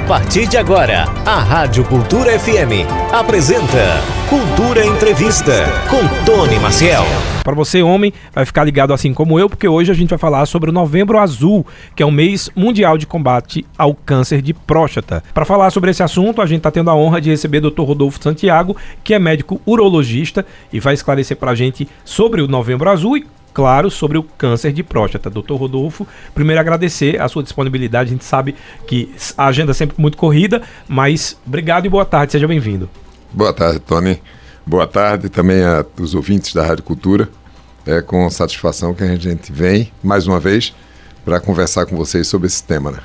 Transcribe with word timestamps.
A 0.00 0.02
partir 0.10 0.48
de 0.48 0.56
agora, 0.56 1.04
a 1.26 1.40
Rádio 1.40 1.84
Cultura 1.84 2.36
FM 2.36 2.88
apresenta 3.12 4.00
Cultura 4.28 4.84
Entrevista 4.84 5.52
com 5.88 6.24
Tony 6.24 6.58
Maciel. 6.58 7.04
Para 7.44 7.54
você, 7.54 7.82
homem, 7.82 8.12
vai 8.34 8.44
ficar 8.44 8.64
ligado 8.64 8.92
assim 8.92 9.12
como 9.12 9.38
eu, 9.38 9.48
porque 9.48 9.68
hoje 9.68 9.92
a 9.92 9.94
gente 9.94 10.08
vai 10.08 10.18
falar 10.18 10.46
sobre 10.46 10.70
o 10.70 10.72
Novembro 10.72 11.18
Azul, 11.18 11.66
que 11.94 12.02
é 12.02 12.06
o 12.06 12.10
mês 12.10 12.50
mundial 12.56 12.96
de 12.96 13.06
combate 13.06 13.64
ao 13.76 13.94
câncer 13.94 14.40
de 14.40 14.54
próstata. 14.54 15.22
Para 15.34 15.44
falar 15.44 15.70
sobre 15.70 15.90
esse 15.90 16.02
assunto, 16.02 16.40
a 16.40 16.46
gente 16.46 16.58
está 16.58 16.70
tendo 16.70 16.90
a 16.90 16.96
honra 16.96 17.20
de 17.20 17.30
receber 17.30 17.58
o 17.58 17.70
Dr. 17.70 17.82
Rodolfo 17.82 18.22
Santiago, 18.22 18.76
que 19.04 19.14
é 19.14 19.18
médico 19.18 19.60
urologista 19.66 20.46
e 20.72 20.80
vai 20.80 20.94
esclarecer 20.94 21.36
para 21.36 21.52
a 21.52 21.54
gente 21.54 21.86
sobre 22.04 22.40
o 22.40 22.48
Novembro 22.48 22.90
Azul 22.90 23.18
e 23.18 23.26
claro, 23.52 23.90
sobre 23.90 24.18
o 24.18 24.22
câncer 24.22 24.72
de 24.72 24.82
próstata. 24.82 25.30
Doutor 25.30 25.56
Rodolfo, 25.56 26.06
primeiro 26.34 26.60
agradecer 26.60 27.20
a 27.20 27.28
sua 27.28 27.42
disponibilidade. 27.42 28.10
A 28.10 28.12
gente 28.12 28.24
sabe 28.24 28.54
que 28.86 29.12
a 29.36 29.46
agenda 29.46 29.72
é 29.72 29.74
sempre 29.74 30.00
muito 30.00 30.16
corrida, 30.16 30.62
mas 30.88 31.36
obrigado 31.46 31.86
e 31.86 31.88
boa 31.88 32.04
tarde, 32.04 32.32
seja 32.32 32.46
bem-vindo. 32.46 32.88
Boa 33.32 33.52
tarde, 33.52 33.80
Tony. 33.80 34.20
Boa 34.66 34.86
tarde 34.86 35.28
também 35.28 35.62
a 35.62 35.84
os 35.98 36.14
ouvintes 36.14 36.54
da 36.54 36.64
Rádio 36.64 36.84
Cultura. 36.84 37.28
É 37.86 38.00
com 38.00 38.28
satisfação 38.30 38.94
que 38.94 39.02
a 39.02 39.16
gente 39.16 39.52
vem, 39.52 39.90
mais 40.02 40.26
uma 40.26 40.38
vez, 40.38 40.74
para 41.24 41.40
conversar 41.40 41.86
com 41.86 41.96
vocês 41.96 42.28
sobre 42.28 42.46
esse 42.46 42.62
tema. 42.62 42.90
Né? 42.90 42.98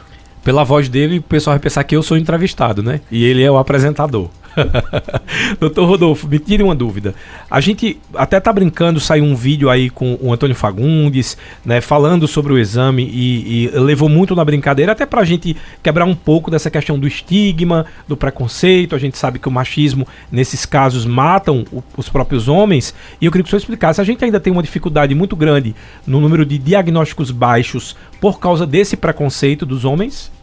Pela 0.45 0.63
voz 0.63 0.87
dele, 0.87 1.17
o 1.17 1.23
pessoal 1.23 1.55
vai 1.55 1.59
pensar 1.59 1.83
que 1.83 1.95
eu 1.95 2.03
sou 2.03 2.15
entrevistado, 2.15 2.83
né? 2.83 3.01
E 3.11 3.25
ele 3.25 3.41
é 3.41 3.49
o 3.49 3.57
apresentador. 3.57 4.29
Doutor 5.59 5.87
Rodolfo, 5.87 6.27
me 6.27 6.37
tire 6.37 6.61
uma 6.61 6.75
dúvida. 6.75 7.15
A 7.49 7.59
gente 7.59 7.99
até 8.13 8.39
tá 8.39 8.53
brincando, 8.53 8.99
saiu 8.99 9.23
um 9.23 9.35
vídeo 9.35 9.71
aí 9.71 9.89
com 9.89 10.19
o 10.21 10.31
Antônio 10.31 10.55
Fagundes, 10.55 11.35
né, 11.65 11.81
falando 11.81 12.27
sobre 12.27 12.53
o 12.53 12.59
exame 12.59 13.09
e, 13.11 13.65
e 13.65 13.79
levou 13.79 14.07
muito 14.07 14.35
na 14.35 14.45
brincadeira, 14.45 14.91
até 14.91 15.03
pra 15.03 15.25
gente 15.25 15.57
quebrar 15.81 16.05
um 16.05 16.15
pouco 16.15 16.51
dessa 16.51 16.69
questão 16.69 16.97
do 16.99 17.07
estigma, 17.07 17.87
do 18.07 18.15
preconceito. 18.15 18.95
A 18.95 18.99
gente 18.99 19.17
sabe 19.17 19.39
que 19.39 19.47
o 19.47 19.51
machismo, 19.51 20.07
nesses 20.31 20.63
casos, 20.63 21.07
matam 21.07 21.65
o, 21.71 21.83
os 21.97 22.07
próprios 22.07 22.47
homens. 22.47 22.93
E 23.19 23.25
eu 23.25 23.31
queria 23.31 23.43
que 23.43 23.47
o 23.47 23.49
senhor 23.49 23.59
explicasse. 23.61 23.99
A 23.99 24.05
gente 24.05 24.23
ainda 24.23 24.39
tem 24.39 24.53
uma 24.53 24.63
dificuldade 24.63 25.15
muito 25.15 25.35
grande 25.35 25.75
no 26.05 26.21
número 26.21 26.45
de 26.45 26.59
diagnósticos 26.59 27.31
baixos 27.31 27.95
por 28.21 28.39
causa 28.39 28.65
desse 28.67 28.95
preconceito 28.95 29.65
dos 29.65 29.85
homens? 29.85 30.34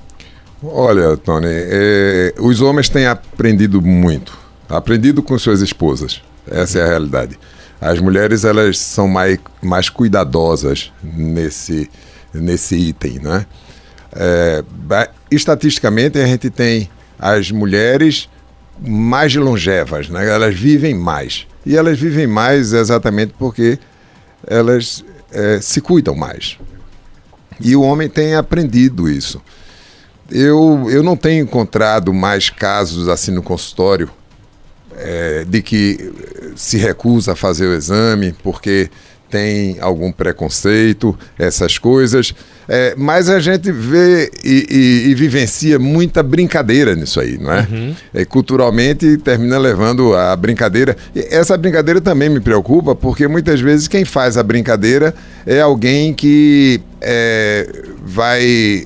Olha, 0.63 1.17
Tony, 1.17 1.49
é, 1.49 2.35
os 2.39 2.61
homens 2.61 2.89
têm 2.89 3.07
aprendido 3.07 3.83
muito, 3.83 4.39
aprendido 4.69 5.21
com 5.21 5.37
suas 5.37 5.61
esposas. 5.61 6.23
Essa 6.49 6.79
é 6.79 6.83
a 6.83 6.87
realidade. 6.87 7.37
As 7.81 7.99
mulheres 7.99 8.45
elas 8.45 8.79
são 8.79 9.09
mais, 9.09 9.39
mais 9.61 9.89
cuidadosas 9.89 10.93
nesse, 11.03 11.91
nesse 12.33 12.77
item, 12.77 13.19
né? 13.19 13.45
É, 14.15 14.63
estatisticamente 15.31 16.19
a 16.19 16.27
gente 16.27 16.49
tem 16.49 16.89
as 17.19 17.51
mulheres 17.51 18.29
mais 18.81 19.35
longevas, 19.35 20.09
né? 20.09 20.29
Elas 20.29 20.55
vivem 20.55 20.95
mais 20.95 21.45
e 21.67 21.77
elas 21.77 21.99
vivem 21.99 22.29
mais 22.29 22.73
exatamente 22.73 23.35
porque 23.37 23.81
elas 24.47 25.05
é, 25.33 25.61
se 25.61 25.81
cuidam 25.81 26.15
mais. 26.15 26.57
E 27.61 27.75
o 27.75 27.83
homem 27.83 28.09
tem 28.09 28.37
aprendido 28.37 29.11
isso. 29.11 29.43
Eu, 30.33 30.89
eu 30.91 31.03
não 31.03 31.17
tenho 31.17 31.45
encontrado 31.45 32.13
mais 32.13 32.49
casos 32.49 33.09
assim 33.09 33.31
no 33.31 33.43
consultório 33.43 34.11
é, 34.97 35.45
de 35.47 35.61
que 35.61 36.13
se 36.57 36.79
recusa 36.79 37.33
a 37.33 37.37
fazer 37.37 37.67
o 37.67 37.75
exame 37.75 38.35
porque 38.43 38.91
tem 39.33 39.79
algum 39.81 40.13
preconceito, 40.13 41.19
essas 41.39 41.79
coisas. 41.79 42.35
É, 42.69 42.95
mas 42.99 43.31
a 43.31 43.41
gente 43.41 43.73
vê 43.73 44.31
e, 44.45 44.67
e, 44.71 45.11
e, 45.11 45.15
vivencia 45.15 45.79
muita 45.79 46.23
brincadeira 46.23 46.95
nisso 46.95 47.19
aí, 47.19 47.39
não 47.39 47.51
é? 47.51 47.67
Uhum. 47.71 47.95
é? 48.13 48.25
Culturalmente 48.27 49.17
termina 49.17 49.57
levando 49.57 50.15
a 50.15 50.37
brincadeira. 50.37 50.95
E 51.17 51.21
essa 51.31 51.57
brincadeira 51.57 51.99
também 51.99 52.29
me 52.29 52.41
preocupa, 52.41 52.95
porque 52.95 53.27
muitas 53.27 53.59
vezes 53.59 53.89
quem 53.89 54.05
faz 54.05 54.37
a 54.37 54.43
brincadeira 54.43 55.15
é 55.47 55.63
alguém 55.63 56.13
que 56.13 56.79
é, 57.01 57.67
vai 58.05 58.85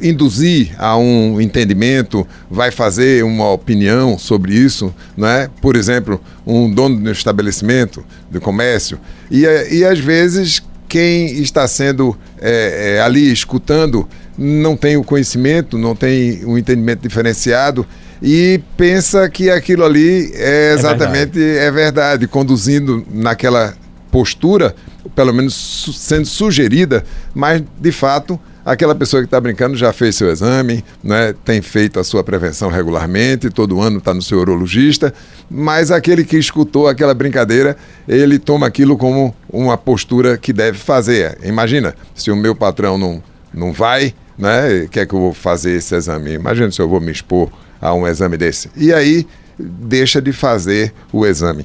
induzir 0.00 0.74
a 0.78 0.96
um 0.96 1.40
entendimento, 1.40 2.26
vai 2.50 2.70
fazer 2.70 3.24
uma 3.24 3.50
opinião 3.50 4.18
sobre 4.18 4.54
isso, 4.54 4.94
não 5.16 5.28
é? 5.28 5.48
Por 5.60 5.76
exemplo, 5.76 6.20
um 6.46 6.70
dono 6.70 7.00
de 7.00 7.08
um 7.08 7.12
estabelecimento 7.12 8.04
de 8.30 8.40
comércio 8.40 8.98
e, 9.30 9.44
e 9.70 9.84
às 9.84 9.98
vezes 9.98 10.62
quem 10.88 11.40
está 11.40 11.66
sendo 11.66 12.16
é, 12.40 12.96
é, 12.96 13.00
ali 13.00 13.32
escutando 13.32 14.08
não 14.38 14.76
tem 14.76 14.96
o 14.96 15.02
conhecimento, 15.02 15.78
não 15.78 15.96
tem 15.96 16.44
um 16.44 16.56
entendimento 16.56 17.02
diferenciado 17.02 17.86
e 18.22 18.60
pensa 18.76 19.28
que 19.28 19.50
aquilo 19.50 19.84
ali 19.84 20.30
é 20.34 20.74
exatamente 20.74 21.38
é 21.38 21.42
verdade, 21.42 21.58
é 21.58 21.70
verdade 21.70 22.28
conduzindo 22.28 23.04
naquela 23.12 23.74
postura, 24.10 24.74
pelo 25.14 25.32
menos 25.34 25.90
sendo 25.94 26.26
sugerida, 26.26 27.04
mas 27.34 27.62
de 27.78 27.92
fato 27.92 28.40
Aquela 28.66 28.96
pessoa 28.96 29.22
que 29.22 29.28
está 29.28 29.40
brincando 29.40 29.76
já 29.76 29.92
fez 29.92 30.16
seu 30.16 30.28
exame, 30.28 30.84
né, 31.00 31.32
tem 31.44 31.62
feito 31.62 32.00
a 32.00 32.04
sua 32.04 32.24
prevenção 32.24 32.68
regularmente, 32.68 33.48
todo 33.48 33.80
ano 33.80 33.98
está 33.98 34.12
no 34.12 34.20
seu 34.20 34.40
urologista, 34.40 35.14
mas 35.48 35.92
aquele 35.92 36.24
que 36.24 36.36
escutou 36.36 36.88
aquela 36.88 37.14
brincadeira, 37.14 37.76
ele 38.08 38.40
toma 38.40 38.66
aquilo 38.66 38.98
como 38.98 39.32
uma 39.48 39.78
postura 39.78 40.36
que 40.36 40.52
deve 40.52 40.78
fazer. 40.78 41.38
Imagina, 41.44 41.94
se 42.12 42.28
o 42.28 42.34
meu 42.34 42.56
patrão 42.56 42.98
não, 42.98 43.22
não 43.54 43.72
vai, 43.72 44.12
né, 44.36 44.88
quer 44.90 45.06
que 45.06 45.14
eu 45.14 45.20
vou 45.20 45.32
fazer 45.32 45.76
esse 45.76 45.94
exame? 45.94 46.32
Imagina 46.32 46.68
se 46.72 46.82
eu 46.82 46.88
vou 46.88 47.00
me 47.00 47.12
expor 47.12 47.48
a 47.80 47.94
um 47.94 48.04
exame 48.04 48.36
desse. 48.36 48.68
E 48.76 48.92
aí 48.92 49.28
deixa 49.56 50.20
de 50.20 50.32
fazer 50.32 50.92
o 51.12 51.24
exame. 51.24 51.64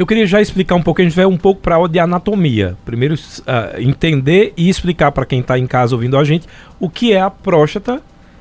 Eu 0.00 0.06
queria 0.06 0.26
já 0.26 0.40
explicar 0.40 0.76
um 0.76 0.82
pouco, 0.82 1.02
a 1.02 1.04
gente 1.04 1.14
vai 1.14 1.26
um 1.26 1.36
pouco 1.36 1.60
para 1.60 1.76
a 1.76 1.86
de 1.86 1.98
anatomia. 1.98 2.74
Primeiro, 2.86 3.14
uh, 3.14 3.78
entender 3.78 4.54
e 4.56 4.70
explicar 4.70 5.12
para 5.12 5.26
quem 5.26 5.40
está 5.40 5.58
em 5.58 5.66
casa 5.66 5.94
ouvindo 5.94 6.16
a 6.16 6.24
gente 6.24 6.48
o 6.80 6.88
que 6.88 7.12
é 7.12 7.20
a 7.20 7.28
próstata 7.28 8.00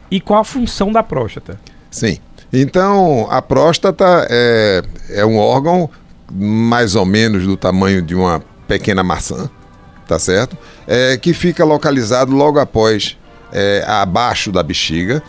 e 0.10 0.22
qual 0.22 0.40
a 0.40 0.46
função 0.46 0.90
da 0.90 1.04
próstata. 1.04 1.60
Sim. 1.92 2.18
Então, 2.54 3.28
a 3.30 3.42
próstata 3.42 4.26
é, 4.30 4.82
é 5.10 5.26
um 5.26 5.38
órgão 5.38 5.90
mais 6.32 6.96
ou 6.96 7.06
menos 7.06 7.46
do 7.46 7.58
tamanho 7.58 8.02
de 8.02 8.16
uma 8.16 8.42
pequena 8.66 9.04
maçã, 9.04 9.50
tá 10.08 10.18
certo? 10.18 10.58
É, 10.88 11.18
que 11.18 11.34
fica 11.34 11.66
localizado 11.66 12.34
logo 12.34 12.58
após, 12.58 13.18
é, 13.52 13.84
abaixo 13.86 14.50
da 14.50 14.64
bexiga, 14.64 15.22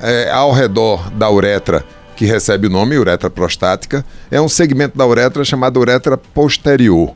é, 0.00 0.32
ao 0.32 0.50
redor 0.50 1.12
da 1.12 1.30
uretra 1.30 1.84
que 2.16 2.24
recebe 2.24 2.66
o 2.66 2.70
nome 2.70 2.98
uretra 2.98 3.30
prostática, 3.30 4.04
é 4.30 4.40
um 4.40 4.48
segmento 4.48 4.96
da 4.96 5.06
uretra 5.06 5.44
chamado 5.44 5.78
uretra 5.78 6.16
posterior. 6.16 7.12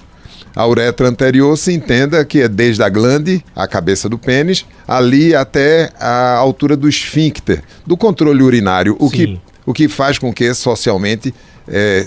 A 0.55 0.67
uretra 0.67 1.09
anterior 1.09 1.57
se 1.57 1.73
entenda 1.73 2.25
que 2.25 2.41
é 2.41 2.49
desde 2.49 2.83
a 2.83 2.89
glande, 2.89 3.45
a 3.55 3.67
cabeça 3.67 4.09
do 4.09 4.19
pênis, 4.19 4.67
ali 4.87 5.35
até 5.35 5.91
a 5.99 6.37
altura 6.37 6.77
do 6.77 6.89
esfíncter, 6.89 7.63
do 7.87 7.97
controle 7.97 8.43
urinário, 8.43 8.97
o, 8.99 9.09
que, 9.09 9.41
o 9.65 9.73
que 9.73 9.89
faz 9.89 10.19
com 10.19 10.33
que 10.33 10.53
socialmente 10.53 11.33
é, 11.69 12.07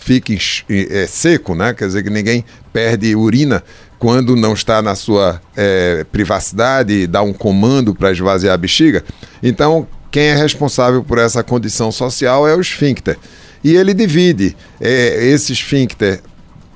fique 0.00 0.38
é, 0.68 1.06
seco, 1.06 1.54
né? 1.54 1.74
quer 1.74 1.86
dizer 1.86 2.02
que 2.02 2.10
ninguém 2.10 2.44
perde 2.72 3.16
urina 3.16 3.62
quando 3.98 4.34
não 4.34 4.54
está 4.54 4.80
na 4.80 4.94
sua 4.94 5.40
é, 5.54 6.04
privacidade 6.10 7.06
dá 7.06 7.20
um 7.22 7.34
comando 7.34 7.94
para 7.94 8.10
esvaziar 8.10 8.54
a 8.54 8.56
bexiga. 8.56 9.04
Então, 9.42 9.86
quem 10.10 10.24
é 10.24 10.34
responsável 10.34 11.02
por 11.04 11.18
essa 11.18 11.42
condição 11.42 11.92
social 11.92 12.46
é 12.48 12.54
o 12.54 12.60
esfíncter. 12.60 13.18
E 13.62 13.76
ele 13.76 13.94
divide 13.94 14.56
é, 14.80 15.26
esse 15.26 15.52
esfíncter, 15.52 16.20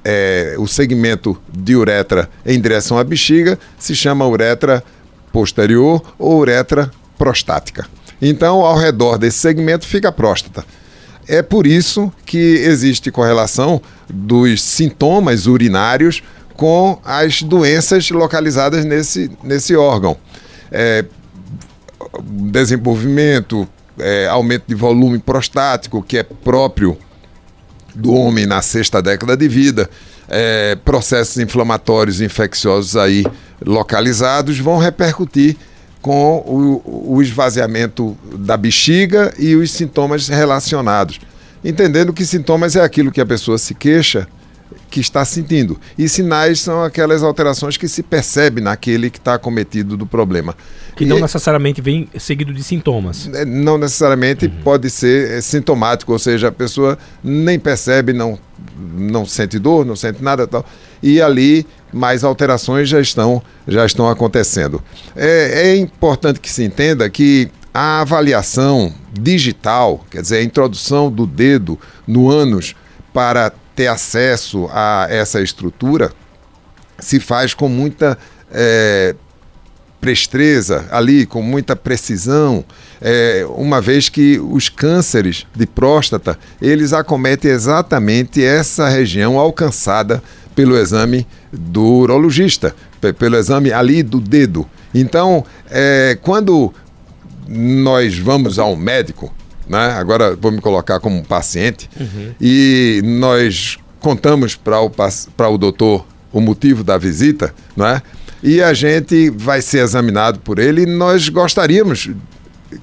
é, 0.04 0.54
o 0.58 0.66
segmento 0.66 1.40
de 1.52 1.74
uretra 1.74 2.28
em 2.44 2.60
direção 2.60 2.98
à 2.98 3.04
bexiga, 3.04 3.58
se 3.78 3.94
chama 3.94 4.26
uretra 4.26 4.84
posterior 5.32 6.02
ou 6.18 6.38
uretra 6.38 6.90
prostática. 7.18 7.86
Então, 8.20 8.60
ao 8.60 8.76
redor 8.76 9.18
desse 9.18 9.38
segmento 9.38 9.86
fica 9.86 10.08
a 10.08 10.12
próstata. 10.12 10.64
É 11.26 11.42
por 11.42 11.66
isso 11.66 12.12
que 12.26 12.36
existe 12.36 13.10
correlação 13.10 13.80
dos 14.08 14.62
sintomas 14.62 15.46
urinários 15.46 16.22
com 16.54 17.00
as 17.04 17.42
doenças 17.42 18.10
localizadas 18.10 18.84
nesse, 18.84 19.30
nesse 19.42 19.74
órgão. 19.74 20.16
É, 20.70 21.04
desenvolvimento, 22.22 23.68
é, 23.98 24.26
aumento 24.28 24.64
de 24.66 24.74
volume 24.74 25.18
prostático, 25.18 26.02
que 26.02 26.18
é 26.18 26.22
próprio 26.22 26.96
do 27.94 28.12
homem 28.12 28.46
na 28.46 28.60
sexta 28.60 29.00
década 29.00 29.36
de 29.36 29.48
vida, 29.48 29.88
é, 30.28 30.76
processos 30.84 31.38
inflamatórios 31.38 32.20
infecciosos 32.20 32.96
aí 32.96 33.24
localizados 33.64 34.58
vão 34.58 34.78
repercutir 34.78 35.56
com 36.02 36.36
o, 36.46 37.14
o 37.14 37.22
esvaziamento 37.22 38.16
da 38.36 38.56
bexiga 38.56 39.32
e 39.38 39.54
os 39.54 39.70
sintomas 39.70 40.28
relacionados. 40.28 41.20
Entendendo 41.64 42.12
que 42.12 42.26
sintomas 42.26 42.76
é 42.76 42.82
aquilo 42.82 43.10
que 43.10 43.20
a 43.20 43.26
pessoa 43.26 43.56
se 43.56 43.74
queixa 43.74 44.28
que 44.94 45.00
está 45.00 45.24
sentindo. 45.24 45.76
E 45.98 46.08
sinais 46.08 46.60
são 46.60 46.84
aquelas 46.84 47.24
alterações 47.24 47.76
que 47.76 47.88
se 47.88 48.00
percebe 48.00 48.60
naquele 48.60 49.10
que 49.10 49.18
está 49.18 49.34
acometido 49.34 49.96
do 49.96 50.06
problema. 50.06 50.54
Que 50.94 51.02
e, 51.02 51.06
não 51.08 51.18
necessariamente 51.18 51.80
vem 51.80 52.08
seguido 52.16 52.54
de 52.54 52.62
sintomas. 52.62 53.28
É, 53.34 53.44
não 53.44 53.76
necessariamente 53.76 54.46
uhum. 54.46 54.52
pode 54.62 54.88
ser 54.88 55.32
é, 55.32 55.40
sintomático, 55.40 56.12
ou 56.12 56.18
seja, 56.20 56.46
a 56.46 56.52
pessoa 56.52 56.96
nem 57.24 57.58
percebe, 57.58 58.12
não, 58.12 58.38
não 58.96 59.26
sente 59.26 59.58
dor, 59.58 59.84
não 59.84 59.96
sente 59.96 60.22
nada 60.22 60.46
tal. 60.46 60.64
E 61.02 61.20
ali 61.20 61.66
mais 61.92 62.22
alterações 62.22 62.88
já 62.88 63.00
estão, 63.00 63.42
já 63.66 63.84
estão 63.84 64.08
acontecendo. 64.08 64.80
É, 65.16 65.70
é 65.70 65.76
importante 65.76 66.38
que 66.38 66.48
se 66.48 66.62
entenda 66.62 67.10
que 67.10 67.50
a 67.74 68.02
avaliação 68.02 68.94
digital, 69.12 70.04
quer 70.08 70.22
dizer, 70.22 70.36
a 70.36 70.44
introdução 70.44 71.10
do 71.10 71.26
dedo 71.26 71.76
no 72.06 72.30
ânus 72.30 72.76
para 73.12 73.52
ter 73.74 73.88
acesso 73.88 74.68
a 74.72 75.06
essa 75.10 75.40
estrutura, 75.40 76.12
se 76.98 77.18
faz 77.18 77.54
com 77.54 77.68
muita 77.68 78.16
é, 78.52 79.14
prestreza 80.00 80.86
ali, 80.90 81.24
com 81.24 81.42
muita 81.42 81.74
precisão, 81.74 82.64
é, 83.00 83.44
uma 83.56 83.80
vez 83.80 84.08
que 84.08 84.38
os 84.38 84.68
cânceres 84.68 85.46
de 85.54 85.66
próstata, 85.66 86.38
eles 86.60 86.92
acometem 86.92 87.50
exatamente 87.50 88.44
essa 88.44 88.88
região 88.88 89.38
alcançada 89.38 90.22
pelo 90.54 90.76
exame 90.76 91.26
do 91.50 91.82
urologista, 91.82 92.74
pelo 93.18 93.36
exame 93.36 93.72
ali 93.72 94.02
do 94.02 94.20
dedo. 94.20 94.68
Então, 94.94 95.44
é, 95.70 96.18
quando 96.22 96.72
nós 97.48 98.18
vamos 98.18 98.58
ao 98.58 98.76
médico, 98.76 99.34
né? 99.68 99.92
agora 99.92 100.36
vou 100.36 100.52
me 100.52 100.60
colocar 100.60 101.00
como 101.00 101.24
paciente, 101.24 101.88
uhum. 101.98 102.34
e 102.40 103.00
nós 103.04 103.78
contamos 104.00 104.54
para 104.54 104.80
o, 104.80 104.90
o 105.50 105.58
doutor 105.58 106.06
o 106.32 106.40
motivo 106.40 106.82
da 106.82 106.98
visita, 106.98 107.54
não 107.76 107.86
é? 107.86 108.02
e 108.42 108.60
a 108.60 108.74
gente 108.74 109.30
vai 109.30 109.62
ser 109.62 109.78
examinado 109.78 110.38
por 110.40 110.58
ele 110.58 110.82
e 110.82 110.86
nós 110.86 111.30
gostaríamos 111.30 112.10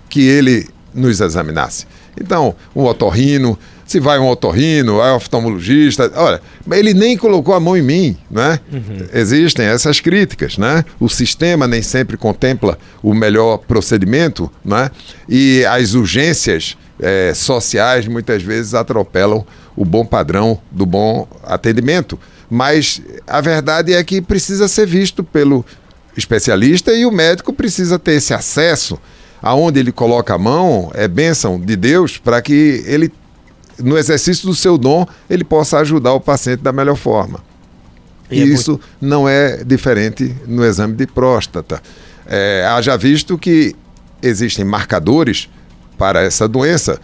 que 0.10 0.22
ele 0.22 0.68
nos 0.92 1.22
examinasse. 1.22 1.86
Então, 2.20 2.56
um 2.76 2.84
otorrino, 2.84 3.58
se 3.92 4.00
vai 4.00 4.18
um 4.18 4.28
otorrino, 4.28 4.98
vai 4.98 5.12
um 5.12 5.16
oftalmologista, 5.16 6.10
olha, 6.16 6.42
ele 6.72 6.94
nem 6.94 7.18
colocou 7.18 7.54
a 7.54 7.60
mão 7.60 7.76
em 7.76 7.82
mim, 7.82 8.18
né? 8.30 8.60
Uhum. 8.72 9.08
Existem 9.14 9.66
essas 9.66 10.00
críticas, 10.00 10.58
né? 10.58 10.86
O 11.00 11.10
sistema 11.10 11.68
nem 11.68 11.82
sempre 11.82 12.16
contempla 12.16 12.78
o 13.04 13.14
melhor 13.14 13.58
procedimento, 13.58 14.50
né? 14.64 14.90
E 15.28 15.66
as 15.66 15.94
urgências 15.94 16.78
é, 17.00 17.34
sociais 17.34 18.08
muitas 18.08 18.42
vezes 18.42 18.74
atropelam 18.74 19.46
o 19.76 19.84
bom 19.84 20.06
padrão 20.06 20.58
do 20.72 20.86
bom 20.86 21.28
atendimento. 21.44 22.18
Mas 22.50 23.02
a 23.28 23.42
verdade 23.42 23.94
é 23.94 24.04
que 24.04 24.22
precisa 24.22 24.68
ser 24.68 24.86
visto 24.86 25.24
pelo 25.24 25.66
especialista 26.16 26.94
e 26.94 27.06
o 27.06 27.12
médico 27.12 27.52
precisa 27.52 28.00
ter 28.00 28.14
esse 28.14 28.34
acesso 28.34 28.98
aonde 29.42 29.80
ele 29.80 29.92
coloca 29.92 30.36
a 30.36 30.38
mão, 30.38 30.92
é 30.94 31.08
bênção 31.08 31.60
de 31.60 31.76
Deus 31.76 32.18
para 32.18 32.42
que 32.42 32.84
ele, 32.86 33.12
no 33.84 33.98
exercício 33.98 34.48
do 34.48 34.56
seu 34.56 34.78
dom, 34.78 35.06
ele 35.30 35.44
possa 35.44 35.80
ajudar 35.80 36.14
o 36.14 36.20
paciente 36.20 36.62
da 36.62 36.72
melhor 36.72 36.96
forma. 36.96 37.40
E, 38.30 38.40
e 38.40 38.42
é 38.42 38.46
isso 38.46 38.72
muito... 38.72 38.86
não 39.02 39.28
é 39.28 39.64
diferente 39.64 40.36
no 40.48 40.66
exame 40.66 40.94
de 40.94 41.06
próstata. 41.06 41.82
É, 42.26 42.66
haja 42.68 42.96
visto 42.98 43.38
que 43.38 43.76
existem 44.22 44.64
marcadores 44.64 45.50
para 45.98 46.22
essa 46.22 46.48
doença, 46.48 47.00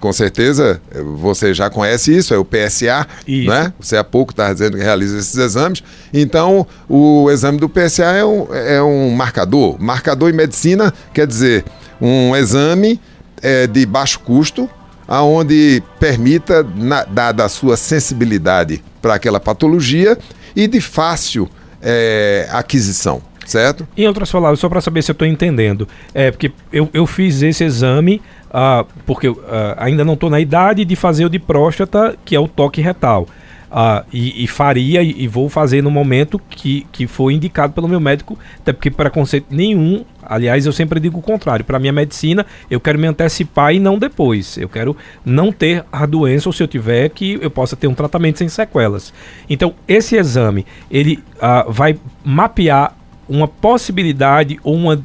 com 0.00 0.12
certeza 0.12 0.80
você 1.16 1.52
já 1.52 1.68
conhece 1.70 2.16
isso, 2.16 2.34
é 2.34 2.38
o 2.38 2.44
PSA, 2.44 3.06
isso. 3.26 3.50
né? 3.50 3.72
Você 3.80 3.96
há 3.96 4.04
pouco 4.04 4.32
está 4.32 4.52
dizendo 4.52 4.76
que 4.76 4.82
realiza 4.82 5.18
esses 5.18 5.36
exames. 5.36 5.82
Então, 6.12 6.66
o 6.88 7.30
exame 7.30 7.58
do 7.58 7.68
PSA 7.68 8.04
é 8.04 8.24
um, 8.24 8.54
é 8.54 8.82
um 8.82 9.10
marcador. 9.10 9.80
Marcador 9.80 10.30
em 10.30 10.32
medicina 10.32 10.92
quer 11.12 11.26
dizer 11.26 11.64
um 12.00 12.36
exame 12.36 13.00
é, 13.42 13.66
de 13.66 13.84
baixo 13.86 14.20
custo, 14.20 14.68
aonde 15.06 15.82
permita, 15.98 16.66
na, 16.76 17.04
dada 17.04 17.44
a 17.44 17.48
sua 17.48 17.76
sensibilidade 17.76 18.82
para 19.00 19.14
aquela 19.14 19.40
patologia, 19.40 20.18
e 20.56 20.66
de 20.66 20.80
fácil 20.80 21.48
é, 21.82 22.48
aquisição 22.50 23.22
certo? 23.46 23.86
Em 23.96 24.06
outras 24.06 24.30
palavras, 24.30 24.58
só 24.58 24.68
para 24.68 24.80
saber 24.80 25.02
se 25.02 25.10
eu 25.10 25.12
estou 25.12 25.28
entendendo, 25.28 25.86
é 26.14 26.30
porque 26.30 26.50
eu, 26.72 26.88
eu 26.92 27.06
fiz 27.06 27.42
esse 27.42 27.62
exame 27.62 28.20
uh, 28.48 28.86
porque 29.04 29.28
uh, 29.28 29.38
ainda 29.76 30.04
não 30.04 30.14
estou 30.14 30.30
na 30.30 30.40
idade 30.40 30.84
de 30.84 30.96
fazer 30.96 31.24
o 31.24 31.28
de 31.28 31.38
próstata, 31.38 32.16
que 32.24 32.34
é 32.34 32.40
o 32.40 32.48
toque 32.48 32.80
retal. 32.80 33.26
Uh, 33.74 34.06
e, 34.12 34.44
e, 34.44 34.46
faria 34.46 35.02
e, 35.02 35.24
e, 35.24 35.26
vou 35.26 35.48
fazer 35.48 35.82
no 35.82 35.90
momento 35.90 36.40
que, 36.48 36.86
que 36.92 37.08
foi 37.08 37.34
indicado 37.34 37.72
pelo 37.72 37.88
meu 37.88 37.98
médico, 37.98 38.38
até 38.60 38.72
porque 38.72 38.88
preconceito 38.88 39.46
nenhum, 39.50 40.04
aliás, 40.22 40.64
eu 40.64 40.72
sempre 40.72 41.00
digo 41.00 41.18
o 41.18 41.22
contrário, 41.22 41.64
para 41.64 41.80
minha 41.80 41.92
medicina, 41.92 42.46
eu 42.70 42.78
quero 42.78 43.00
me 43.00 43.08
antecipar 43.08 43.74
e 43.74 43.80
não 43.80 43.98
depois. 43.98 44.56
Eu 44.58 44.68
quero 44.68 44.96
não 45.24 45.50
ter 45.50 45.84
a 45.90 46.06
doença, 46.06 46.48
ou 46.48 46.52
se 46.52 46.62
eu 46.62 46.68
tiver, 46.68 47.08
que 47.08 47.36
eu 47.42 47.50
possa 47.50 47.74
ter 47.74 47.88
um 47.88 47.94
tratamento 47.94 48.38
sem 48.38 48.48
sequelas. 48.48 49.12
Então, 49.50 49.74
esse 49.88 50.14
exame, 50.14 50.64
ele 50.88 51.18
uh, 51.38 51.68
vai 51.72 51.98
mapear 52.24 52.94
uma 53.28 53.48
possibilidade 53.48 54.58
ou 54.62 54.74
uma 54.74 54.94
uh, 54.94 55.02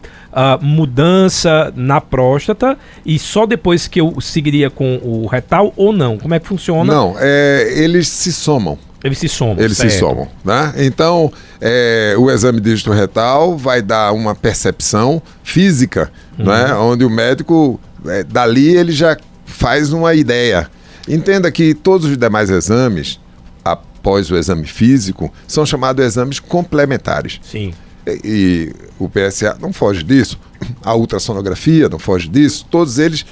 mudança 0.61 1.71
na 1.75 1.99
próstata 2.01 2.77
e 3.05 3.17
só 3.17 3.45
depois 3.45 3.87
que 3.87 4.01
eu 4.01 4.19
seguiria 4.21 4.69
com 4.69 4.99
o 5.03 5.27
retal 5.27 5.73
ou 5.75 5.91
não? 5.91 6.17
Como 6.17 6.33
é 6.33 6.39
que 6.39 6.47
funciona? 6.47 6.93
Não, 6.93 7.15
é, 7.19 7.71
eles 7.75 8.07
se 8.07 8.31
somam. 8.31 8.77
Eles 9.03 9.17
se 9.17 9.29
somam. 9.29 9.57
Eles 9.57 9.77
certo. 9.77 9.91
se 9.91 9.99
somam, 9.99 10.27
né? 10.43 10.73
Então, 10.77 11.31
é, 11.61 12.15
o 12.17 12.29
exame 12.29 12.59
dígito 12.59 12.91
retal 12.91 13.57
vai 13.57 13.81
dar 13.81 14.11
uma 14.11 14.35
percepção 14.35 15.21
física, 15.41 16.11
uhum. 16.37 16.45
né? 16.45 16.73
Onde 16.75 17.05
o 17.05 17.09
médico, 17.09 17.79
é, 18.05 18.23
dali, 18.23 18.75
ele 18.75 18.91
já 18.91 19.17
faz 19.45 19.93
uma 19.93 20.13
ideia. 20.13 20.69
Entenda 21.07 21.49
que 21.49 21.73
todos 21.73 22.07
os 22.07 22.17
demais 22.17 22.49
exames, 22.49 23.19
após 23.63 24.29
o 24.29 24.37
exame 24.37 24.65
físico, 24.65 25.33
são 25.47 25.65
chamados 25.65 26.05
exames 26.05 26.39
complementares. 26.39 27.39
Sim. 27.41 27.73
E 28.07 28.73
o 28.97 29.09
PSA 29.09 29.57
não 29.59 29.71
foge 29.71 30.03
disso, 30.03 30.39
a 30.83 30.95
ultrassonografia 30.95 31.89
não 31.89 31.99
foge 31.99 32.27
disso, 32.27 32.65
todos 32.69 32.97
eles 32.97 33.25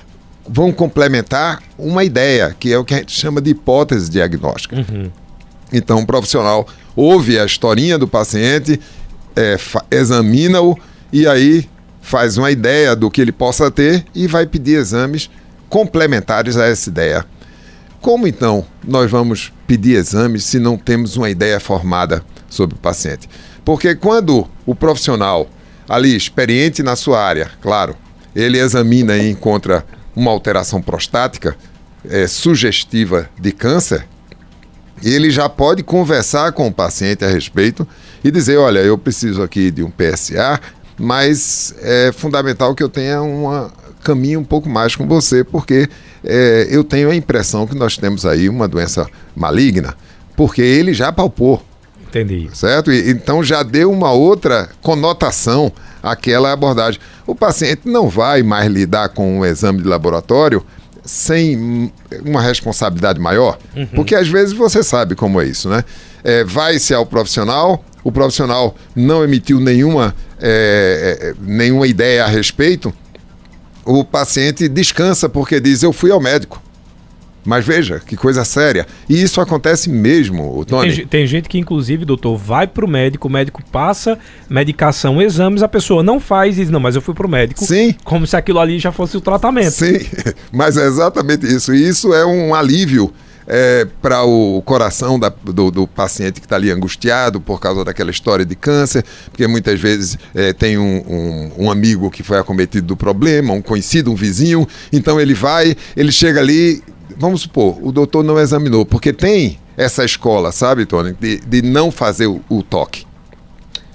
vão 0.48 0.72
complementar 0.72 1.62
uma 1.78 2.04
ideia, 2.04 2.56
que 2.58 2.72
é 2.72 2.78
o 2.78 2.86
que 2.86 2.94
a 2.94 2.98
gente 2.98 3.18
chama 3.20 3.42
de 3.42 3.52
hipótese 3.52 4.10
diagnóstica. 4.10 4.76
Uhum. 4.76 5.12
Então, 5.72 6.00
o 6.00 6.06
profissional 6.06 6.68
ouve 6.96 7.38
a 7.38 7.46
historinha 7.46 7.98
do 7.98 8.08
paciente, 8.08 8.80
é, 9.36 9.58
examina-o 9.92 10.78
e 11.12 11.28
aí 11.28 11.70
faz 12.02 12.38
uma 12.38 12.50
ideia 12.50 12.96
do 12.96 13.12
que 13.12 13.22
ele 13.22 13.32
possa 13.32 13.70
ter 13.70 14.06
e 14.16 14.28
vai 14.28 14.46
pedir 14.46 14.78
exames 14.78 15.30
complementares 15.70 16.56
a 16.56 16.66
essa 16.66 16.90
ideia. 16.90 17.26
Como 18.02 18.28
então 18.28 18.66
nós 18.86 19.12
vamos 19.12 19.52
pedir 19.66 19.96
exames 19.96 20.46
se 20.46 20.60
não 20.60 20.78
temos 20.78 21.18
uma 21.18 21.30
ideia 21.30 21.60
formada 21.60 22.24
sobre 22.50 22.78
o 22.78 22.80
paciente? 22.80 23.28
Porque 23.68 23.94
quando 23.96 24.48
o 24.66 24.74
profissional, 24.74 25.46
ali, 25.90 26.16
experiente 26.16 26.82
na 26.82 26.96
sua 26.96 27.22
área, 27.22 27.52
claro, 27.62 27.98
ele 28.34 28.58
examina 28.58 29.18
e 29.18 29.30
encontra 29.30 29.86
uma 30.16 30.32
alteração 30.32 30.82
prostática 30.82 31.54
é, 32.10 32.28
sugestiva 32.28 33.30
de 33.38 33.52
câncer, 33.52 34.08
ele 35.04 35.30
já 35.30 35.50
pode 35.50 35.84
conversar 35.84 36.54
com 36.54 36.66
o 36.66 36.74
paciente 36.74 37.26
a 37.26 37.28
respeito 37.28 37.86
e 38.24 38.32
dizer: 38.32 38.56
olha, 38.56 38.80
eu 38.80 38.98
preciso 38.98 39.44
aqui 39.44 39.70
de 39.70 39.84
um 39.84 39.92
PSA, 39.92 40.62
mas 40.98 41.76
é 41.82 42.14
fundamental 42.14 42.74
que 42.74 42.82
eu 42.82 42.88
tenha 42.88 43.22
um 43.22 43.70
caminho 44.02 44.40
um 44.40 44.46
pouco 44.46 44.70
mais 44.70 44.96
com 44.96 45.06
você, 45.06 45.44
porque 45.44 45.90
é, 46.24 46.70
eu 46.72 46.86
tenho 46.86 47.10
a 47.10 47.16
impressão 47.18 47.68
que 47.68 47.76
nós 47.76 47.98
temos 47.98 48.26
aí 48.26 48.48
uma 48.48 48.66
doença 48.66 49.10
maligna, 49.36 49.94
porque 50.38 50.62
ele 50.62 50.94
já 50.94 51.12
palpou 51.12 51.62
Entendi. 52.10 52.50
Certo? 52.54 52.92
E, 52.92 53.10
então 53.10 53.44
já 53.44 53.64
deu 53.64 53.92
uma 53.92 54.12
outra 54.12 54.70
conotação 54.82 55.72
àquela 56.02 56.52
abordagem. 56.52 57.00
O 57.26 57.36
paciente 57.36 57.82
não 57.86 58.10
vai 58.10 58.44
mais 58.44 58.72
lidar 58.72 59.10
com 59.10 59.40
um 59.40 59.46
exame 59.46 59.82
de 59.82 59.88
laboratório 59.88 60.66
sem 61.04 61.92
uma 62.26 62.42
responsabilidade 62.42 63.20
maior, 63.20 63.58
uhum. 63.76 63.88
porque 63.88 64.14
às 64.14 64.28
vezes 64.28 64.54
você 64.54 64.84
sabe 64.84 65.16
como 65.16 65.40
é 65.40 65.46
isso, 65.46 65.70
né? 65.70 65.84
É, 66.22 66.44
Vai-se 66.44 66.94
ao 66.94 67.06
profissional, 67.06 67.84
o 68.04 68.12
profissional 68.12 68.76
não 68.94 69.24
emitiu 69.24 69.60
nenhuma, 69.60 70.14
é, 70.40 71.18
é, 71.22 71.34
nenhuma 71.40 71.88
ideia 71.88 72.26
a 72.26 72.28
respeito, 72.28 72.94
o 73.86 74.04
paciente 74.04 74.68
descansa 74.68 75.30
porque 75.30 75.62
diz: 75.62 75.82
Eu 75.82 75.94
fui 75.94 76.12
ao 76.12 76.20
médico. 76.20 76.62
Mas 77.48 77.66
veja, 77.66 78.02
que 78.06 78.18
coisa 78.18 78.44
séria. 78.44 78.86
E 79.08 79.24
isso 79.24 79.40
acontece 79.40 79.90
mesmo, 79.90 80.66
Tony. 80.66 80.94
Tem, 80.94 81.08
tem, 81.08 81.28
gente 81.28 81.48
que, 81.48 81.58
inclusive, 81.58 82.04
doutor, 82.04 82.36
vai 82.36 82.68
para 82.68 82.84
o 82.84 82.88
médico, 82.90 83.30
o 83.30 83.32
médico 83.32 83.64
passa 83.72 84.20
medicação, 84.50 85.22
exames, 85.22 85.64
a 85.64 85.68
pessoa 85.70 86.04
não 86.04 86.20
faz 86.20 86.58
e 86.58 86.62
diz, 86.62 86.70
não, 86.70 86.82
mas 86.82 86.98
eu 86.98 87.02
fui 87.02 87.14
para 87.14 87.26
o 87.26 87.30
médico. 87.30 87.64
Sim. 87.64 87.96
Como 88.04 88.28
se 88.28 88.36
aquilo 88.36 88.60
ali 88.60 88.78
já 88.80 88.92
fosse 88.92 89.16
o 89.16 89.22
tratamento. 89.22 89.72
Sim, 89.72 89.98
mas 90.52 90.76
é 90.76 90.86
exatamente 90.86 91.48
isso. 91.48 91.74
E 91.74 91.88
isso 91.88 92.14
é 92.14 92.26
um 92.26 92.54
alívio 92.54 93.14
é, 93.48 93.88
para 94.02 94.24
o 94.24 94.62
coração 94.64 95.18
da, 95.18 95.30
do, 95.30 95.72
do, 95.72 95.88
paciente 95.88 96.42
que 96.42 96.46
está 96.46 96.58
ali 96.58 96.70
angustiado 96.70 97.40
por 97.40 97.62
causa 97.62 97.86
daquela 97.86 98.12
história 98.12 98.46
de 98.46 98.56
câncer, 98.56 99.06
porque 99.32 99.48
muitas 99.48 99.80
vezes 99.80 100.18
é, 100.36 100.52
tem 100.52 100.78
um, 100.78 100.98
um, 101.08 101.52
um, 101.64 101.72
amigo 101.72 102.12
que 102.12 102.24
foi 102.24 102.38
acometido 102.38 102.88
do 102.88 102.98
problema, 102.98 103.54
um 103.54 103.62
conhecido, 103.62 104.12
um 104.12 104.16
vizinho, 104.16 104.68
então 104.92 105.20
ele 105.20 105.34
vai, 105.34 105.78
ele 105.96 106.12
chega 106.12 106.42
ali, 106.42 106.84
vamos 107.18 107.42
supor, 107.42 107.78
o 107.82 107.92
doutor 107.92 108.24
não 108.24 108.40
examinou, 108.40 108.86
porque 108.86 109.12
tem 109.12 109.60
essa 109.76 110.04
escola, 110.04 110.52
sabe, 110.52 110.86
Tony, 110.86 111.16
de, 111.20 111.40
de 111.40 111.62
não 111.62 111.92
fazer 111.92 112.28
o, 112.28 112.42
o 112.50 112.64
toque. 112.64 113.06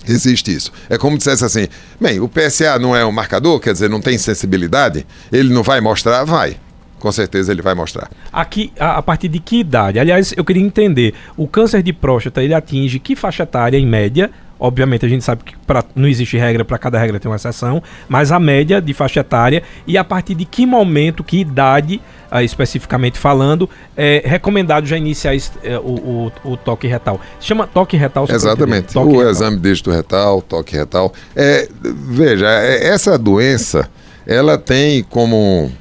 Existe 0.06 0.52
isso. 0.52 0.72
É 0.88 0.98
como 0.98 1.16
dissesse 1.16 1.44
assim: 1.44 1.68
bem, 2.00 2.20
o 2.20 2.28
PSA 2.28 2.78
não 2.78 2.94
é 2.94 3.04
um 3.04 3.12
marcador, 3.12 3.60
quer 3.60 3.72
dizer, 3.72 3.88
não 3.88 4.00
tem 4.00 4.18
sensibilidade, 4.18 5.06
ele 5.32 5.52
não 5.52 5.62
vai 5.62 5.80
mostrar? 5.80 6.24
Vai 6.24 6.56
com 7.02 7.10
certeza 7.10 7.50
ele 7.50 7.60
vai 7.60 7.74
mostrar. 7.74 8.08
Aqui, 8.32 8.72
a, 8.78 8.98
a, 8.98 9.02
partir 9.02 9.26
de 9.26 9.40
que 9.40 9.58
idade? 9.58 9.98
Aliás, 9.98 10.32
eu 10.36 10.44
queria 10.44 10.62
entender, 10.62 11.12
o 11.36 11.48
câncer 11.48 11.82
de 11.82 11.92
próstata, 11.92 12.40
ele 12.40 12.54
atinge 12.54 13.00
que 13.00 13.16
faixa 13.16 13.42
etária 13.42 13.76
em 13.76 13.84
média? 13.84 14.30
Obviamente 14.64 15.04
a 15.04 15.08
gente 15.08 15.24
sabe 15.24 15.42
que 15.42 15.56
pra, 15.66 15.82
não 15.92 16.06
existe 16.06 16.38
regra, 16.38 16.64
para 16.64 16.78
cada 16.78 16.96
regra 16.96 17.18
tem 17.18 17.28
uma 17.28 17.34
exceção, 17.34 17.82
mas 18.08 18.30
a 18.30 18.38
média 18.38 18.80
de 18.80 18.94
faixa 18.94 19.18
etária 19.18 19.60
e 19.88 19.98
a 19.98 20.04
partir 20.04 20.36
de 20.36 20.44
que 20.44 20.64
momento, 20.64 21.24
que 21.24 21.40
idade, 21.40 22.00
uh, 22.30 22.40
especificamente 22.42 23.18
falando, 23.18 23.68
é 23.96 24.22
recomendado 24.24 24.86
já 24.86 24.96
iniciar 24.96 25.34
esse, 25.34 25.50
uh, 25.58 25.80
o, 25.82 26.32
o, 26.44 26.52
o, 26.52 26.56
toque 26.56 26.86
retal. 26.86 27.20
Se 27.40 27.46
chama 27.48 27.66
toque 27.66 27.96
retal. 27.96 28.24
Exatamente, 28.30 28.92
toque 28.92 29.08
o 29.08 29.18
retal. 29.18 29.30
exame 29.32 29.56
dígito 29.56 29.90
retal, 29.90 30.40
toque 30.40 30.76
retal. 30.76 31.12
É, 31.34 31.68
veja, 31.82 32.46
é, 32.48 32.86
essa 32.86 33.18
doença, 33.18 33.90
ela 34.24 34.56
tem 34.56 35.02
como 35.02 35.72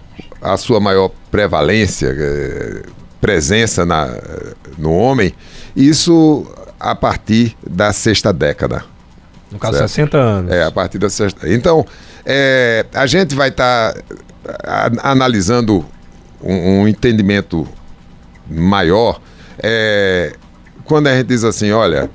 a 0.41 0.57
sua 0.57 0.79
maior 0.79 1.11
prevalência, 1.29 2.07
é, 2.17 2.81
presença 3.21 3.85
na, 3.85 4.11
no 4.75 4.91
homem, 4.91 5.31
isso 5.75 6.47
a 6.81 6.95
partir 6.95 7.55
da 7.67 7.93
sexta 7.93 8.33
década. 8.33 8.83
No 9.51 9.59
caso, 9.59 9.77
certo? 9.77 9.89
60 9.89 10.17
anos. 10.17 10.51
É, 10.51 10.63
a 10.63 10.71
partir 10.71 10.97
da 10.97 11.09
sexta. 11.09 11.51
Então, 11.53 11.85
é, 12.25 12.85
a 12.93 13.05
gente 13.05 13.35
vai 13.35 13.49
estar 13.49 13.93
tá 13.93 14.91
analisando 15.03 15.85
um, 16.41 16.81
um, 16.81 16.87
entendimento 16.87 17.67
maior 18.49 19.21
é, 19.61 20.33
quando 20.85 21.07
a 21.07 21.15
gente 21.15 21.27
diz 21.27 21.43
assim: 21.43 21.71
olha, 21.71 22.09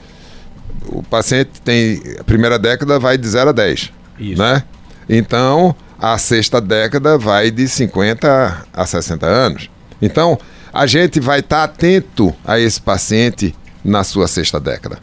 o 0.86 1.02
paciente 1.02 1.60
tem. 1.62 2.02
A 2.18 2.24
primeira 2.24 2.58
década 2.58 2.98
vai 2.98 3.16
de 3.16 3.28
0 3.28 3.50
a 3.50 3.52
10. 3.52 3.92
Isso. 4.18 4.42
Né? 4.42 4.62
Então, 5.08 5.76
a 5.98 6.18
sexta 6.18 6.60
década 6.60 7.16
vai 7.16 7.50
de 7.50 7.68
50 7.68 8.66
a 8.72 8.86
60 8.86 9.26
anos. 9.26 9.70
Então, 10.00 10.38
a 10.72 10.86
gente 10.86 11.20
vai 11.20 11.40
estar 11.40 11.58
tá 11.58 11.64
atento 11.64 12.34
a 12.44 12.58
esse 12.58 12.80
paciente 12.80 13.54
na 13.86 14.04
sua 14.04 14.26
sexta 14.26 14.58
década. 14.58 14.98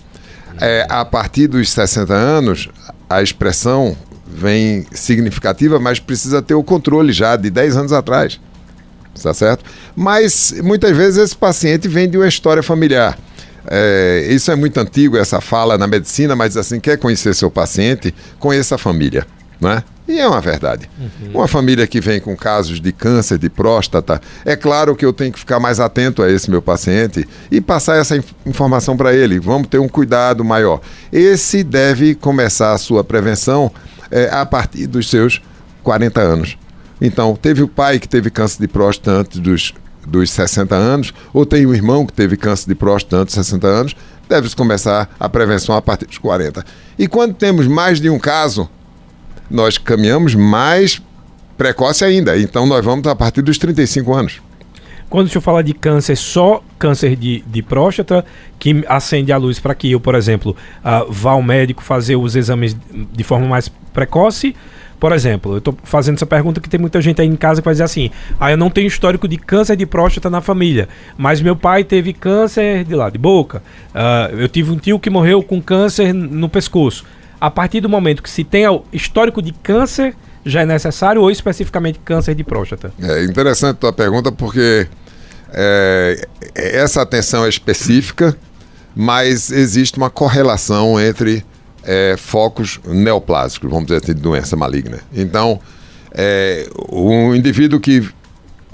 É, 0.59 0.85
a 0.89 1.03
partir 1.03 1.47
dos 1.47 1.69
60 1.71 2.13
anos, 2.13 2.69
a 3.09 3.23
expressão 3.23 3.97
vem 4.27 4.85
significativa, 4.91 5.79
mas 5.79 5.99
precisa 5.99 6.41
ter 6.41 6.53
o 6.53 6.63
controle 6.63 7.11
já 7.11 7.35
de 7.35 7.49
10 7.49 7.77
anos 7.77 7.93
atrás. 7.93 8.39
Está 9.15 9.33
certo? 9.33 9.63
Mas 9.95 10.53
muitas 10.63 10.95
vezes 10.95 11.17
esse 11.17 11.35
paciente 11.35 11.87
vem 11.87 12.09
de 12.09 12.17
uma 12.17 12.27
história 12.27 12.63
familiar. 12.63 13.17
É, 13.67 14.27
isso 14.29 14.51
é 14.51 14.55
muito 14.55 14.77
antigo, 14.79 15.15
essa 15.17 15.39
fala 15.39 15.77
na 15.77 15.87
medicina, 15.87 16.35
mas 16.35 16.57
assim, 16.57 16.79
quer 16.79 16.97
conhecer 16.97 17.33
seu 17.33 17.49
paciente, 17.49 18.13
conheça 18.39 18.75
a 18.75 18.77
família. 18.77 19.25
Né? 19.59 19.83
E 20.07 20.19
é 20.19 20.27
uma 20.27 20.41
verdade. 20.41 20.89
Uhum. 20.99 21.31
Uma 21.35 21.47
família 21.47 21.87
que 21.87 22.01
vem 22.01 22.19
com 22.19 22.35
casos 22.35 22.81
de 22.81 22.91
câncer 22.91 23.37
de 23.37 23.49
próstata, 23.49 24.21
é 24.43 24.55
claro 24.55 24.95
que 24.95 25.05
eu 25.05 25.13
tenho 25.13 25.31
que 25.31 25.39
ficar 25.39 25.59
mais 25.59 25.79
atento 25.79 26.21
a 26.21 26.29
esse 26.29 26.49
meu 26.51 26.61
paciente 26.61 27.27
e 27.49 27.61
passar 27.61 27.95
essa 27.97 28.21
informação 28.45 28.97
para 28.97 29.13
ele. 29.13 29.39
Vamos 29.39 29.67
ter 29.67 29.79
um 29.79 29.87
cuidado 29.87 30.43
maior. 30.43 30.81
Esse 31.11 31.63
deve 31.63 32.15
começar 32.15 32.73
a 32.73 32.77
sua 32.77 33.03
prevenção 33.03 33.71
é, 34.11 34.29
a 34.29 34.45
partir 34.45 34.87
dos 34.87 35.09
seus 35.09 35.41
40 35.83 36.19
anos. 36.19 36.57
Então, 36.99 37.35
teve 37.35 37.63
o 37.63 37.67
pai 37.67 37.99
que 37.99 38.07
teve 38.07 38.29
câncer 38.29 38.59
de 38.61 38.67
próstata 38.67 39.11
antes 39.11 39.39
dos, 39.39 39.73
dos 40.05 40.31
60 40.31 40.75
anos, 40.75 41.13
ou 41.33 41.45
tem 41.45 41.65
um 41.65 41.73
irmão 41.73 42.05
que 42.05 42.13
teve 42.13 42.35
câncer 42.35 42.67
de 42.67 42.75
próstata 42.75 43.17
antes 43.17 43.35
dos 43.35 43.45
60 43.45 43.67
anos, 43.67 43.95
deve-se 44.27 44.55
começar 44.55 45.09
a 45.19 45.29
prevenção 45.29 45.75
a 45.75 45.81
partir 45.81 46.05
dos 46.05 46.17
40. 46.17 46.63
E 46.97 47.07
quando 47.07 47.33
temos 47.33 47.67
mais 47.67 47.99
de 47.99 48.09
um 48.09 48.19
caso, 48.19 48.69
nós 49.53 49.77
caminhamos 49.77 50.33
mais 50.33 50.99
precoce 51.55 52.03
ainda. 52.03 52.37
Então 52.39 52.65
nós 52.65 52.83
vamos 52.83 53.05
a 53.05 53.15
partir 53.15 53.43
dos 53.43 53.59
35 53.59 54.11
anos. 54.11 54.41
Quando 55.07 55.27
o 55.27 55.29
senhor 55.29 55.43
fala 55.43 55.63
de 55.63 55.73
câncer, 55.75 56.15
só 56.15 56.63
câncer 56.79 57.15
de, 57.15 57.43
de 57.45 57.61
próstata 57.61 58.25
que 58.57 58.83
acende 58.87 59.31
a 59.31 59.37
luz 59.37 59.59
para 59.59 59.75
que 59.75 59.91
eu, 59.91 59.99
por 59.99 60.15
exemplo, 60.15 60.55
uh, 60.79 61.11
vá 61.11 61.33
ao 61.33 61.43
médico 61.43 61.83
fazer 61.83 62.15
os 62.15 62.35
exames 62.35 62.75
de 63.11 63.23
forma 63.23 63.45
mais 63.45 63.69
precoce? 63.93 64.55
Por 64.99 65.11
exemplo, 65.11 65.53
eu 65.53 65.57
estou 65.59 65.77
fazendo 65.83 66.15
essa 66.15 66.25
pergunta 66.25 66.59
que 66.59 66.67
tem 66.67 66.79
muita 66.79 66.99
gente 66.99 67.21
aí 67.21 67.27
em 67.27 67.35
casa 67.35 67.61
que 67.61 67.65
vai 67.65 67.75
dizer 67.75 67.83
assim: 67.83 68.09
ah, 68.39 68.49
eu 68.49 68.57
não 68.57 68.71
tenho 68.71 68.87
histórico 68.87 69.27
de 69.27 69.37
câncer 69.37 69.75
de 69.75 69.85
próstata 69.85 70.31
na 70.31 70.41
família, 70.41 70.89
mas 71.15 71.41
meu 71.41 71.55
pai 71.55 71.83
teve 71.83 72.11
câncer 72.11 72.83
de 72.83 72.95
lá, 72.95 73.11
de 73.11 73.19
boca. 73.19 73.61
Uh, 73.93 74.35
eu 74.35 74.49
tive 74.49 74.71
um 74.71 74.77
tio 74.77 74.97
que 74.97 75.11
morreu 75.11 75.43
com 75.43 75.61
câncer 75.61 76.11
no 76.11 76.49
pescoço 76.49 77.05
a 77.43 77.51
partir 77.51 77.81
do 77.81 77.89
momento 77.89 78.23
que 78.23 78.29
se 78.29 78.41
tem 78.41 78.63
histórico 78.93 79.41
de 79.41 79.51
câncer, 79.51 80.15
já 80.45 80.61
é 80.61 80.65
necessário 80.65 81.21
ou 81.21 81.29
especificamente 81.29 81.99
câncer 81.99 82.33
de 82.35 82.41
próstata? 82.41 82.93
É 82.97 83.21
interessante 83.25 83.71
a 83.71 83.79
tua 83.79 83.91
pergunta 83.91 84.31
porque 84.31 84.87
é, 85.51 86.25
essa 86.55 87.01
atenção 87.01 87.45
é 87.45 87.49
específica, 87.49 88.33
mas 88.95 89.51
existe 89.51 89.97
uma 89.97 90.09
correlação 90.09 90.97
entre 90.97 91.45
é, 91.83 92.15
focos 92.17 92.79
neoplásicos, 92.85 93.69
vamos 93.69 93.87
dizer 93.87 94.01
assim, 94.01 94.13
de 94.13 94.21
doença 94.21 94.55
maligna. 94.55 94.99
Então, 95.13 95.59
é, 96.13 96.65
um 96.89 97.35
indivíduo 97.35 97.77
que, 97.77 98.09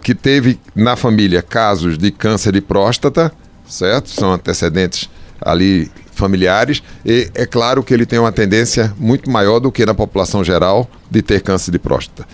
que 0.03 0.13
teve 0.13 0.59
na 0.75 0.95
família 0.95 1.41
casos 1.41 1.97
de 1.97 2.11
câncer 2.11 2.51
de 2.51 2.61
próstata, 2.61 3.31
certo? 3.67 4.11
São 4.11 4.31
antecedentes 4.31 5.09
ali 5.41 5.89
familiares, 6.19 6.83
e 7.05 7.29
é 7.33 7.45
claro 7.45 7.83
que 7.83 7.93
ele 7.93 8.05
tem 8.05 8.19
uma 8.19 8.31
tendência 8.31 8.93
muito 8.97 9.29
maior 9.29 9.59
do 9.59 9.71
que 9.71 9.85
na 9.85 9.93
população 9.93 10.43
geral 10.43 10.89
de 11.09 11.21
ter 11.21 11.41
câncer 11.41 11.71
de 11.71 11.79
próstata. 11.79 12.27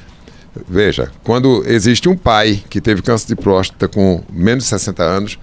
Veja, 0.68 1.12
quando 1.24 1.64
existe 1.68 2.10
um 2.10 2.18
pai 2.18 2.64
que 2.70 2.82
teve 2.82 3.02
câncer 3.02 3.28
de 3.28 3.36
próstata 3.36 3.88
com 3.88 4.24
menos 4.32 4.64
de 4.64 4.70
60 4.70 5.04
anos, 5.04 5.40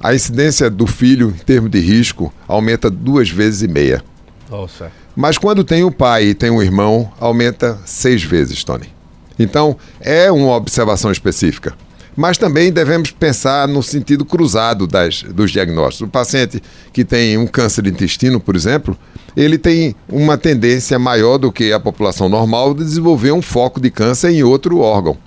a 0.00 0.14
incidência 0.14 0.68
do 0.68 0.86
filho 0.86 1.28
em 1.28 1.44
termos 1.44 1.70
de 1.70 1.80
risco 1.80 2.32
aumenta 2.46 2.90
duas 2.90 3.30
vezes 3.30 3.62
e 3.62 3.68
meia. 3.68 4.04
Nossa. 4.50 4.92
Mas 5.14 5.38
quando 5.38 5.64
tem 5.64 5.82
um 5.82 5.92
pai 5.92 6.26
e 6.26 6.34
tem 6.34 6.50
um 6.50 6.62
irmão, 6.62 7.10
aumenta 7.18 7.78
seis 7.86 8.22
vezes, 8.22 8.62
Tony. 8.62 8.94
Então, 9.38 9.76
é 10.00 10.30
uma 10.30 10.54
observação 10.54 11.10
específica 11.10 11.74
mas 12.16 12.38
também 12.38 12.72
devemos 12.72 13.10
pensar 13.10 13.68
no 13.68 13.82
sentido 13.82 14.24
cruzado 14.24 14.86
das, 14.86 15.22
dos 15.22 15.50
diagnósticos. 15.50 16.08
O 16.08 16.10
paciente 16.10 16.62
que 16.92 17.04
tem 17.04 17.36
um 17.36 17.46
câncer 17.46 17.82
de 17.82 17.90
intestino, 17.90 18.40
por 18.40 18.56
exemplo, 18.56 18.96
ele 19.36 19.58
tem 19.58 19.94
uma 20.08 20.38
tendência 20.38 20.98
maior 20.98 21.36
do 21.36 21.52
que 21.52 21.72
a 21.72 21.78
população 21.78 22.28
normal 22.28 22.72
de 22.72 22.82
desenvolver 22.82 23.32
um 23.32 23.42
foco 23.42 23.78
de 23.80 23.90
câncer 23.90 24.30
em 24.30 24.42
outro 24.42 24.78
órgão. 24.78 25.18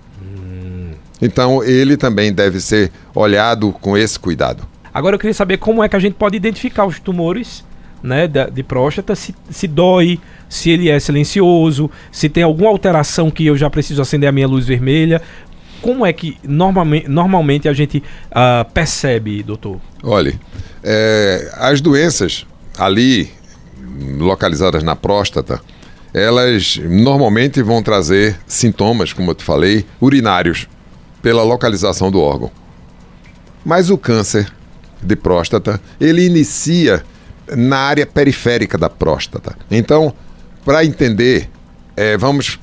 Então, 1.22 1.64
ele 1.64 1.98
também 1.98 2.32
deve 2.32 2.60
ser 2.62 2.92
olhado 3.14 3.74
com 3.82 3.98
esse 3.98 4.18
cuidado. 4.18 4.66
Agora, 4.94 5.16
eu 5.16 5.20
queria 5.20 5.34
saber 5.34 5.58
como 5.58 5.84
é 5.84 5.90
que 5.90 5.96
a 5.96 6.00
gente 6.00 6.14
pode 6.14 6.36
identificar 6.36 6.86
os 6.86 7.00
tumores 7.00 7.64
né, 8.02 8.28
de, 8.28 8.50
de 8.50 8.64
próstata, 8.64 9.14
se, 9.16 9.36
se 9.50 9.68
dói, 9.68 10.20
se 10.48 10.70
ele 10.70 10.90
é 10.90 11.00
silencioso, 11.00 11.92
se 12.12 12.30
tem 12.30 12.44
alguma 12.44 12.70
alteração 12.70 13.30
que 13.30 13.46
eu 13.46 13.58
já 13.58 13.70
preciso 13.70 14.02
acender 14.02 14.30
a 14.30 14.32
minha 14.32 14.48
luz 14.48 14.66
vermelha 14.66 15.22
como 15.82 16.06
é 16.06 16.14
que 16.14 16.38
normalmente, 16.44 17.08
normalmente 17.08 17.68
a 17.68 17.74
gente 17.74 18.04
uh, 18.30 18.70
percebe, 18.74 19.44
doutor? 19.44 19.80
Olhe, 20.04 20.40
é, 20.84 21.52
as 21.56 21.82
doenças 21.82 22.46
ali 22.78 23.32
localizadas 24.18 24.84
na 24.84 24.96
próstata, 24.96 25.62
elas 26.14 26.80
normalmente 26.84 27.62
vão 27.62 27.84
trazer 27.84 28.38
sintomas, 28.48 29.14
como 29.14 29.32
eu 29.32 29.36
te 29.36 29.44
falei, 29.44 29.86
urinários, 30.02 30.68
pela 31.22 31.44
localização 31.44 32.10
do 32.10 32.20
órgão. 32.20 32.52
Mas 33.66 33.90
o 33.90 33.98
câncer 33.98 34.52
de 35.02 35.16
próstata, 35.16 35.80
ele 36.00 36.26
inicia 36.26 37.04
na 37.56 37.78
área 37.78 38.06
periférica 38.06 38.78
da 38.78 38.90
próstata. 38.90 39.56
Então, 39.70 40.14
para 40.64 40.86
entender, 40.86 41.50
é, 41.96 42.18
vamos 42.18 42.60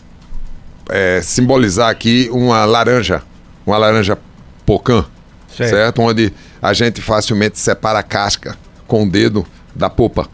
é, 0.90 1.20
simbolizar 1.22 1.90
aqui 1.90 2.28
uma 2.32 2.64
laranja, 2.64 3.22
uma 3.66 3.76
laranja 3.78 4.18
pocã, 4.64 5.04
certo. 5.48 5.70
certo? 5.70 6.02
Onde 6.02 6.32
a 6.60 6.72
gente 6.72 7.00
facilmente 7.00 7.58
separa 7.58 7.98
a 7.98 8.02
casca 8.02 8.56
com 8.86 9.04
o 9.04 9.10
dedo 9.10 9.46
da 9.74 9.90
polpa. 9.90 10.28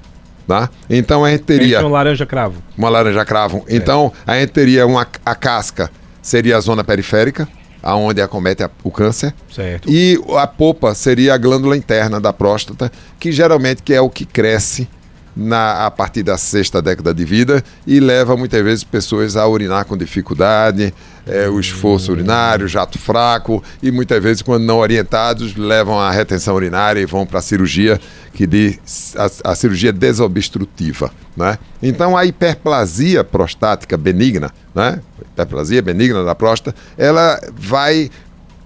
Tá? 0.47 0.69
Então 0.91 1.25
a 1.25 1.31
gente 1.31 1.45
teria. 1.45 1.81
Uma 1.81 1.91
laranja 1.91 2.27
cravo. 2.27 2.63
Uma 2.77 2.89
laranja 2.89 3.25
cravo. 3.25 3.65
Então 3.69 4.13
a 4.27 4.39
gente 4.39 4.51
teria 4.51 4.87
uma, 4.87 5.07
a 5.25 5.35
casca, 5.35 5.91
seria 6.21 6.57
a 6.57 6.61
zona 6.61 6.83
periférica, 6.83 7.49
aonde 7.83 8.21
acomete 8.21 8.63
a, 8.63 8.71
o 8.83 8.91
câncer. 8.91 9.33
Certo. 9.51 9.89
E 9.91 10.21
a 10.37 10.47
popa 10.47 10.95
seria 10.95 11.35
a 11.35 11.39
glândula 11.39 11.77
interna 11.77 12.21
da 12.21 12.33
próstata, 12.33 12.91
que 13.19 13.33
geralmente 13.33 13.83
que 13.83 13.95
é 13.95 14.01
o 14.01 14.11
que 14.11 14.27
cresce 14.27 14.89
na, 15.35 15.87
a 15.87 15.91
partir 15.91 16.23
da 16.23 16.37
sexta 16.37 16.83
década 16.83 17.15
de 17.15 17.25
vida 17.25 17.65
e 17.87 18.01
leva 18.01 18.37
muitas 18.37 18.63
vezes 18.63 18.85
pessoas 18.85 19.37
a 19.37 19.47
urinar 19.47 19.85
com 19.85 19.97
dificuldade, 19.97 20.93
é, 21.27 21.49
o 21.49 21.59
esforço 21.59 22.13
urinário, 22.13 22.69
jato 22.69 22.99
fraco 22.99 23.63
e 23.83 23.91
muitas 23.91 24.23
vezes, 24.23 24.43
quando 24.43 24.65
não 24.65 24.79
orientados, 24.79 25.57
levam 25.57 25.99
à 25.99 26.11
retenção 26.11 26.55
urinária 26.55 27.01
e 27.01 27.07
vão 27.07 27.25
para 27.25 27.39
a 27.39 27.43
cirurgia, 27.43 28.01
que 28.35 28.47
diz 28.47 29.15
a, 29.17 29.53
a, 29.53 29.55
cirurgia 29.55 29.93
desobstrutiva. 29.93 31.11
Né? 31.37 31.59
Então, 31.83 32.17
a 32.17 32.25
hiperplasia 32.25 33.25
prostática 33.25 33.97
benigna, 33.97 34.51
né? 34.75 35.01
hiperplasia 35.33 35.81
benigna 35.81 36.25
da 36.25 36.35
próstata, 36.35 36.77
ela 36.99 37.41
vai 37.55 38.11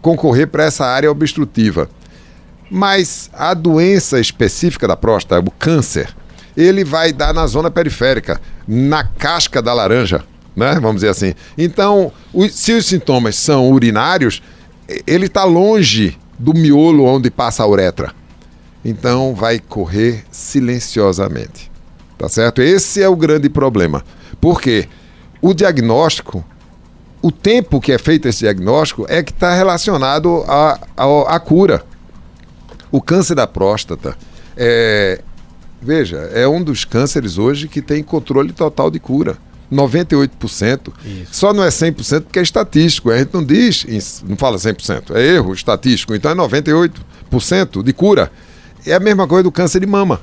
concorrer 0.01 0.49
para 0.49 0.65
essa 0.65 0.85
área 0.85 1.11
obstrutiva. 1.11 1.89
Mas 2.71 3.31
a 3.33 3.55
doença 3.55 4.19
específica 4.19 4.89
da 4.89 4.97
próstata, 4.97 5.41
o 5.47 5.51
câncer, 5.53 6.15
ele 6.57 6.85
vai 6.85 7.13
dar 7.13 7.35
na 7.35 7.47
zona 7.47 7.71
periférica, 7.71 8.41
na 8.67 9.05
casca 9.05 9.61
da 9.61 9.75
laranja, 9.75 10.25
né? 10.57 10.75
Vamos 10.81 10.97
dizer 10.97 11.11
assim. 11.11 11.35
Então, 11.59 12.11
se 12.51 12.73
os 12.73 12.87
sintomas 12.87 13.37
são 13.37 13.71
urinários, 13.71 14.43
ele 15.07 15.27
está 15.27 15.45
longe 15.45 16.19
do 16.39 16.55
miolo 16.55 17.05
onde 17.05 17.31
passa 17.31 17.63
a 17.63 17.69
uretra. 17.69 18.15
Então, 18.85 19.35
vai 19.35 19.59
correr 19.59 20.25
silenciosamente. 20.31 21.71
Tá 22.17 22.29
certo? 22.29 22.63
Esse 22.63 23.03
é 23.03 23.09
o 23.09 23.17
grande 23.17 23.51
problema. 23.51 24.03
Porque 24.41 24.89
o 25.43 25.53
diagnóstico, 25.53 26.45
o 27.21 27.31
tempo 27.31 27.81
que 27.81 27.93
é 27.93 27.99
feito 27.99 28.29
esse 28.29 28.41
diagnóstico 28.41 29.05
é 29.09 29.23
que 29.23 29.33
está 29.33 29.55
relacionado 29.55 30.43
à, 30.47 30.79
à, 30.97 31.37
à 31.37 31.41
cura. 31.41 31.85
O 32.91 33.03
câncer 33.03 33.35
da 33.35 33.47
próstata 33.47 34.17
é, 34.57 35.21
Veja, 35.87 36.17
é 36.35 36.49
um 36.49 36.61
dos 36.61 36.85
cânceres 36.85 37.39
hoje 37.39 37.69
que 37.69 37.81
tem 37.81 38.03
controle 38.03 38.53
total 38.53 38.91
de 38.91 38.99
cura. 38.99 39.39
98%. 39.73 40.93
Isso. 41.05 41.29
Só 41.31 41.55
não 41.55 41.63
é 41.63 41.69
100% 41.69 42.23
porque 42.23 42.41
é 42.41 42.43
estatístico. 42.43 43.09
A 43.09 43.19
gente 43.19 43.33
não 43.33 43.45
diz, 43.45 43.87
não 44.27 44.37
fala 44.37 44.57
100%, 44.57 45.15
é 45.15 45.35
erro 45.35 45.55
estatístico. 45.55 46.13
Então 46.13 46.29
é 46.29 46.35
98% 46.35 47.85
de 47.85 47.93
cura. 47.93 48.33
É 48.85 48.95
a 48.95 49.01
mesma 49.01 49.29
coisa 49.29 49.45
do 49.45 49.53
câncer 49.53 49.79
de 49.79 49.87
mama. 49.87 50.21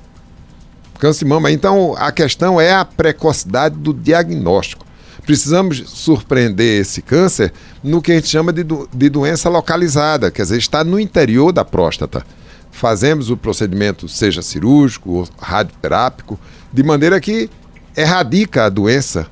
Câncer 1.00 1.24
de 1.24 1.30
mama. 1.30 1.50
Então 1.50 1.96
a 1.98 2.12
questão 2.12 2.60
é 2.60 2.74
a 2.74 2.84
precocidade 2.84 3.78
do 3.78 3.94
diagnóstico. 3.94 4.86
Precisamos 5.26 5.82
surpreender 5.88 6.82
esse 6.82 7.02
câncer 7.02 7.54
no 7.82 8.02
que 8.02 8.12
a 8.12 8.16
gente 8.16 8.28
chama 8.28 8.52
de, 8.52 8.64
do, 8.64 8.90
de 8.94 9.10
doença 9.10 9.48
localizada, 9.48 10.30
quer 10.30 10.42
dizer, 10.42 10.58
está 10.58 10.84
no 10.84 11.00
interior 11.00 11.54
da 11.54 11.64
próstata 11.64 12.26
fazemos 12.74 13.30
o 13.30 13.38
procedimento, 13.38 14.10
seja 14.10 14.42
cirúrgico 14.42 15.12
ou 15.12 15.30
radioterápico, 15.40 16.38
de 16.74 16.84
maneira 16.84 17.22
que 17.22 17.50
erradica 17.96 18.66
a 18.66 18.70
doença 18.70 19.28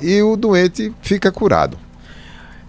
e 0.00 0.20
o 0.22 0.36
doente 0.36 0.92
fica 1.02 1.30
curado. 1.30 1.78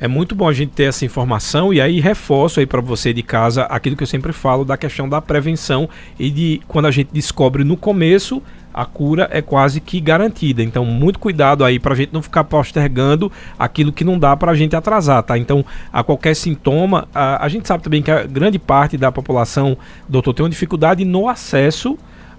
É 0.01 0.07
muito 0.07 0.35
bom 0.35 0.47
a 0.47 0.53
gente 0.53 0.71
ter 0.71 0.83
essa 0.83 1.03
informação 1.03 1.73
e 1.73 1.81
aí 1.81 1.99
reforço 1.99 2.59
aí 2.59 2.65
para 2.65 2.79
você 2.79 3.13
de 3.13 3.23
casa 3.23 3.63
aquilo 3.63 3.95
que 3.95 4.03
eu 4.03 4.07
sempre 4.07 4.31
falo 4.31 4.63
da 4.63 4.77
questão 4.77 5.09
da 5.09 5.21
prevenção 5.21 5.89
e 6.17 6.29
de 6.29 6.61
quando 6.67 6.85
a 6.85 6.91
gente 6.91 7.09
descobre 7.11 7.63
no 7.63 7.75
começo 7.75 8.41
a 8.79 8.86
cura 8.86 9.27
é 9.29 9.41
quase 9.41 9.81
que 9.81 10.00
garantida. 10.00 10.63
Então, 10.63 10.86
muito 10.86 11.19
cuidado 11.19 11.65
aí 11.65 11.77
para 11.77 11.93
a 11.93 11.98
gente 11.98 12.13
não 12.13 12.21
ficar 12.21 12.45
postergando 12.45 13.29
aquilo 13.57 13.91
que 13.91 14.05
não 14.05 14.17
dá 14.17 14.38
para 14.38 14.53
a 14.53 14.55
gente 14.55 14.74
atrasar, 14.74 15.21
tá? 15.21 15.38
Então, 15.38 15.65
a 15.91 16.01
qualquer 16.01 16.33
sintoma, 16.33 17.05
a, 17.13 17.43
a 17.43 17.50
gente 17.50 17.67
sabe 17.67 17.83
também 17.83 18.01
que 18.01 18.09
a 18.09 18.24
grande 18.24 18.57
parte 18.57 18.98
da 18.98 19.12
população, 19.12 19.77
doutor, 20.07 20.33
tem 20.33 20.45
uma 20.45 20.50
dificuldade 20.50 21.03
no 21.03 21.27
acesso 21.27 21.98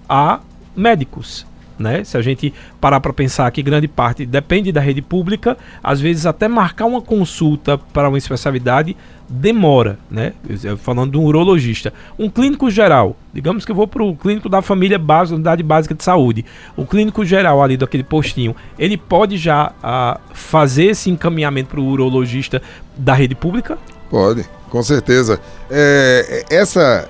a 0.09 0.39
médicos 0.75 1.45
né? 1.77 2.03
Se 2.03 2.17
a 2.17 2.21
gente 2.21 2.53
parar 2.79 2.99
para 2.99 3.13
pensar 3.13 3.49
que 3.51 3.61
grande 3.61 3.87
parte 3.87 4.25
depende 4.25 4.71
da 4.71 4.81
rede 4.81 5.01
pública, 5.01 5.57
às 5.83 5.99
vezes 5.99 6.25
até 6.25 6.47
marcar 6.47 6.85
uma 6.85 7.01
consulta 7.01 7.77
para 7.77 8.09
uma 8.09 8.17
especialidade 8.17 8.95
demora, 9.31 9.97
né? 10.09 10.33
Falando 10.79 11.11
de 11.11 11.17
um 11.17 11.23
urologista. 11.23 11.93
Um 12.19 12.29
clínico 12.29 12.69
geral, 12.69 13.15
digamos 13.33 13.63
que 13.63 13.71
eu 13.71 13.75
vou 13.75 13.87
para 13.87 14.03
o 14.03 14.15
clínico 14.15 14.49
da 14.49 14.61
família 14.61 14.99
básica, 14.99 15.35
unidade 15.35 15.63
básica 15.63 15.95
de 15.95 16.03
saúde. 16.03 16.45
O 16.75 16.85
clínico 16.85 17.23
geral 17.23 17.63
ali 17.63 17.77
daquele 17.77 18.03
postinho, 18.03 18.55
ele 18.77 18.97
pode 18.97 19.37
já 19.37 19.71
a, 19.81 20.19
fazer 20.33 20.85
esse 20.85 21.09
encaminhamento 21.09 21.69
para 21.69 21.79
o 21.79 21.87
urologista 21.87 22.61
da 22.97 23.13
rede 23.13 23.33
pública? 23.33 23.77
Pode, 24.09 24.45
com 24.69 24.83
certeza. 24.83 25.39
É, 25.69 26.45
essa, 26.49 27.07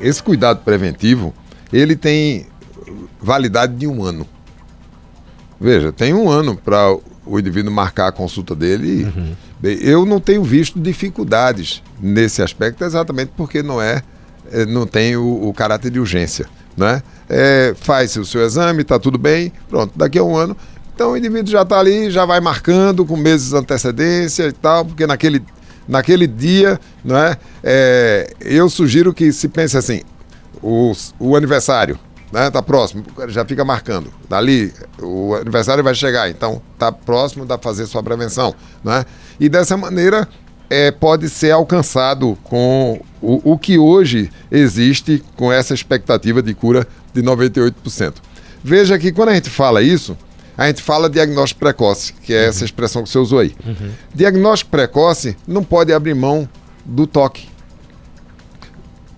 esse 0.00 0.22
cuidado 0.22 0.60
preventivo, 0.64 1.34
ele 1.72 1.96
tem 1.96 2.46
validade 3.20 3.74
de 3.74 3.86
um 3.86 4.02
ano. 4.02 4.26
Veja, 5.60 5.92
tem 5.92 6.12
um 6.12 6.28
ano 6.30 6.56
para 6.56 6.96
o 7.26 7.38
indivíduo 7.38 7.72
marcar 7.72 8.08
a 8.08 8.12
consulta 8.12 8.54
dele. 8.54 9.04
Uhum. 9.04 9.34
Eu 9.62 10.04
não 10.04 10.20
tenho 10.20 10.42
visto 10.42 10.78
dificuldades 10.78 11.82
nesse 12.00 12.42
aspecto, 12.42 12.84
exatamente 12.84 13.32
porque 13.36 13.62
não 13.62 13.80
é, 13.80 14.02
é 14.52 14.66
não 14.66 14.86
tem 14.86 15.16
o, 15.16 15.48
o 15.48 15.54
caráter 15.54 15.90
de 15.90 15.98
urgência. 15.98 16.46
Né? 16.76 17.02
É, 17.28 17.74
faz 17.80 18.16
o 18.16 18.24
seu 18.24 18.44
exame, 18.44 18.82
está 18.82 18.98
tudo 18.98 19.16
bem, 19.16 19.52
pronto, 19.68 19.96
daqui 19.96 20.18
a 20.18 20.24
um 20.24 20.36
ano. 20.36 20.56
Então 20.94 21.12
o 21.12 21.16
indivíduo 21.16 21.50
já 21.50 21.62
está 21.62 21.78
ali, 21.78 22.10
já 22.10 22.24
vai 22.24 22.40
marcando 22.40 23.04
com 23.04 23.16
meses 23.16 23.50
de 23.50 23.56
antecedência 23.56 24.44
e 24.48 24.52
tal, 24.52 24.84
porque 24.84 25.06
naquele, 25.06 25.42
naquele 25.88 26.26
dia, 26.26 26.78
não 27.04 27.16
é, 27.16 27.36
é 27.62 28.32
eu 28.40 28.68
sugiro 28.68 29.14
que 29.14 29.32
se 29.32 29.48
pense 29.48 29.76
assim, 29.76 30.02
o, 30.62 30.92
o 31.18 31.34
aniversário, 31.36 31.98
né? 32.34 32.50
Tá 32.50 32.60
próximo, 32.60 33.04
já 33.28 33.44
fica 33.44 33.64
marcando. 33.64 34.12
Dali, 34.28 34.74
o 35.00 35.36
aniversário 35.36 35.84
vai 35.84 35.94
chegar, 35.94 36.28
então 36.28 36.60
tá 36.76 36.90
próximo, 36.90 37.46
para 37.46 37.56
fazer 37.58 37.86
sua 37.86 38.02
prevenção, 38.02 38.52
né? 38.82 39.06
E 39.38 39.48
dessa 39.48 39.76
maneira 39.76 40.28
é, 40.68 40.90
pode 40.90 41.28
ser 41.28 41.52
alcançado 41.52 42.36
com 42.42 43.00
o, 43.22 43.52
o 43.52 43.56
que 43.56 43.78
hoje 43.78 44.32
existe 44.50 45.22
com 45.36 45.52
essa 45.52 45.72
expectativa 45.72 46.42
de 46.42 46.52
cura 46.54 46.84
de 47.12 47.22
98%. 47.22 48.14
Veja 48.64 48.98
que 48.98 49.12
quando 49.12 49.28
a 49.28 49.34
gente 49.34 49.48
fala 49.48 49.80
isso, 49.80 50.16
a 50.58 50.66
gente 50.66 50.82
fala 50.82 51.08
diagnóstico 51.08 51.60
precoce, 51.60 52.14
que 52.14 52.34
é 52.34 52.42
uhum. 52.42 52.48
essa 52.48 52.64
expressão 52.64 53.04
que 53.04 53.10
você 53.10 53.18
usou 53.18 53.38
aí. 53.38 53.54
Uhum. 53.64 53.90
Diagnóstico 54.12 54.72
precoce 54.72 55.36
não 55.46 55.62
pode 55.62 55.92
abrir 55.92 56.14
mão 56.14 56.48
do 56.84 57.06
toque. 57.06 57.53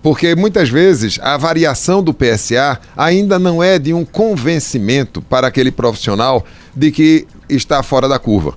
Porque 0.01 0.35
muitas 0.35 0.69
vezes 0.69 1.19
a 1.21 1.37
variação 1.37 2.03
do 2.03 2.13
PSA 2.13 2.79
ainda 2.95 3.37
não 3.39 3.61
é 3.61 3.79
de 3.79 3.93
um 3.93 4.05
convencimento 4.05 5.21
para 5.21 5.47
aquele 5.47 5.71
profissional 5.71 6.45
de 6.75 6.91
que 6.91 7.27
está 7.49 7.81
fora 7.81 8.07
da 8.07 8.19
curva. 8.19 8.55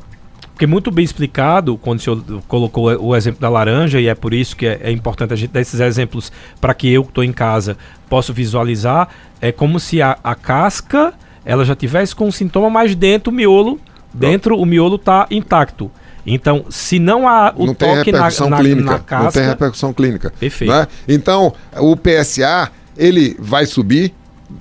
Porque 0.60 0.66
muito 0.66 0.90
bem 0.90 1.02
explicado, 1.02 1.78
quando 1.78 2.00
o 2.00 2.02
senhor 2.02 2.22
colocou 2.46 2.84
o 3.02 3.16
exemplo 3.16 3.40
da 3.40 3.48
laranja, 3.48 3.98
e 3.98 4.08
é 4.08 4.14
por 4.14 4.34
isso 4.34 4.54
que 4.54 4.66
é, 4.66 4.78
é 4.82 4.92
importante 4.92 5.32
a 5.32 5.36
gente 5.36 5.50
dar 5.50 5.62
esses 5.62 5.80
exemplos 5.80 6.30
para 6.60 6.74
que 6.74 6.92
eu 6.92 7.02
que 7.02 7.10
estou 7.10 7.24
em 7.24 7.32
casa 7.32 7.78
possa 8.10 8.30
visualizar, 8.30 9.08
é 9.40 9.50
como 9.50 9.80
se 9.80 10.02
a, 10.02 10.18
a 10.22 10.34
casca 10.34 11.14
ela 11.46 11.64
já 11.64 11.74
tivesse 11.74 12.14
com 12.14 12.26
um 12.26 12.30
sintoma, 12.30 12.68
mas 12.68 12.94
dentro 12.94 13.32
o 13.32 13.34
miolo, 13.34 13.80
dentro 14.12 14.54
o 14.58 14.66
miolo 14.66 14.96
está 14.96 15.26
intacto. 15.30 15.90
Então, 16.26 16.64
se 16.68 16.98
não 16.98 17.26
há 17.28 17.52
o 17.56 17.66
não 17.66 17.74
toque 17.74 18.12
na, 18.12 18.20
na, 18.20 18.56
clínica, 18.58 18.90
na 18.90 18.98
casca... 18.98 19.24
Não 19.24 19.32
tem 19.32 19.44
repercussão 19.44 19.92
clínica. 19.92 20.32
Perfeito. 20.38 20.70
Né? 20.70 20.86
Então, 21.08 21.52
o 21.78 21.96
PSA, 21.96 22.70
ele 22.96 23.36
vai 23.38 23.66
subir, 23.66 24.14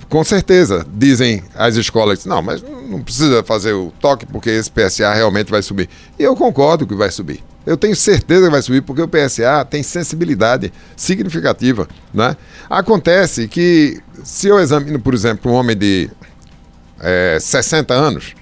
com 0.08 0.24
certeza. 0.24 0.86
Dizem 0.92 1.42
as 1.54 1.76
escolas, 1.76 2.24
não, 2.24 2.42
mas 2.42 2.62
não 2.62 3.02
precisa 3.02 3.42
fazer 3.42 3.72
o 3.72 3.92
toque 4.00 4.26
porque 4.26 4.50
esse 4.50 4.70
PSA 4.70 5.12
realmente 5.12 5.50
vai 5.50 5.62
subir. 5.62 5.88
E 6.18 6.22
eu 6.22 6.34
concordo 6.34 6.86
que 6.86 6.94
vai 6.94 7.10
subir. 7.10 7.42
Eu 7.66 7.76
tenho 7.76 7.94
certeza 7.94 8.46
que 8.46 8.50
vai 8.50 8.62
subir 8.62 8.82
porque 8.82 9.02
o 9.02 9.08
PSA 9.08 9.64
tem 9.68 9.82
sensibilidade 9.82 10.72
significativa. 10.96 11.86
Né? 12.12 12.36
Acontece 12.68 13.46
que 13.46 14.00
se 14.24 14.48
eu 14.48 14.58
examino, 14.58 14.98
por 14.98 15.14
exemplo, 15.14 15.52
um 15.52 15.54
homem 15.54 15.76
de 15.76 16.10
é, 17.00 17.36
eh, 17.36 17.40
60 17.40 17.92
anos, 17.94 18.34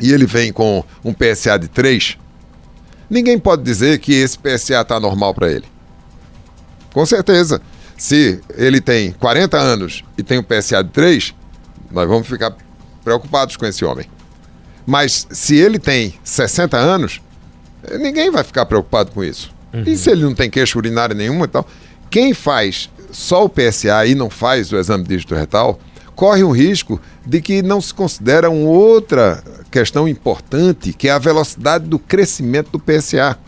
e 0.00 0.12
ele 0.12 0.26
vem 0.26 0.52
com 0.52 0.84
um 1.04 1.12
PSA 1.12 1.58
de 1.58 1.68
3, 1.68 2.16
ninguém 3.08 3.38
pode 3.38 3.62
dizer 3.62 3.98
que 3.98 4.12
esse 4.12 4.38
PSA 4.38 4.80
está 4.80 4.98
normal 4.98 5.34
para 5.34 5.50
ele. 5.50 5.64
Com 6.92 7.04
certeza. 7.06 7.60
Se 7.96 8.40
ele 8.56 8.80
tem 8.80 9.12
40 9.12 9.58
anos 9.58 10.02
e 10.16 10.22
tem 10.22 10.38
um 10.38 10.42
PSA 10.42 10.82
de 10.82 10.90
3, 10.90 11.34
nós 11.90 12.08
vamos 12.08 12.26
ficar 12.26 12.56
preocupados 13.04 13.56
com 13.56 13.66
esse 13.66 13.84
homem. 13.84 14.06
Mas 14.86 15.26
se 15.30 15.56
ele 15.56 15.78
tem 15.78 16.14
60 16.24 16.76
anos, 16.76 17.20
ninguém 17.98 18.30
vai 18.30 18.42
ficar 18.42 18.64
preocupado 18.66 19.10
com 19.12 19.22
isso. 19.22 19.52
Uhum. 19.72 19.84
E 19.86 19.96
se 19.96 20.10
ele 20.10 20.22
não 20.22 20.34
tem 20.34 20.50
queixa 20.50 20.78
urinária 20.78 21.14
nenhuma 21.14 21.44
e 21.44 21.48
tal? 21.48 21.66
Quem 22.08 22.34
faz 22.34 22.90
só 23.12 23.44
o 23.44 23.48
PSA 23.48 24.06
e 24.06 24.14
não 24.14 24.30
faz 24.30 24.72
o 24.72 24.76
exame 24.76 25.04
dígito 25.04 25.34
retal, 25.34 25.78
corre 26.20 26.44
um 26.44 26.50
risco 26.50 27.00
de 27.24 27.40
que 27.40 27.62
não 27.62 27.80
se 27.80 27.94
considera 27.94 28.50
uma 28.50 28.68
outra 28.68 29.42
questão 29.70 30.06
importante, 30.06 30.92
que 30.92 31.08
é 31.08 31.12
a 31.12 31.18
velocidade 31.18 31.86
do 31.86 31.98
crescimento 31.98 32.72
do 32.72 32.78
PSA. 32.78 33.38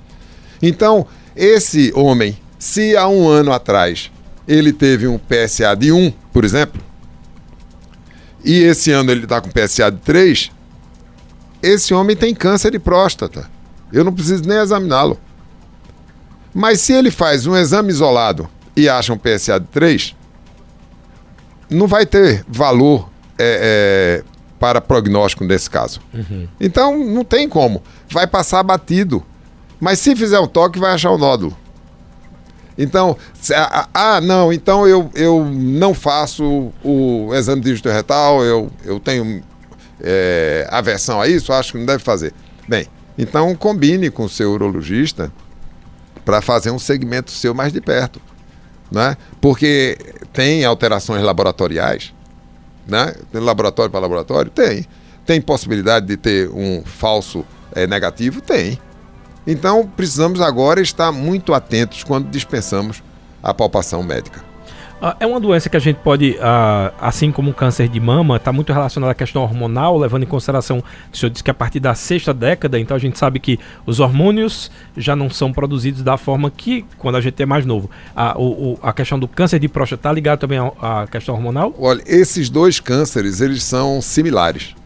Então, 0.62 1.06
esse 1.36 1.92
homem, 1.94 2.38
se 2.58 2.96
há 2.96 3.06
um 3.06 3.28
ano 3.28 3.52
atrás 3.52 4.10
ele 4.48 4.72
teve 4.72 5.06
um 5.06 5.18
PSA 5.18 5.76
de 5.76 5.92
1, 5.92 6.14
por 6.32 6.46
exemplo, 6.46 6.80
e 8.42 8.60
esse 8.60 8.90
ano 8.90 9.10
ele 9.10 9.24
está 9.24 9.38
com 9.38 9.50
PSA 9.50 9.90
de 9.90 9.98
3, 9.98 10.50
esse 11.62 11.92
homem 11.92 12.16
tem 12.16 12.34
câncer 12.34 12.70
de 12.70 12.78
próstata. 12.78 13.50
Eu 13.92 14.02
não 14.02 14.14
preciso 14.14 14.48
nem 14.48 14.56
examiná-lo. 14.56 15.20
Mas 16.54 16.80
se 16.80 16.94
ele 16.94 17.10
faz 17.10 17.46
um 17.46 17.54
exame 17.54 17.90
isolado 17.90 18.48
e 18.74 18.88
acha 18.88 19.12
um 19.12 19.18
PSA 19.18 19.60
de 19.60 19.66
3, 19.66 20.16
não 21.72 21.86
vai 21.86 22.06
ter 22.06 22.44
valor 22.48 23.08
é, 23.38 24.22
é, 24.22 24.24
para 24.58 24.80
prognóstico 24.80 25.44
nesse 25.44 25.68
caso. 25.68 26.00
Uhum. 26.12 26.46
Então, 26.60 26.98
não 27.04 27.24
tem 27.24 27.48
como. 27.48 27.82
Vai 28.10 28.26
passar 28.26 28.62
batido. 28.62 29.24
Mas 29.80 29.98
se 29.98 30.14
fizer 30.14 30.38
um 30.38 30.46
toque, 30.46 30.78
vai 30.78 30.92
achar 30.92 31.10
o 31.10 31.16
um 31.16 31.18
nódulo. 31.18 31.56
Então, 32.76 33.16
ah, 33.54 33.88
ah, 33.92 34.20
não, 34.20 34.52
então 34.52 34.88
eu, 34.88 35.10
eu 35.14 35.44
não 35.44 35.92
faço 35.92 36.72
o 36.82 37.30
exame 37.34 37.60
de 37.60 37.70
dígito 37.70 37.88
retal, 37.88 38.42
eu, 38.42 38.70
eu 38.84 38.98
tenho 38.98 39.42
é, 40.00 40.66
aversão 40.70 41.20
a 41.20 41.28
isso, 41.28 41.52
acho 41.52 41.72
que 41.72 41.78
não 41.78 41.86
deve 41.86 42.02
fazer. 42.02 42.32
Bem, 42.66 42.86
então 43.18 43.54
combine 43.54 44.10
com 44.10 44.24
o 44.24 44.28
seu 44.28 44.52
urologista 44.52 45.30
para 46.24 46.40
fazer 46.40 46.70
um 46.70 46.78
segmento 46.78 47.30
seu 47.30 47.54
mais 47.54 47.72
de 47.72 47.80
perto. 47.80 48.20
Né? 48.92 49.16
Porque 49.40 49.96
tem 50.32 50.64
alterações 50.64 51.22
laboratoriais, 51.22 52.12
né? 52.86 53.14
Laboratório 53.32 53.90
para 53.90 54.00
laboratório? 54.00 54.50
Tem. 54.50 54.86
Tem 55.24 55.40
possibilidade 55.40 56.06
de 56.06 56.16
ter 56.16 56.50
um 56.50 56.82
falso 56.84 57.44
é, 57.74 57.86
negativo? 57.86 58.40
Tem. 58.40 58.78
Então, 59.46 59.90
precisamos 59.96 60.40
agora 60.40 60.80
estar 60.80 61.10
muito 61.10 61.54
atentos 61.54 62.04
quando 62.04 62.28
dispensamos 62.28 63.02
a 63.42 63.54
palpação 63.54 64.02
médica. 64.02 64.51
Ah, 65.04 65.16
é 65.18 65.26
uma 65.26 65.40
doença 65.40 65.68
que 65.68 65.76
a 65.76 65.80
gente 65.80 65.96
pode, 65.96 66.38
ah, 66.40 66.92
assim 67.00 67.32
como 67.32 67.50
o 67.50 67.54
câncer 67.54 67.88
de 67.88 67.98
mama, 67.98 68.36
está 68.36 68.52
muito 68.52 68.72
relacionada 68.72 69.10
à 69.10 69.14
questão 69.16 69.42
hormonal, 69.42 69.98
levando 69.98 70.22
em 70.22 70.26
consideração 70.26 70.80
que 70.80 71.16
o 71.16 71.18
senhor 71.18 71.30
disse 71.30 71.42
que 71.42 71.50
a 71.50 71.54
partir 71.54 71.80
da 71.80 71.92
sexta 71.92 72.32
década, 72.32 72.78
então 72.78 72.96
a 72.96 73.00
gente 73.00 73.18
sabe 73.18 73.40
que 73.40 73.58
os 73.84 73.98
hormônios 73.98 74.70
já 74.96 75.16
não 75.16 75.28
são 75.28 75.52
produzidos 75.52 76.02
da 76.02 76.16
forma 76.16 76.52
que 76.52 76.84
quando 76.98 77.16
a 77.16 77.20
gente 77.20 77.42
é 77.42 77.44
mais 77.44 77.66
novo. 77.66 77.90
A, 78.14 78.40
o, 78.40 78.78
a 78.80 78.92
questão 78.92 79.18
do 79.18 79.26
câncer 79.26 79.58
de 79.58 79.66
próstata 79.66 79.98
está 79.98 80.12
ligada 80.12 80.36
também 80.36 80.60
à 80.80 81.04
questão 81.10 81.34
hormonal? 81.34 81.74
Olha, 81.80 82.00
esses 82.06 82.48
dois 82.48 82.78
cânceres, 82.78 83.40
eles 83.40 83.64
são 83.64 84.00
similares. 84.00 84.76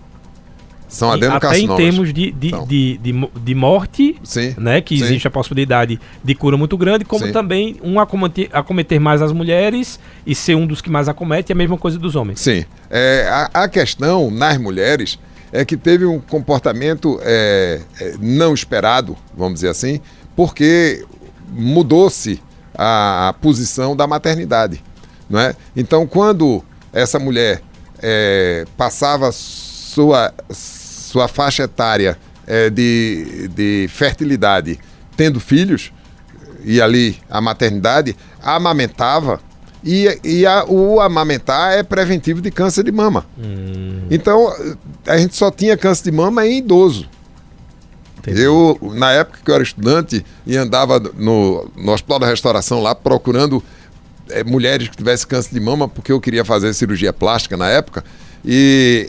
São. 0.88 1.11
Até 1.11 1.59
em 1.59 1.75
termos 1.77 2.12
de, 2.12 2.31
de, 2.31 2.53
de, 2.66 2.99
de, 2.99 3.29
de, 3.42 3.55
morte, 3.55 4.16
sim, 4.22 4.55
né, 4.57 4.81
que 4.81 4.96
sim. 4.96 5.05
existe 5.05 5.27
a 5.27 5.31
possibilidade 5.31 5.99
de 6.22 6.35
cura 6.35 6.57
muito 6.57 6.77
grande, 6.77 7.05
como 7.05 7.27
sim. 7.27 7.33
também 7.33 7.77
um 7.83 7.99
acometer, 7.99 8.49
acometer 8.53 9.01
mais 9.01 9.20
as 9.20 9.33
mulheres 9.33 9.99
e 10.27 10.35
ser 10.35 10.55
um 10.55 10.66
dos 10.66 10.81
que 10.81 10.88
mais 10.88 11.09
acomete, 11.09 11.51
é 11.51 11.55
a 11.55 11.57
mesma 11.57 11.77
coisa 11.77 11.99
dos 11.99 12.14
homens. 12.14 12.40
Sim. 12.40 12.64
É, 12.88 13.27
a, 13.29 13.64
a 13.64 13.68
questão 13.68 14.31
nas 14.31 14.59
mulheres 14.59 15.18
é 15.53 15.64
que 15.64 15.77
teve 15.77 16.05
um 16.05 16.20
comportamento 16.20 17.18
é, 17.22 17.81
é, 18.01 18.14
não 18.20 18.55
esperado, 18.55 19.16
vamos 19.37 19.55
dizer 19.55 19.68
assim, 19.68 20.01
porque 20.35 21.05
mudou-se 21.51 22.40
a, 22.75 23.29
a, 23.29 23.33
posição 23.33 23.96
da 23.96 24.07
maternidade. 24.07 24.83
Não 25.29 25.40
é? 25.40 25.55
Então, 25.75 26.07
quando 26.07 26.62
essa 26.92 27.18
mulher 27.18 27.62
é, 28.01 28.64
passava 28.77 29.33
sua 29.33 30.33
sua 31.16 31.29
faixa 31.29 31.62
etária 31.62 32.18
é, 32.46 32.68
de, 32.68 33.48
de 33.48 33.88
fertilidade 33.88 34.79
tendo 35.16 35.40
filhos, 35.40 35.90
e 36.62 36.79
ali 36.79 37.16
a 37.31 37.40
maternidade, 37.40 38.14
amamentava, 38.42 39.40
e, 39.83 40.20
e 40.22 40.44
a, 40.44 40.64
o 40.66 41.00
amamentar 41.00 41.72
é 41.72 41.83
preventivo 41.83 42.42
de 42.42 42.50
câncer 42.50 42.85
de 42.85 42.92
mama. 42.92 43.24
Hum. 43.38 44.02
Então, 44.11 44.52
a 45.07 45.16
gente 45.16 45.35
só 45.35 45.50
tinha 45.50 45.74
câncer 45.74 46.11
de 46.11 46.12
mama 46.12 46.46
em 46.46 46.59
idoso. 46.59 47.09
Entendi. 48.18 48.42
Eu, 48.42 48.79
na 48.94 49.12
época 49.12 49.38
que 49.42 49.50
eu 49.50 49.55
era 49.55 49.64
estudante 49.64 50.22
e 50.46 50.55
andava 50.55 50.98
no, 50.98 51.70
no 51.76 51.92
Hospital 51.92 52.18
da 52.18 52.26
Restauração 52.26 52.83
lá 52.83 52.94
procurando 52.94 53.62
é, 54.29 54.44
mulheres 54.44 54.88
que 54.88 54.96
tivessem 54.96 55.26
câncer 55.26 55.55
de 55.55 55.61
mama, 55.61 55.88
porque 55.88 56.12
eu 56.12 56.20
queria 56.20 56.44
fazer 56.44 56.74
cirurgia 56.74 57.12
plástica 57.12 57.57
na 57.57 57.70
época, 57.70 58.05
e 58.44 59.09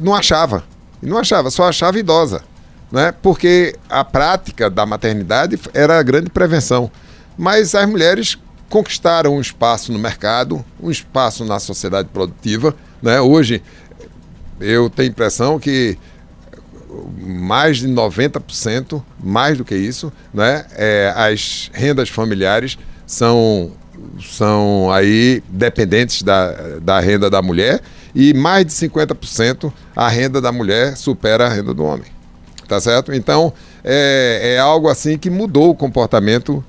não 0.00 0.14
achava. 0.14 0.62
E 1.02 1.06
não 1.06 1.18
achava, 1.18 1.50
só 1.50 1.68
achava 1.68 1.98
idosa. 1.98 2.42
Né? 2.90 3.12
Porque 3.22 3.76
a 3.88 4.04
prática 4.04 4.70
da 4.70 4.86
maternidade 4.86 5.58
era 5.74 5.98
a 5.98 6.02
grande 6.02 6.30
prevenção. 6.30 6.90
Mas 7.36 7.74
as 7.74 7.88
mulheres 7.88 8.38
conquistaram 8.68 9.36
um 9.36 9.40
espaço 9.40 9.92
no 9.92 9.98
mercado, 9.98 10.64
um 10.80 10.90
espaço 10.90 11.44
na 11.44 11.58
sociedade 11.58 12.08
produtiva. 12.12 12.74
Né? 13.02 13.20
Hoje, 13.20 13.62
eu 14.60 14.90
tenho 14.90 15.08
a 15.08 15.12
impressão 15.12 15.58
que 15.58 15.98
mais 17.20 17.78
de 17.78 17.88
90%, 17.88 19.02
mais 19.22 19.58
do 19.58 19.64
que 19.64 19.74
isso, 19.74 20.12
né? 20.32 20.64
É, 20.74 21.12
as 21.14 21.70
rendas 21.72 22.08
familiares 22.08 22.78
são, 23.06 23.72
são 24.20 24.90
aí 24.90 25.42
dependentes 25.48 26.22
da, 26.22 26.78
da 26.80 26.98
renda 26.98 27.28
da 27.28 27.42
mulher 27.42 27.82
e 28.18 28.34
mais 28.34 28.66
de 28.66 28.72
50% 28.72 29.72
a 29.94 30.08
renda 30.08 30.40
da 30.40 30.50
mulher 30.50 30.96
supera 30.96 31.46
a 31.46 31.48
renda 31.48 31.72
do 31.72 31.84
homem. 31.84 32.06
Tá 32.66 32.80
certo? 32.80 33.14
Então, 33.14 33.52
é, 33.84 34.54
é 34.56 34.58
algo 34.58 34.88
assim 34.88 35.16
que 35.16 35.30
mudou 35.30 35.70
o 35.70 35.74
comportamento 35.74 36.62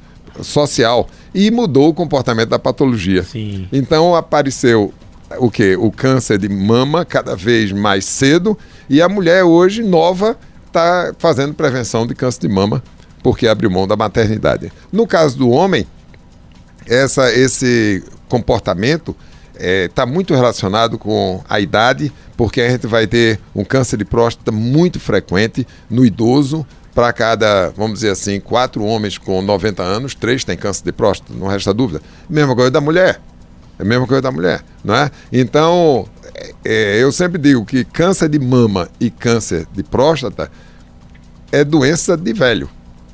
social 0.44 1.10
e 1.34 1.50
mudou 1.50 1.90
o 1.90 1.94
comportamento 1.94 2.50
da 2.50 2.60
patologia. 2.60 3.24
Sim. 3.24 3.68
Então, 3.74 4.16
apareceu 4.16 4.94
o 5.40 5.50
que? 5.50 5.76
O 5.76 5.92
câncer 5.92 6.38
de 6.38 6.48
mama 6.48 7.04
cada 7.04 7.36
vez 7.36 7.72
mais 7.72 8.06
cedo 8.06 8.56
e 8.88 9.02
a 9.02 9.10
mulher 9.10 9.44
hoje 9.44 9.82
nova 9.82 10.38
está 10.68 11.14
fazendo 11.18 11.56
prevenção 11.56 12.06
de 12.06 12.14
câncer 12.14 12.42
de 12.42 12.48
mama 12.48 12.84
porque 13.24 13.48
abriu 13.48 13.72
mão 13.72 13.88
da 13.88 13.96
maternidade. 13.96 14.72
No 14.92 15.08
caso 15.08 15.36
do 15.36 15.50
homem, 15.50 15.86
essa, 16.86 17.34
esse 17.34 18.04
comportamento 18.30 19.16
está 19.60 19.68
é, 19.68 19.88
tá 19.90 20.06
muito 20.06 20.34
relacionado 20.34 20.98
com 20.98 21.44
a 21.48 21.60
idade, 21.60 22.12
porque 22.38 22.62
a 22.62 22.70
gente 22.70 22.88
vai 22.88 23.06
ter 23.06 23.40
um 23.54 23.66
câncer 23.66 23.98
de 23.98 24.06
próstata 24.06 24.52
muito 24.52 25.00
frequente 25.00 25.68
no 25.90 26.06
idoso. 26.06 26.66
Para 26.96 27.14
cada, 27.14 27.70
vamos 27.70 28.00
dizer 28.00 28.12
assim, 28.12 28.40
quatro 28.40 28.84
homens 28.84 29.18
com 29.18 29.42
90 29.42 29.84
anos, 29.84 30.16
três 30.16 30.44
têm 30.44 30.58
câncer 30.58 30.84
de 30.84 30.92
próstata, 30.92 31.34
não 31.34 31.48
resta 31.48 31.74
dúvida. 31.74 32.02
Mesma 32.30 32.56
coisa 32.56 32.72
da 32.72 32.82
mulher. 32.82 33.22
É 33.78 33.84
a 33.84 33.86
mesma 33.86 34.08
coisa 34.08 34.22
da 34.22 34.32
mulher, 34.32 34.62
não 34.84 34.96
é? 34.96 35.10
Então, 35.32 36.08
é, 36.34 36.54
é 36.66 37.04
eu 37.04 37.12
sempre 37.12 37.40
digo 37.40 37.64
que 37.66 37.86
câncer 37.86 38.28
de 38.28 38.40
mama 38.40 38.90
e 39.00 39.10
câncer 39.10 39.68
de 39.74 39.84
próstata 39.84 40.52
é 41.52 41.64
doença 41.64 42.18
de 42.18 42.34
velho. 42.34 42.70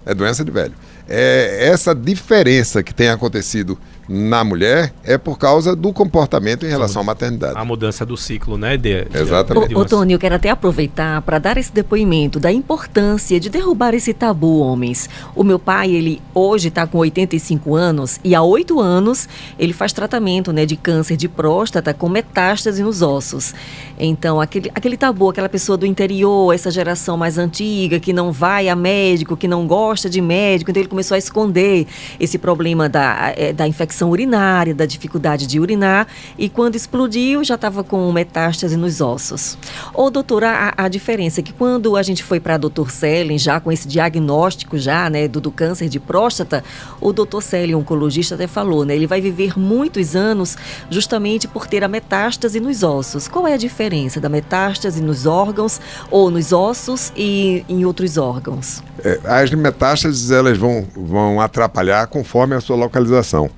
É 0.06 0.14
doença 0.14 0.44
de 0.44 0.52
velho. 0.52 0.74
É 1.08 1.68
essa 1.70 1.94
diferença 1.94 2.82
que 2.82 2.94
tem 2.94 3.10
acontecido 3.10 3.78
na 4.08 4.44
mulher 4.44 4.94
é 5.04 5.18
por 5.18 5.38
causa 5.38 5.76
do 5.76 5.92
comportamento 5.92 6.66
em 6.66 6.70
relação 6.70 7.02
à 7.02 7.06
maternidade. 7.06 7.58
A 7.58 7.66
mudança 7.66 8.06
do 8.06 8.16
ciclo, 8.16 8.58
né? 8.58 8.78
De, 8.78 9.08
Exatamente. 9.14 9.70
De, 9.70 9.76
ô, 9.76 9.86
Tony, 9.86 10.14
eu 10.14 10.20
quero 10.20 10.36
até 10.36 10.50
aproveitar 10.50 11.22
para 11.24 11.40
dar 11.40 11.58
esse 11.58 11.74
depoimento 11.74 12.40
da 12.40 12.52
importância 12.52 13.40
de 13.40 13.50
derrubar 13.50 13.94
esse 13.94 14.14
tabu, 14.14 14.60
homens. 14.60 15.10
O 15.36 15.44
meu 15.44 15.58
pai, 15.58 15.92
ele 15.92 16.22
hoje 16.34 16.68
está 16.68 16.86
com 16.86 17.00
85 17.00 17.76
anos 17.76 18.20
e 18.24 18.36
há 18.36 18.42
8 18.42 18.80
anos 18.80 19.28
ele 19.58 19.74
faz 19.74 19.92
tratamento 19.92 20.54
né, 20.54 20.66
de 20.66 20.76
câncer 20.76 21.18
de 21.18 21.28
próstata 21.28 21.94
com 21.94 22.08
metástase 22.08 22.84
nos 22.84 23.02
ossos. 23.02 23.54
Então, 23.98 24.40
aquele, 24.40 24.70
aquele 24.76 24.98
tabu, 24.98 25.30
aquela 25.30 25.50
pessoa 25.50 25.78
do 25.78 25.86
interior, 25.86 26.54
essa 26.54 26.70
geração 26.70 27.18
mais 27.18 27.38
antiga, 27.38 28.00
que 28.00 28.14
não 28.14 28.32
vai 28.32 28.70
a 28.70 28.76
médico, 28.76 29.36
que 29.36 29.48
não 29.48 29.66
gosta 29.66 30.10
de 30.10 30.22
médico, 30.22 30.70
então 30.70 30.82
ele 30.82 30.90
começou 30.90 31.16
a 31.16 31.18
esconder 31.18 31.88
esse 32.20 32.38
problema 32.38 32.88
da, 32.88 33.34
é, 33.36 33.54
da 33.54 33.68
infecção 33.68 33.95
infecção 33.96 34.10
urinária, 34.10 34.76
da 34.76 34.86
dificuldade 34.86 35.48
de 35.48 35.58
urinar, 35.58 36.08
e 36.38 36.50
quando 36.50 36.76
explodiu 36.76 37.44
já 37.44 37.56
estava 37.56 37.82
com 37.84 38.12
metástase 38.12 38.76
nos 38.76 39.00
ossos. 39.00 39.58
Ô, 39.94 40.10
doutora, 40.10 40.74
a, 40.78 40.86
a 40.86 40.88
diferença 40.90 41.40
é 41.40 41.44
que 41.44 41.54
quando 41.54 41.96
a 41.96 42.04
gente 42.04 42.22
foi 42.22 42.40
para 42.40 42.58
doutor 42.58 42.92
Selen, 42.92 43.38
já 43.38 43.60
com 43.60 43.72
esse 43.72 43.88
diagnóstico 43.88 44.78
já, 44.78 45.10
né, 45.10 45.30
do, 45.30 45.40
do 45.40 45.50
câncer 45.50 45.88
de 45.88 46.00
próstata, 46.00 46.64
o 47.00 47.14
doutor 47.14 47.42
Selen, 47.42 47.76
oncologista, 47.76 48.36
até 48.36 48.48
falou, 48.48 48.84
né, 48.84 48.96
ele 48.96 49.08
vai 49.08 49.22
viver 49.22 49.58
muitos 49.58 50.16
anos 50.16 50.58
justamente 50.90 51.48
por 51.48 51.66
ter 51.66 51.84
a 51.84 51.88
metástase 51.88 52.60
nos 52.60 52.84
ossos. 52.84 53.30
Qual 53.30 53.48
é 53.48 53.54
a 53.54 53.58
diferença 53.58 54.20
da 54.20 54.28
metástase 54.28 55.02
nos 55.02 55.26
órgãos 55.26 55.80
ou 56.12 56.30
nos 56.30 56.52
ossos 56.52 57.14
e 57.16 57.64
em 57.70 57.86
outros 57.86 58.18
órgãos? 58.18 58.84
É, 59.04 59.20
as 59.24 59.52
metástases 59.52 60.32
elas 60.32 60.58
vão, 60.58 60.86
vão 60.96 61.40
atrapalhar 61.40 62.08
conforme 62.08 62.56
a 62.56 62.60
sua 62.60 62.76
localização. 62.76 63.50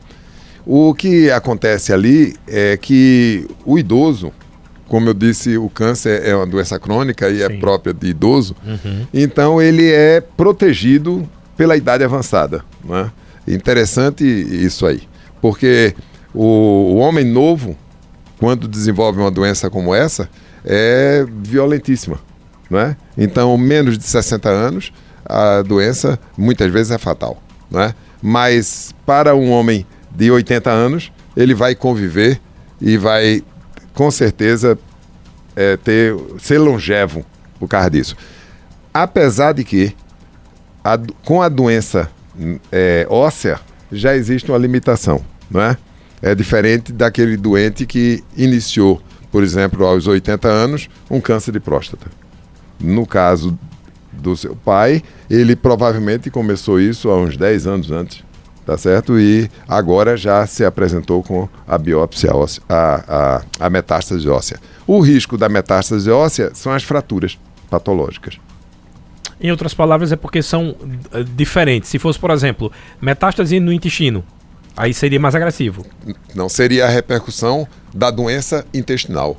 O 0.70 0.94
que 0.94 1.32
acontece 1.32 1.94
ali 1.94 2.36
é 2.46 2.76
que 2.76 3.48
o 3.66 3.80
idoso, 3.80 4.34
como 4.90 5.08
eu 5.08 5.14
disse, 5.14 5.58
o 5.58 5.70
câncer 5.70 6.22
é 6.28 6.36
uma 6.36 6.46
doença 6.46 6.78
crônica 6.78 7.30
e 7.30 7.42
é 7.42 7.48
Sim. 7.48 7.54
é 7.54 7.58
própria 7.58 7.94
de 7.94 8.08
idoso, 8.08 8.54
uhum. 8.66 9.08
então 9.14 9.62
ele 9.62 9.90
é 9.90 10.20
protegido 10.20 11.26
pela 11.56 11.78
idade 11.78 12.04
avançada. 12.04 12.66
Né? 12.84 13.10
Interessante 13.48 14.26
isso 14.26 14.86
aí, 14.86 15.04
porque 15.42 15.96
o, 16.34 16.44
o 16.44 16.96
homem 16.98 17.24
novo, 17.24 17.78
quando 18.38 18.68
desenvolve 18.68 19.22
uma 19.22 19.32
doença 19.32 19.70
como 19.70 19.96
essa, 19.96 20.30
é 20.66 21.26
violentíssima. 21.44 22.20
Né? 22.70 22.98
Então, 23.18 23.58
menos 23.58 23.98
de 23.98 24.04
60 24.04 24.50
anos, 24.50 24.92
a 25.26 25.62
doença 25.62 26.20
muitas 26.38 26.70
vezes 26.70 26.92
é 26.92 26.98
fatal. 26.98 27.42
Né? 27.72 27.96
Mas 28.22 28.94
para 29.06 29.34
um 29.34 29.50
homem 29.50 29.86
de 30.18 30.32
80 30.32 30.72
anos, 30.72 31.12
ele 31.36 31.54
vai 31.54 31.76
conviver 31.76 32.42
e 32.82 32.98
vai, 32.98 33.44
com 33.94 34.10
certeza, 34.10 34.78
é, 35.56 35.78
ter, 35.78 36.16
ser 36.40 36.58
longevo 36.58 37.24
por 37.60 37.68
causa 37.68 37.92
disso. 37.92 38.18
Apesar 38.92 39.54
de 39.54 39.64
que, 39.64 39.96
a, 40.84 40.98
com 41.24 41.40
a 41.40 41.48
doença 41.48 42.10
é, 42.72 43.06
óssea, 43.08 43.60
já 43.92 44.16
existe 44.16 44.52
uma 44.52 44.58
limitação, 44.58 45.24
não 45.52 45.62
é? 45.62 45.78
É 46.20 46.34
diferente 46.34 46.92
daquele 46.92 47.38
doente 47.38 47.86
que 47.86 48.24
iniciou, 48.36 49.00
por 49.32 49.44
exemplo, 49.44 49.86
aos 49.86 50.08
80 50.08 50.48
anos, 50.48 50.90
um 51.12 51.22
câncer 51.22 51.52
de 51.52 51.60
próstata. 51.60 52.08
No 52.80 53.06
caso 53.06 53.58
do 54.12 54.36
seu 54.36 54.56
pai, 54.56 55.04
ele 55.30 55.56
provavelmente 55.56 56.32
começou 56.32 56.82
isso 56.82 57.12
há 57.12 57.18
uns 57.18 57.38
10 57.38 57.68
anos 57.68 57.92
antes, 57.92 58.24
tá 58.68 58.78
certo? 58.78 59.18
E 59.18 59.50
agora 59.66 60.18
já 60.18 60.46
se 60.46 60.66
apresentou 60.66 61.24
com 61.24 61.48
a 61.66 61.78
biópsia 61.78 62.36
óssea, 62.36 62.62
a, 62.68 63.40
a, 63.62 63.66
a 63.66 63.70
metástase 63.70 64.28
óssea. 64.28 64.60
O 64.86 65.00
risco 65.00 65.38
da 65.38 65.48
metástase 65.48 66.12
óssea 66.12 66.52
são 66.54 66.74
as 66.74 66.84
fraturas 66.84 67.40
patológicas. 67.70 68.38
Em 69.40 69.50
outras 69.52 69.74
palavras, 69.74 70.12
é 70.12 70.18
porque 70.18 70.42
são 70.42 70.72
uh, 70.72 71.24
diferentes. 71.24 71.90
Se 71.90 71.98
fosse, 71.98 72.20
por 72.20 72.30
exemplo, 72.30 72.70
metástase 73.00 73.58
no 73.58 73.72
intestino, 73.72 74.22
aí 74.76 74.94
seria 74.94 75.20
mais 75.20 75.34
agressivo. 75.34 75.86
Não 76.36 76.50
seria 76.50 76.88
a 76.88 76.90
repercussão 76.90 77.66
da 77.94 78.12
doença 78.12 78.66
intestinal. 78.74 79.38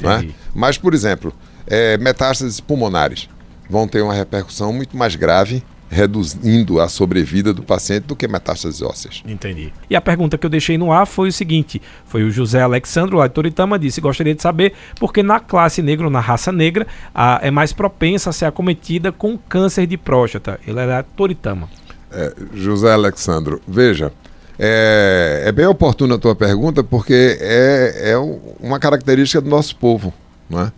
Né? 0.00 0.30
Mas, 0.54 0.78
por 0.78 0.94
exemplo, 0.94 1.34
é, 1.66 1.98
metástases 1.98 2.60
pulmonares 2.60 3.28
vão 3.68 3.88
ter 3.88 4.02
uma 4.02 4.14
repercussão 4.14 4.72
muito 4.72 4.96
mais 4.96 5.16
grave, 5.16 5.64
reduzindo 5.88 6.80
a 6.80 6.88
sobrevida 6.88 7.52
do 7.52 7.62
paciente 7.62 8.04
do 8.04 8.16
que 8.16 8.28
metástases 8.28 8.82
ósseas. 8.82 9.22
Entendi. 9.26 9.72
E 9.88 9.96
a 9.96 10.00
pergunta 10.00 10.36
que 10.36 10.44
eu 10.44 10.50
deixei 10.50 10.76
no 10.76 10.92
ar 10.92 11.06
foi 11.06 11.28
o 11.28 11.32
seguinte: 11.32 11.80
foi 12.06 12.24
o 12.24 12.30
José 12.30 12.60
Alexandro, 12.60 13.16
lá 13.16 13.26
de 13.26 13.34
Toritama, 13.34 13.78
disse: 13.78 14.00
gostaria 14.00 14.34
de 14.34 14.42
saber 14.42 14.74
porque 14.98 15.22
na 15.22 15.40
classe 15.40 15.82
negra, 15.82 16.10
na 16.10 16.20
raça 16.20 16.52
negra, 16.52 16.86
a, 17.14 17.40
é 17.42 17.50
mais 17.50 17.72
propensa 17.72 18.30
a 18.30 18.32
ser 18.32 18.44
acometida 18.44 19.10
com 19.10 19.38
câncer 19.38 19.86
de 19.86 19.96
próstata. 19.96 20.60
Ele 20.66 20.80
era 20.80 21.02
Toritama. 21.02 21.68
É, 22.10 22.34
José 22.54 22.92
Alexandro, 22.92 23.60
veja. 23.66 24.12
É, 24.58 25.44
é, 25.46 25.52
bem 25.52 25.66
oportuna 25.66 26.16
a 26.16 26.18
tua 26.18 26.34
pergunta 26.34 26.82
porque 26.82 27.38
é, 27.40 28.10
é 28.10 28.18
uma 28.60 28.80
característica 28.80 29.40
do 29.40 29.48
nosso 29.48 29.76
povo. 29.76 30.12
Não 30.50 30.62
é? 30.62 30.72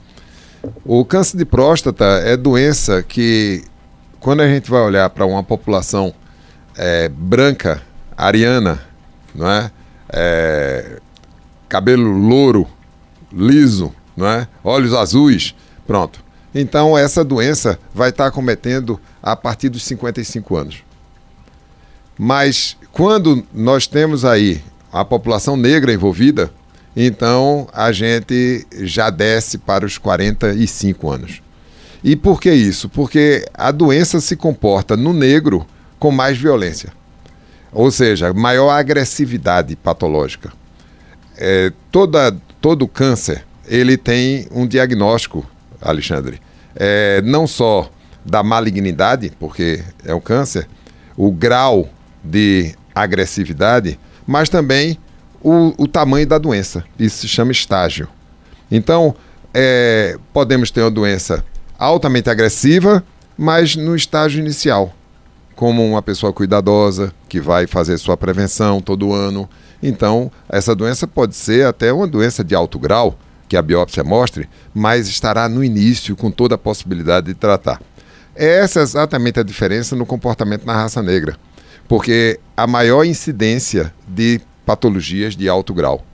O 0.85 1.05
câncer 1.05 1.39
de 1.39 1.47
próstata 1.47 2.05
é 2.05 2.37
doença 2.37 3.03
que, 3.03 3.65
quando 4.21 4.43
a 4.43 4.49
gente 4.49 4.71
vai 4.71 4.83
olhar 4.83 5.09
para 5.11 5.25
uma 5.25 5.43
população 5.43 6.15
é, 6.77 7.09
branca, 7.09 7.83
ariana, 8.17 8.81
não 9.35 9.51
é? 9.51 9.71
é? 10.13 11.01
cabelo 11.69 12.11
louro, 12.11 12.67
liso, 13.33 13.93
não 14.17 14.27
é? 14.27 14.47
olhos 14.63 14.93
azuis, 14.93 15.55
pronto. 15.87 16.23
Então 16.55 16.99
essa 16.99 17.25
doença 17.25 17.79
vai 17.95 18.11
estar 18.11 18.25
tá 18.25 18.29
acometendo 18.29 19.01
a 19.23 19.35
partir 19.35 19.69
dos 19.69 19.85
55 19.85 20.57
anos. 20.57 20.85
Mas 22.19 22.77
quando 22.93 23.43
nós 23.55 23.87
temos 23.87 24.25
aí 24.25 24.63
a 24.93 25.05
população 25.05 25.57
negra 25.57 25.93
envolvida, 25.93 26.53
então 26.95 27.69
a 27.73 27.93
gente 27.93 28.67
já 28.81 29.09
desce 29.09 29.57
para 29.57 29.87
os 29.87 29.97
45 29.97 31.11
anos. 31.11 31.43
E 32.03 32.17
por 32.17 32.41
que 32.41 32.53
isso? 32.53 32.89
Porque 32.89 33.45
a 33.55 33.71
doença 33.71 34.21
se 34.21 34.37
comporta 34.37 34.97
no 34.97 35.13
negro 35.13 35.67
com 35.99 36.11
mais 36.11 36.39
violência, 36.39 36.93
ou 37.73 37.91
seja, 37.91 38.33
maior 38.33 38.71
agressividade 38.71 39.77
patológica. 39.77 40.53
É, 41.37 41.73
toda, 41.91 42.37
todo 42.61 42.89
câncer 42.89 43.45
ele 43.67 43.97
tem 43.97 44.49
um 44.51 44.67
diagnóstico, 44.67 45.49
Alexandre, 45.81 46.41
é, 46.75 47.23
não 47.23 47.47
só 47.47 47.91
da 48.25 48.43
malignidade, 48.43 49.33
porque 49.39 49.83
é 50.05 50.15
um 50.15 50.21
câncer, 50.21 50.67
o 51.17 51.31
grau 51.31 51.89
de 52.25 52.75
agressividade, 52.95 53.99
mas 54.27 54.49
também 54.49 54.99
o, 55.41 55.75
o 55.79 55.89
tamanho 55.89 56.27
da 56.27 56.39
doença. 56.39 56.85
Isso 56.99 57.19
se 57.19 57.29
chama 57.29 57.53
estágio. 57.53 58.09
Então, 58.71 59.15
é, 59.55 60.17
podemos 60.33 60.71
ter 60.71 60.83
uma 60.83 60.91
doença 60.91 61.45
altamente 61.81 62.29
agressiva, 62.29 63.03
mas 63.39 63.75
no 63.75 63.97
estágio 63.97 64.39
inicial, 64.39 64.95
como 65.57 65.85
uma 65.85 66.03
pessoa 66.03 66.31
cuidadosa 66.31 67.11
que 67.27 67.41
vai 67.41 67.67
fazer 67.67 67.97
sua 67.97 68.19
prevenção 68.19 68.83
todo 68.83 69.15
ano. 69.15 69.49
Então, 69.83 70.31
essa 70.47 70.75
doença 70.75 71.07
pode 71.09 71.35
ser 71.35 71.67
até 71.67 71.91
uma 71.91 72.07
doença 72.07 72.45
de 72.45 72.55
alto 72.55 72.79
grau, 72.79 73.19
que 73.49 73.57
a 73.57 73.63
biópsia 73.63 74.05
mostre, 74.05 74.47
mas 74.75 75.09
estará 75.09 75.49
no 75.49 75.65
início 75.65 76.15
com 76.15 76.31
toda 76.31 76.55
a 76.55 76.59
possibilidade 76.59 77.29
de 77.29 77.35
tratar. 77.35 77.81
Essa 78.37 78.81
é 78.81 78.83
exatamente 78.83 79.41
a 79.41 79.43
diferença 79.43 79.97
no 79.97 80.05
comportamento 80.05 80.67
na 80.67 80.75
raça 80.75 81.03
negra, 81.03 81.37
porque 81.89 82.39
a 82.55 82.67
maior 82.67 83.05
incidência 83.05 83.93
de 84.07 84.39
patologias 84.67 85.35
de 85.35 85.49
alto 85.49 85.73
grau. 85.73 86.05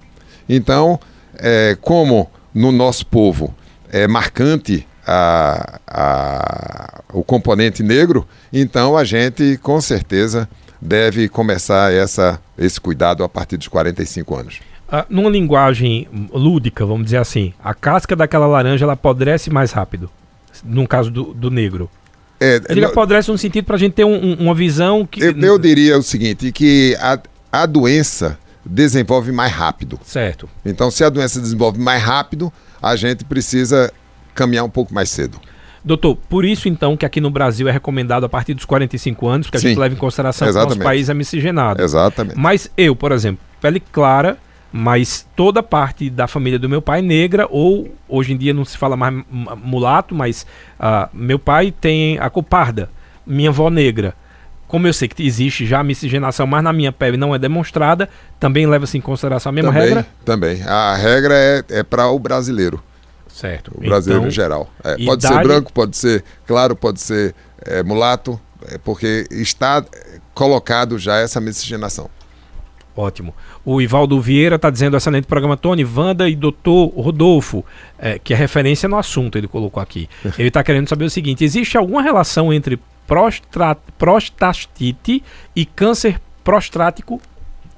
Então, 0.49 0.99
é, 1.35 1.77
como 1.81 2.31
no 2.55 2.71
nosso 2.71 3.05
povo 3.05 3.53
é 3.91 4.07
marcante 4.07 4.87
a, 5.07 5.81
a, 5.87 7.03
o 7.13 7.23
componente 7.23 7.83
negro, 7.83 8.27
então 8.53 8.97
a 8.97 9.05
gente 9.05 9.59
com 9.63 9.81
certeza 9.81 10.49
deve 10.81 11.29
começar 11.29 11.93
essa, 11.93 12.41
esse 12.59 12.81
cuidado 12.81 13.23
a 13.23 13.29
partir 13.29 13.57
dos 13.57 13.69
45 13.69 14.37
anos. 14.37 14.61
Ah, 14.91 15.07
numa 15.09 15.31
linguagem 15.31 16.09
lúdica, 16.33 16.85
vamos 16.85 17.07
dizer 17.07 17.19
assim, 17.19 17.53
a 17.63 17.75
casca 17.75 18.15
daquela 18.15 18.47
laranja 18.47 18.85
ela 18.85 18.93
apodrece 18.93 19.51
mais 19.51 19.73
rápido, 19.73 20.11
no 20.65 20.87
caso 20.87 21.11
do, 21.11 21.35
do 21.35 21.51
negro. 21.51 21.91
É, 22.39 22.61
Ele 22.69 22.83
não, 22.83 22.89
apodrece 22.89 23.31
no 23.31 23.39
sentido 23.39 23.65
para 23.65 23.77
a 23.77 23.79
gente 23.79 23.95
ter 23.95 24.05
um, 24.05 24.15
um, 24.15 24.35
uma 24.35 24.55
visão 24.55 25.07
que. 25.07 25.23
Eu, 25.23 25.37
eu, 25.39 25.59
diria 25.59 25.97
o 25.97 26.03
seguinte: 26.03 26.53
que 26.53 26.95
a, 27.01 27.19
a 27.51 27.65
doença 27.65 28.39
desenvolve 28.65 29.33
mais 29.33 29.53
rápido. 29.53 29.99
Certo. 30.05 30.49
Então, 30.65 30.91
se 30.91 31.03
a 31.03 31.09
doença 31.09 31.41
desenvolve 31.41 31.81
mais 31.81 32.03
rápido, 32.03 32.53
a 32.83 32.95
gente 32.95 33.25
precisa 33.25 33.91
caminhar 34.37 34.65
um 34.65 34.71
pouco 34.71 34.95
mais 34.95 35.11
cedo. 35.11 35.41
Doutor, 35.85 36.17
por 36.29 36.45
isso 36.45 36.69
então 36.69 36.97
que 36.97 37.07
aqui 37.07 37.21
no 37.21 37.31
Brasil 37.31 37.69
é 37.69 37.73
recomendado 37.73 38.25
a 38.25 38.29
partir 38.29 38.55
dos 38.55 38.65
45 38.65 39.29
anos, 39.29 39.47
porque 39.47 39.59
Sim, 39.59 39.67
a 39.67 39.71
gente 39.71 39.79
leva 39.79 39.95
em 39.95 39.99
consideração 39.99 40.49
exatamente. 40.49 40.69
que 40.69 40.75
o 40.75 40.79
nosso 40.79 40.89
país 40.89 41.09
é 41.09 41.15
miscigenado. 41.15 41.83
Exatamente. 41.83 42.37
Mas 42.37 42.71
eu, 42.77 42.97
por 42.97 43.13
exemplo, 43.13 43.45
pele 43.61 43.81
clara, 43.81 44.37
mas 44.73 45.27
toda 45.37 45.63
parte 45.63 46.11
da 46.11 46.27
família 46.27 46.59
do 46.59 46.69
meu 46.69 46.83
pai 46.83 46.99
é 46.99 47.03
negra, 47.03 47.47
ou 47.49 47.95
hoje 48.09 48.33
em 48.33 48.37
dia 48.37 48.53
não 48.53 48.65
se 48.65 48.77
fala 48.77 48.97
mais 48.97 49.15
mulato, 49.63 50.13
mas 50.13 50.45
uh, 50.81 51.09
meu 51.13 51.39
pai 51.39 51.73
tem 51.81 52.19
a 52.19 52.29
coparda, 52.29 52.91
minha 53.25 53.51
avó 53.51 53.71
negra 53.71 54.15
como 54.67 54.87
eu 54.87 54.93
sei 54.93 55.09
que 55.09 55.25
existe 55.25 55.65
já 55.65 55.81
a 55.81 55.85
miscigenação, 55.85 56.47
mas 56.47 56.63
na 56.63 56.73
minha 56.73 56.91
pele 56.91 57.17
não 57.17 57.35
é 57.35 57.39
demonstrada, 57.39 58.09
também 58.39 58.67
leva-se 58.67 58.99
em 58.99 59.01
consideração 59.01 59.51
a 59.51 59.53
mesma 59.53 59.73
também, 59.73 59.87
regra? 59.87 60.07
Também. 60.25 60.63
A 60.63 60.97
regra 60.97 61.35
é, 61.35 61.65
é 61.71 61.83
para 61.83 62.09
o 62.09 62.19
brasileiro. 62.19 62.83
Certo. 63.37 63.71
O 63.75 63.81
brasileiro 63.81 64.23
então, 64.23 64.29
em 64.29 64.33
geral. 64.33 64.71
É, 64.83 64.97
pode 65.05 65.27
ser 65.27 65.43
branco, 65.43 65.71
pode 65.71 65.95
ser 65.95 66.25
claro, 66.47 66.75
pode 66.75 67.03
ser 67.03 67.35
é, 67.67 67.83
mulato, 67.83 68.41
é, 68.67 68.79
porque 68.79 69.27
está 69.31 69.85
colocado 70.33 70.99
já 70.99 71.19
essa 71.19 71.39
miscigenação. 71.39 72.09
Ótimo. 72.97 73.35
O 73.63 73.79
Ivaldo 73.83 74.19
Vieira 74.23 74.57
está 74.57 74.71
dizendo 74.71 74.97
excelente 74.97 75.27
programa, 75.27 75.55
Tony, 75.55 75.85
Wanda 75.85 76.31
e 76.31 76.35
doutor 76.35 76.87
Rodolfo, 76.99 77.63
é, 77.99 78.19
que 78.19 78.33
é 78.33 78.37
referência 78.37 78.89
no 78.89 78.97
assunto, 78.97 79.37
ele 79.37 79.49
colocou 79.49 79.83
aqui. 79.83 80.09
Ele 80.39 80.49
está 80.49 80.65
querendo 80.65 80.89
saber 80.89 81.05
o 81.05 81.11
seguinte: 81.11 81.45
existe 81.45 81.77
alguma 81.77 82.01
relação 82.01 82.51
entre 82.51 82.81
prostatite 83.99 85.23
e 85.55 85.67
câncer 85.67 86.19
prostático? 86.43 87.21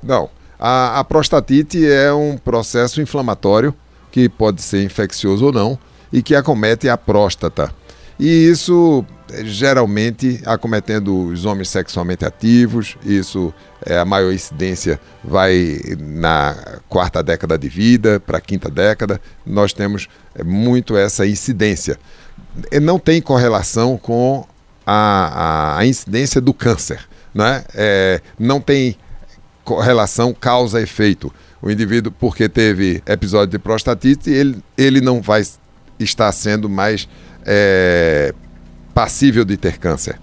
Não. 0.00 0.30
A, 0.56 1.00
a 1.00 1.04
prostatite 1.04 1.84
é 1.84 2.12
um 2.12 2.38
processo 2.38 3.00
inflamatório 3.00 3.74
que 4.10 4.28
pode 4.28 4.62
ser 4.62 4.82
infeccioso 4.82 5.46
ou 5.46 5.52
não 5.52 5.78
e 6.12 6.22
que 6.22 6.34
acomete 6.34 6.88
a 6.88 6.96
próstata. 6.96 7.72
E 8.18 8.26
isso 8.26 9.04
geralmente 9.44 10.40
acometendo 10.46 11.26
os 11.26 11.44
homens 11.44 11.68
sexualmente 11.68 12.24
ativos, 12.24 12.96
isso 13.04 13.52
é 13.84 13.98
a 13.98 14.04
maior 14.04 14.32
incidência 14.32 14.98
vai 15.22 15.80
na 15.98 16.80
quarta 16.88 17.22
década 17.22 17.58
de 17.58 17.68
vida 17.68 18.20
para 18.20 18.38
a 18.38 18.40
quinta 18.40 18.70
década, 18.70 19.20
nós 19.44 19.72
temos 19.72 20.08
é, 20.34 20.42
muito 20.42 20.96
essa 20.96 21.26
incidência. 21.26 21.98
Não 22.80 22.98
tem 22.98 23.20
correlação 23.20 23.96
com 23.98 24.46
a, 24.86 25.76
a 25.78 25.86
incidência 25.86 26.40
do 26.40 26.54
câncer. 26.54 27.00
Né? 27.34 27.62
É, 27.74 28.20
não 28.38 28.60
tem 28.60 28.96
relação 29.82 30.32
causa-efeito. 30.32 31.32
O 31.60 31.70
indivíduo, 31.70 32.12
porque 32.12 32.48
teve 32.48 33.02
episódio 33.06 33.48
de 33.48 33.58
prostatite, 33.58 34.30
ele, 34.30 34.58
ele 34.76 35.00
não 35.00 35.20
vai 35.20 35.42
estar 35.98 36.30
sendo 36.32 36.68
mais 36.68 37.08
é, 37.44 38.32
passível 38.94 39.44
de 39.44 39.56
ter 39.56 39.78
câncer. 39.78 40.18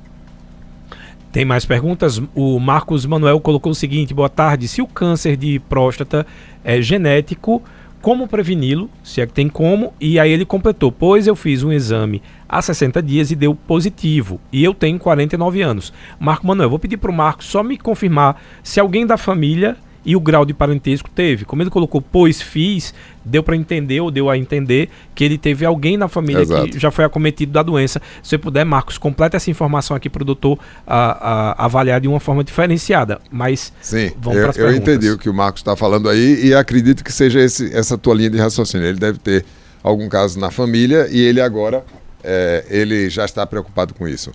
Tem 1.32 1.44
mais 1.44 1.66
perguntas? 1.66 2.22
O 2.34 2.60
Marcos 2.60 3.06
Manuel 3.06 3.42
colocou 3.42 3.74
o 3.74 3.76
seguinte: 3.76 4.14
boa 4.14 4.30
tarde. 4.30 4.70
Se 4.70 4.82
o 4.82 4.88
câncer 4.88 5.36
de 5.36 5.60
próstata 5.60 6.26
é 6.64 6.82
genético, 6.82 7.62
como 8.02 8.28
preveni-lo? 8.28 8.90
Se 9.04 9.20
é 9.20 9.28
que 9.28 9.34
tem 9.34 9.50
como? 9.50 9.94
E 10.00 10.18
aí 10.18 10.32
ele 10.32 10.46
completou: 10.46 10.92
pois 10.92 11.28
eu 11.28 11.36
fiz 11.36 11.64
um 11.64 11.74
exame 11.74 12.22
há 12.48 12.62
60 12.62 13.02
dias 13.02 13.32
e 13.32 13.36
deu 13.36 13.54
positivo. 13.54 14.40
E 14.50 14.64
eu 14.64 14.74
tenho 14.74 14.98
49 14.98 15.62
anos. 15.62 15.92
Marco 16.18 16.48
Manuel, 16.48 16.70
vou 16.70 16.80
pedir 16.80 16.96
para 16.96 17.12
o 17.12 17.14
Marco 17.14 17.44
só 17.44 17.62
me 17.62 17.78
confirmar 17.78 18.42
se 18.64 18.80
alguém 18.80 19.06
da 19.06 19.18
família 19.18 19.76
e 20.06 20.16
o 20.16 20.20
grau 20.20 20.46
de 20.46 20.54
parentesco 20.54 21.10
teve. 21.10 21.46
Como 21.46 21.62
ele 21.62 21.70
colocou 21.70 22.02
pois 22.02 22.42
fiz, 22.42 22.94
deu 23.24 23.42
para 23.42 23.56
entender 23.56 24.00
ou 24.00 24.12
deu 24.12 24.30
a 24.30 24.38
entender 24.38 24.90
que 25.16 25.24
ele 25.24 25.38
teve 25.38 25.66
alguém 25.66 25.98
na 25.98 26.08
família 26.08 26.44
Exato. 26.44 26.70
que 26.70 26.80
já 26.80 26.92
foi 26.92 27.04
acometido 27.04 27.52
da 27.52 27.64
doença. 27.64 28.02
Se 28.22 28.30
você 28.30 28.38
puder, 28.38 28.64
Marcos, 28.64 28.98
completa 28.98 29.38
essa 29.38 29.50
informação 29.50 29.98
aqui 29.98 30.10
para 30.10 30.22
o 30.22 30.26
doutor 30.26 30.60
a, 30.86 31.56
a, 31.58 31.66
avaliar 31.66 32.00
de 32.00 32.08
uma 32.08 32.20
forma 32.20 32.44
diferenciada. 32.44 33.20
Mas 33.32 33.74
Sim, 33.82 34.12
vamos 34.20 34.58
eu, 34.58 34.68
eu 34.68 34.76
entendi 34.76 35.10
o 35.10 35.18
que 35.18 35.30
o 35.30 35.34
Marcos 35.34 35.62
está 35.62 35.76
falando 35.76 36.08
aí 36.08 36.46
e 36.46 36.54
acredito 36.54 37.04
que 37.04 37.12
seja 37.12 37.40
esse, 37.40 37.74
essa 37.76 37.98
tua 37.98 38.14
linha 38.14 38.30
de 38.30 38.38
raciocínio. 38.38 38.88
Ele 38.88 39.00
deve 39.00 39.18
ter 39.18 39.44
algum 39.82 40.08
caso 40.08 40.40
na 40.40 40.52
família 40.52 41.08
e 41.10 41.20
ele 41.20 41.42
agora 41.42 41.84
é, 42.24 42.66
ele 42.70 43.10
já 43.10 43.26
está 43.26 43.46
preocupado 43.46 43.94
com 43.94 44.08
isso. 44.08 44.32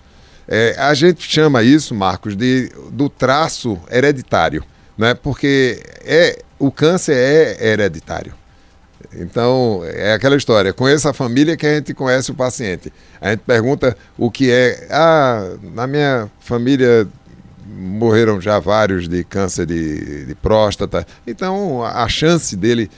É, 0.47 0.75
a 0.77 0.93
gente 0.93 1.29
chama 1.29 1.63
isso, 1.63 1.95
Marcos, 1.95 2.35
de, 2.35 2.69
do 2.91 3.07
traço 3.07 3.79
hereditário 3.89 4.63
né? 4.97 5.13
porque 5.13 5.81
é, 6.03 6.39
o 6.59 6.71
câncer 6.71 7.15
é 7.15 7.71
hereditário. 7.71 8.33
Então, 9.13 9.81
é 9.83 10.13
aquela 10.13 10.37
história, 10.37 10.71
conheça 10.71 11.09
a 11.09 11.13
família 11.13 11.57
que 11.57 11.65
a 11.65 11.75
gente 11.75 11.93
conhece 11.93 12.31
o 12.31 12.35
paciente. 12.35 12.93
A 13.19 13.31
gente 13.31 13.41
pergunta 13.41 13.97
o 14.17 14.31
que 14.31 14.49
é. 14.49 14.87
Ah, 14.89 15.55
na 15.73 15.85
minha 15.85 16.29
família 16.39 17.07
morreram 17.65 18.39
já 18.39 18.59
vários 18.59 19.07
de 19.07 19.23
câncer 19.23 19.65
de, 19.65 20.25
de 20.25 20.35
próstata. 20.35 21.05
Então, 21.25 21.83
a, 21.83 22.03
a 22.03 22.09
chance 22.09 22.55
dele. 22.55 22.89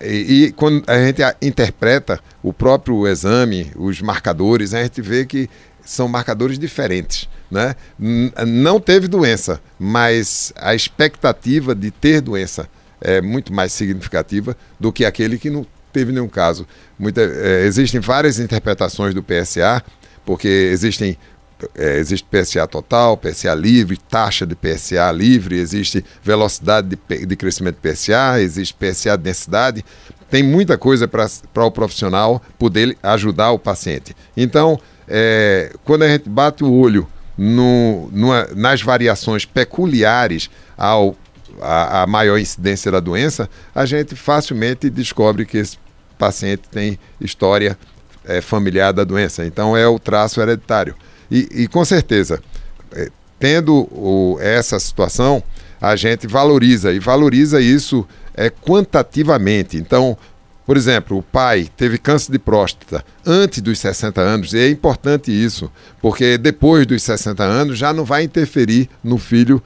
E, 0.00 0.44
e, 0.44 0.52
quando 0.52 0.84
a 0.86 0.98
gente 0.98 1.22
interpreta 1.40 2.20
o 2.42 2.52
próprio 2.52 3.06
exame, 3.06 3.72
os 3.74 4.00
marcadores, 4.02 4.74
a 4.74 4.82
gente 4.82 5.00
vê 5.00 5.24
que 5.24 5.48
são 5.82 6.06
marcadores 6.06 6.58
diferentes. 6.58 7.28
Né? 7.50 7.74
Não 8.46 8.80
teve 8.80 9.06
doença, 9.06 9.60
mas 9.78 10.52
a 10.56 10.74
expectativa 10.74 11.74
de 11.74 11.90
ter 11.90 12.20
doença 12.20 12.68
é 13.00 13.20
muito 13.20 13.52
mais 13.52 13.72
significativa 13.72 14.56
do 14.80 14.92
que 14.92 15.04
aquele 15.04 15.38
que 15.38 15.50
não 15.50 15.64
teve 15.92 16.12
nenhum 16.12 16.28
caso. 16.28 16.66
Muita, 16.98 17.20
é, 17.22 17.64
existem 17.64 18.00
várias 18.00 18.38
interpretações 18.38 19.14
do 19.14 19.22
PSA, 19.22 19.82
porque 20.24 20.48
existem 20.48 21.16
é, 21.74 21.96
existe 21.96 22.26
PSA 22.30 22.66
total, 22.66 23.16
PSA 23.16 23.54
livre, 23.54 23.96
taxa 23.96 24.46
de 24.46 24.54
PSA 24.54 25.10
livre, 25.10 25.58
existe 25.58 26.04
velocidade 26.22 26.88
de, 26.88 27.26
de 27.26 27.36
crescimento 27.36 27.78
de 27.80 27.90
PSA, 27.90 28.40
existe 28.40 28.74
PSA 28.74 29.16
densidade. 29.16 29.84
Tem 30.28 30.42
muita 30.42 30.76
coisa 30.76 31.08
para 31.08 31.64
o 31.64 31.70
profissional 31.70 32.42
poder 32.58 32.96
ajudar 33.02 33.52
o 33.52 33.58
paciente. 33.58 34.14
Então, 34.36 34.78
é, 35.08 35.72
quando 35.84 36.02
a 36.02 36.08
gente 36.08 36.28
bate 36.28 36.62
o 36.62 36.72
olho 36.72 37.08
no, 37.36 38.10
nas 38.54 38.80
variações 38.82 39.44
peculiares 39.44 40.50
ao 40.76 41.16
a, 41.60 42.02
a, 42.02 42.06
maior 42.06 42.38
incidência 42.38 42.90
da 42.92 43.00
doença, 43.00 43.48
a 43.74 43.86
gente 43.86 44.14
facilmente 44.14 44.90
descobre 44.90 45.46
que 45.46 45.56
esse 45.56 45.78
paciente 46.18 46.64
tem 46.70 46.98
história 47.20 47.78
é, 48.24 48.40
familiar 48.40 48.92
da 48.92 49.04
doença. 49.04 49.44
Então 49.44 49.76
é 49.76 49.86
o 49.86 49.98
traço 49.98 50.40
hereditário. 50.40 50.94
E, 51.30 51.48
e 51.62 51.68
com 51.68 51.84
certeza, 51.84 52.42
é, 52.92 53.10
tendo 53.38 53.88
o, 53.92 54.38
essa 54.40 54.78
situação, 54.78 55.42
a 55.80 55.96
gente 55.96 56.26
valoriza 56.26 56.92
e 56.92 56.98
valoriza 56.98 57.60
isso 57.60 58.06
é, 58.34 58.50
quantitativamente. 58.50 59.76
Então, 59.76 60.16
por 60.66 60.76
exemplo, 60.76 61.18
o 61.18 61.22
pai 61.22 61.68
teve 61.76 61.96
câncer 61.96 62.32
de 62.32 62.38
próstata 62.38 63.04
antes 63.24 63.62
dos 63.62 63.78
60 63.78 64.20
anos, 64.20 64.52
e 64.52 64.58
é 64.58 64.68
importante 64.68 65.30
isso, 65.30 65.70
porque 66.02 66.36
depois 66.36 66.84
dos 66.84 67.02
60 67.04 67.42
anos 67.44 67.78
já 67.78 67.92
não 67.92 68.04
vai 68.04 68.24
interferir 68.24 68.90
no 69.02 69.16
filho 69.16 69.62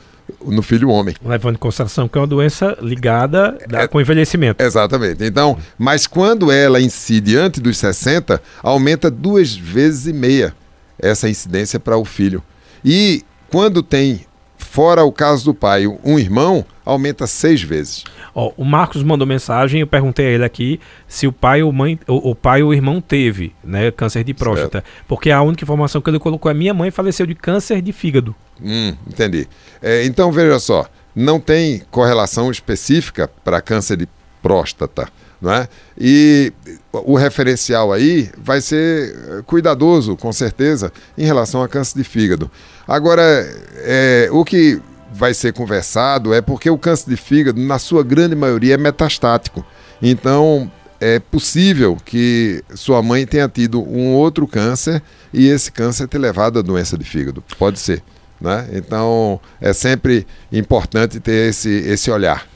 no 0.47 0.63
filho 0.63 0.89
homem. 0.91 1.17
Levando 1.25 1.57
em 1.57 1.59
consideração 1.59 2.07
que 2.07 2.17
é 2.17 2.21
uma 2.21 2.27
doença 2.27 2.79
ligada 2.81 3.59
da, 3.69 3.81
é, 3.81 3.89
com 3.89 4.01
envelhecimento. 4.01 4.63
Exatamente. 4.63 5.25
Então, 5.25 5.59
mas 5.77 6.07
quando 6.07 6.53
ela 6.53 6.81
incide 6.81 7.37
antes 7.37 7.61
dos 7.61 7.77
60, 7.79 8.41
aumenta 8.63 9.11
duas 9.11 9.57
vezes 9.57 10.07
e 10.07 10.13
meia 10.13 10.55
essa 10.97 11.29
incidência 11.29 11.81
para 11.81 11.97
o 11.97 12.05
filho. 12.05 12.43
E 12.85 13.25
quando 13.51 13.83
tem, 13.83 14.25
fora 14.57 15.03
o 15.03 15.11
caso 15.11 15.47
do 15.47 15.55
pai, 15.55 15.87
um 16.05 16.17
irmão, 16.17 16.65
aumenta 16.91 17.27
seis 17.27 17.63
vezes. 17.63 18.05
Ó, 18.35 18.53
o 18.57 18.65
Marcos 18.65 19.03
mandou 19.03 19.27
mensagem, 19.27 19.81
eu 19.81 19.87
perguntei 19.87 20.27
a 20.27 20.31
ele 20.31 20.45
aqui 20.45 20.81
se 21.07 21.27
o 21.27 21.33
pai 21.33 21.63
ou 21.63 21.73
mãe, 21.73 21.99
o, 22.07 22.31
o 22.31 22.35
pai 22.35 22.63
ou 22.63 22.75
irmão 22.75 23.01
teve, 23.01 23.53
né, 23.63 23.91
câncer 23.91 24.25
de 24.25 24.35
próstata, 24.35 24.81
certo. 24.81 25.05
porque 25.07 25.31
a 25.31 25.43
única 25.43 25.65
informação 25.65 26.01
que 26.01 26.11
ele 26.11 26.19
colocou 26.19 26.51
é 26.51 26.55
minha 26.55 26.75
mãe 26.75 26.91
faleceu 26.91 27.27
de 27.27 27.35
câncer 27.35 27.81
de 27.81 27.93
fígado. 27.93 28.35
Hum, 28.63 28.95
entendi. 29.07 29.49
É, 29.81 30.05
então 30.05 30.31
veja 30.31 30.59
só, 30.59 30.87
não 31.15 31.41
tem 31.41 31.83
correlação 31.91 32.51
específica 32.51 33.31
para 33.45 33.61
câncer 33.61 33.97
de 33.97 34.09
próstata. 34.43 35.09
Não 35.41 35.51
é? 35.51 35.69
E 35.99 36.53
o 36.93 37.17
referencial 37.17 37.95
aí 37.95 38.29
vai 38.37 38.61
ser 38.61 39.43
cuidadoso, 39.47 40.15
com 40.15 40.31
certeza, 40.35 40.93
em 41.17 41.25
relação 41.25 41.63
a 41.63 41.69
câncer 41.69 41.97
de 41.97 42.05
fígado. 42.05 42.51
Agora, 42.87 43.23
é, 43.79 44.29
o 44.31 44.45
que 44.45 44.79
vai 45.13 45.35
ser 45.35 45.53
conversado 45.53 46.33
é 46.33 46.41
porque 46.41 46.71
o 46.71 46.79
câncer 46.79 47.11
de 47.11 47.17
fígado, 47.17 47.61
na 47.61 47.79
sua 47.79 48.03
grande 48.03 48.35
maioria, 48.35 48.75
é 48.75 48.79
metastático. 48.79 49.65
Então, 50.01 50.71
é 51.01 51.19
possível 51.19 51.97
que 52.05 52.63
sua 52.75 53.03
mãe 53.03 53.27
tenha 53.27 53.49
tido 53.49 53.81
um 53.81 54.13
outro 54.13 54.47
câncer 54.47 55.03
e 55.33 55.49
esse 55.49 55.73
câncer 55.73 56.07
ter 56.07 56.19
levado 56.19 56.59
a 56.59 56.63
doença 56.63 56.97
de 56.97 57.05
fígado. 57.05 57.43
Pode 57.59 57.79
ser. 57.79 58.03
Né? 58.41 58.69
Então, 58.73 59.41
é 59.61 59.73
sempre 59.73 60.27
importante 60.53 61.21
ter 61.21 61.49
esse, 61.49 61.71
esse 61.71 62.11
olhar. 62.11 62.47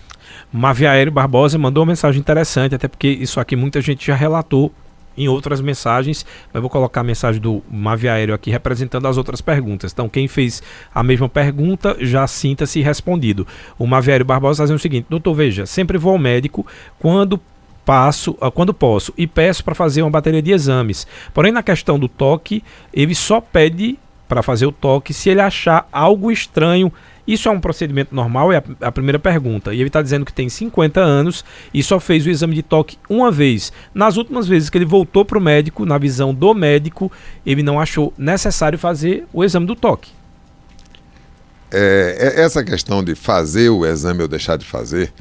Maviaério 0.52 1.10
Barbosa 1.10 1.58
mandou 1.58 1.82
uma 1.82 1.90
mensagem 1.90 2.20
interessante, 2.20 2.74
até 2.74 2.86
porque 2.86 3.08
isso 3.08 3.40
aqui 3.40 3.56
muita 3.56 3.80
gente 3.80 4.06
já 4.06 4.14
relatou 4.14 4.72
em 5.16 5.28
outras 5.28 5.60
mensagens, 5.60 6.24
mas 6.52 6.60
vou 6.60 6.70
colocar 6.70 7.00
a 7.00 7.04
mensagem 7.04 7.40
do 7.40 7.62
Maviaério 7.70 8.34
aqui 8.34 8.50
representando 8.50 9.06
as 9.06 9.16
outras 9.16 9.40
perguntas. 9.40 9.92
Então, 9.92 10.08
quem 10.08 10.28
fez 10.28 10.62
a 10.94 11.02
mesma 11.02 11.28
pergunta 11.28 11.96
já 12.00 12.26
sinta-se 12.26 12.80
respondido. 12.80 13.46
O 13.78 13.86
Maviaério 13.86 14.26
Barbosa 14.26 14.52
está 14.52 14.64
dizendo 14.64 14.78
o 14.78 14.82
seguinte: 14.82 15.06
doutor, 15.08 15.34
veja, 15.34 15.66
sempre 15.66 15.98
vou 15.98 16.12
ao 16.12 16.18
médico 16.18 16.66
quando 16.98 17.40
passo, 17.84 18.36
ah, 18.40 18.50
quando 18.50 18.72
posso, 18.72 19.12
e 19.16 19.26
peço 19.26 19.62
para 19.62 19.74
fazer 19.74 20.02
uma 20.02 20.10
bateria 20.10 20.42
de 20.42 20.52
exames. 20.52 21.06
Porém, 21.32 21.52
na 21.52 21.62
questão 21.62 21.98
do 21.98 22.08
toque, 22.08 22.64
ele 22.92 23.14
só 23.14 23.40
pede 23.40 23.98
para 24.28 24.42
fazer 24.42 24.66
o 24.66 24.72
toque 24.72 25.12
se 25.12 25.28
ele 25.28 25.40
achar 25.40 25.86
algo 25.92 26.30
estranho 26.32 26.92
isso 27.26 27.48
é 27.48 27.52
um 27.52 27.60
procedimento 27.60 28.14
normal? 28.14 28.52
É 28.52 28.58
a, 28.58 28.88
a 28.88 28.92
primeira 28.92 29.18
pergunta. 29.18 29.72
E 29.72 29.78
ele 29.78 29.88
está 29.88 30.02
dizendo 30.02 30.24
que 30.24 30.32
tem 30.32 30.48
50 30.48 31.00
anos 31.00 31.44
e 31.72 31.82
só 31.82 31.98
fez 31.98 32.26
o 32.26 32.30
exame 32.30 32.54
de 32.54 32.62
toque 32.62 32.98
uma 33.08 33.30
vez. 33.30 33.72
Nas 33.94 34.16
últimas 34.16 34.46
vezes 34.46 34.68
que 34.68 34.78
ele 34.78 34.84
voltou 34.84 35.24
para 35.24 35.38
o 35.38 35.40
médico, 35.40 35.86
na 35.86 35.98
visão 35.98 36.34
do 36.34 36.54
médico, 36.54 37.10
ele 37.44 37.62
não 37.62 37.80
achou 37.80 38.12
necessário 38.18 38.78
fazer 38.78 39.26
o 39.32 39.42
exame 39.42 39.66
do 39.66 39.74
toque. 39.74 40.10
É, 41.70 42.34
é 42.36 42.40
essa 42.42 42.62
questão 42.62 43.02
de 43.02 43.14
fazer 43.14 43.68
o 43.70 43.84
exame 43.84 44.22
ou 44.22 44.28
deixar 44.28 44.56
de 44.56 44.64
fazer 44.64 45.12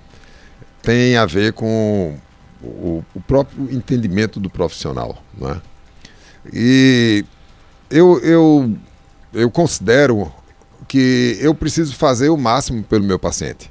tem 0.83 1.15
a 1.15 1.25
ver 1.25 1.53
com 1.53 2.17
o, 2.61 3.03
o 3.15 3.21
próprio 3.21 3.71
entendimento 3.71 4.39
do 4.39 4.49
profissional. 4.49 5.23
Não 5.35 5.49
é? 5.49 5.61
E 6.51 7.25
eu, 7.89 8.19
eu, 8.19 8.75
eu 9.33 9.49
considero 9.49 10.31
que 10.93 11.39
eu 11.41 11.55
preciso 11.55 11.95
fazer 11.95 12.29
o 12.29 12.37
máximo 12.37 12.83
pelo 12.83 13.03
meu 13.03 13.17
paciente. 13.17 13.67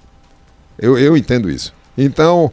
Eu, 0.77 0.99
eu 0.99 1.17
entendo 1.17 1.49
isso. 1.49 1.73
Então, 1.97 2.51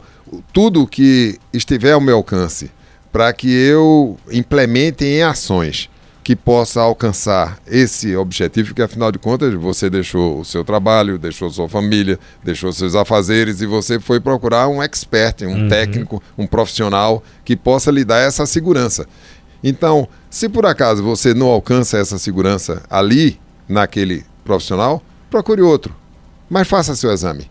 tudo 0.52 0.86
que 0.86 1.40
estiver 1.52 1.90
ao 1.90 2.00
meu 2.00 2.18
alcance 2.18 2.70
para 3.10 3.32
que 3.32 3.50
eu 3.50 4.16
implemente 4.30 5.04
em 5.04 5.24
ações 5.24 5.90
que 6.22 6.36
possa 6.36 6.80
alcançar 6.80 7.58
esse 7.66 8.14
objetivo, 8.14 8.72
que 8.72 8.80
afinal 8.80 9.10
de 9.10 9.18
contas 9.18 9.52
você 9.54 9.90
deixou 9.90 10.38
o 10.38 10.44
seu 10.44 10.62
trabalho, 10.62 11.18
deixou 11.18 11.50
sua 11.50 11.68
família, 11.68 12.16
deixou 12.44 12.72
seus 12.72 12.94
afazeres 12.94 13.60
e 13.60 13.66
você 13.66 13.98
foi 13.98 14.20
procurar 14.20 14.68
um 14.68 14.80
expert, 14.80 15.42
um 15.42 15.62
uhum. 15.62 15.68
técnico, 15.68 16.22
um 16.38 16.46
profissional 16.46 17.24
que 17.44 17.56
possa 17.56 17.90
lhe 17.90 18.04
dar 18.04 18.20
essa 18.20 18.46
segurança. 18.46 19.04
Então, 19.64 20.08
Se 20.30 20.48
por 20.48 20.64
acaso 20.64 21.02
você 21.02 21.34
não 21.34 21.48
alcança 21.48 21.98
essa 21.98 22.16
segurança 22.18 22.84
ali, 22.88 23.40
naquele 23.70 24.24
profissional, 24.44 25.02
procure 25.30 25.62
outro. 25.62 25.94
Mas 26.48 26.68
faça 26.68 26.96
seu 26.96 27.12
exame. 27.12 27.50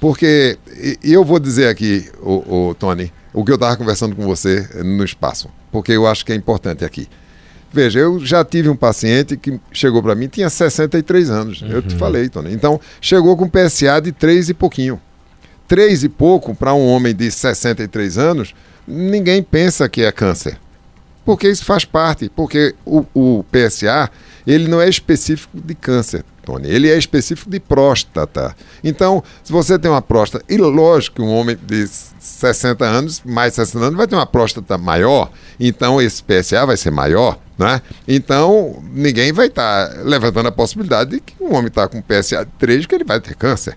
Porque, 0.00 0.58
e 1.02 1.12
eu 1.12 1.24
vou 1.24 1.38
dizer 1.38 1.68
aqui, 1.68 2.08
o, 2.20 2.68
o 2.68 2.74
Tony, 2.74 3.12
o 3.32 3.44
que 3.44 3.50
eu 3.50 3.54
estava 3.56 3.76
conversando 3.76 4.14
com 4.14 4.22
você 4.24 4.68
no 4.84 5.04
espaço, 5.04 5.48
porque 5.72 5.92
eu 5.92 6.06
acho 6.06 6.24
que 6.24 6.32
é 6.32 6.34
importante 6.34 6.84
aqui. 6.84 7.08
Veja, 7.72 7.98
eu 7.98 8.18
já 8.24 8.44
tive 8.44 8.68
um 8.68 8.76
paciente 8.76 9.36
que 9.36 9.60
chegou 9.72 10.02
para 10.02 10.14
mim, 10.14 10.28
tinha 10.28 10.48
63 10.48 11.30
anos. 11.30 11.62
Uhum. 11.62 11.68
Eu 11.68 11.82
te 11.82 11.94
uhum. 11.94 11.98
falei, 11.98 12.28
Tony. 12.28 12.52
Então, 12.52 12.80
chegou 13.00 13.36
com 13.36 13.48
PSA 13.48 14.00
de 14.00 14.12
3 14.12 14.50
e 14.50 14.54
pouquinho. 14.54 15.00
3 15.68 16.04
e 16.04 16.08
pouco 16.08 16.54
para 16.54 16.72
um 16.72 16.86
homem 16.86 17.14
de 17.14 17.30
63 17.30 18.18
anos, 18.18 18.54
ninguém 18.86 19.42
pensa 19.42 19.88
que 19.88 20.02
é 20.02 20.12
câncer. 20.12 20.58
Porque 21.26 21.48
isso 21.48 21.64
faz 21.64 21.84
parte, 21.84 22.30
porque 22.34 22.74
o, 22.86 23.04
o 23.12 23.44
PSA, 23.50 24.08
ele 24.46 24.68
não 24.68 24.80
é 24.80 24.88
específico 24.88 25.60
de 25.60 25.74
câncer. 25.74 26.24
Tony. 26.46 26.68
Ele 26.68 26.88
é 26.88 26.96
específico 26.96 27.50
de 27.50 27.58
próstata. 27.58 28.56
Então, 28.84 29.22
se 29.42 29.52
você 29.52 29.76
tem 29.76 29.90
uma 29.90 30.00
próstata, 30.00 30.44
e 30.48 30.56
lógico 30.56 31.16
que 31.16 31.22
um 31.22 31.34
homem 31.34 31.58
de 31.60 31.88
60 31.88 32.84
anos, 32.84 33.20
mais 33.24 33.54
60 33.54 33.84
anos, 33.84 33.96
vai 33.96 34.06
ter 34.06 34.14
uma 34.14 34.26
próstata 34.26 34.78
maior, 34.78 35.28
então 35.58 36.00
esse 36.00 36.22
PSA 36.22 36.64
vai 36.64 36.76
ser 36.76 36.92
maior, 36.92 37.36
né? 37.58 37.82
Então, 38.06 38.80
ninguém 38.92 39.32
vai 39.32 39.48
estar 39.48 39.88
tá 39.88 40.02
levantando 40.04 40.46
a 40.46 40.52
possibilidade 40.52 41.10
de 41.10 41.20
que 41.20 41.34
um 41.40 41.52
homem 41.52 41.66
está 41.66 41.88
com 41.88 42.00
PSA 42.00 42.44
de 42.44 42.52
3, 42.60 42.86
que 42.86 42.94
ele 42.94 43.04
vai 43.04 43.20
ter 43.20 43.34
câncer. 43.34 43.76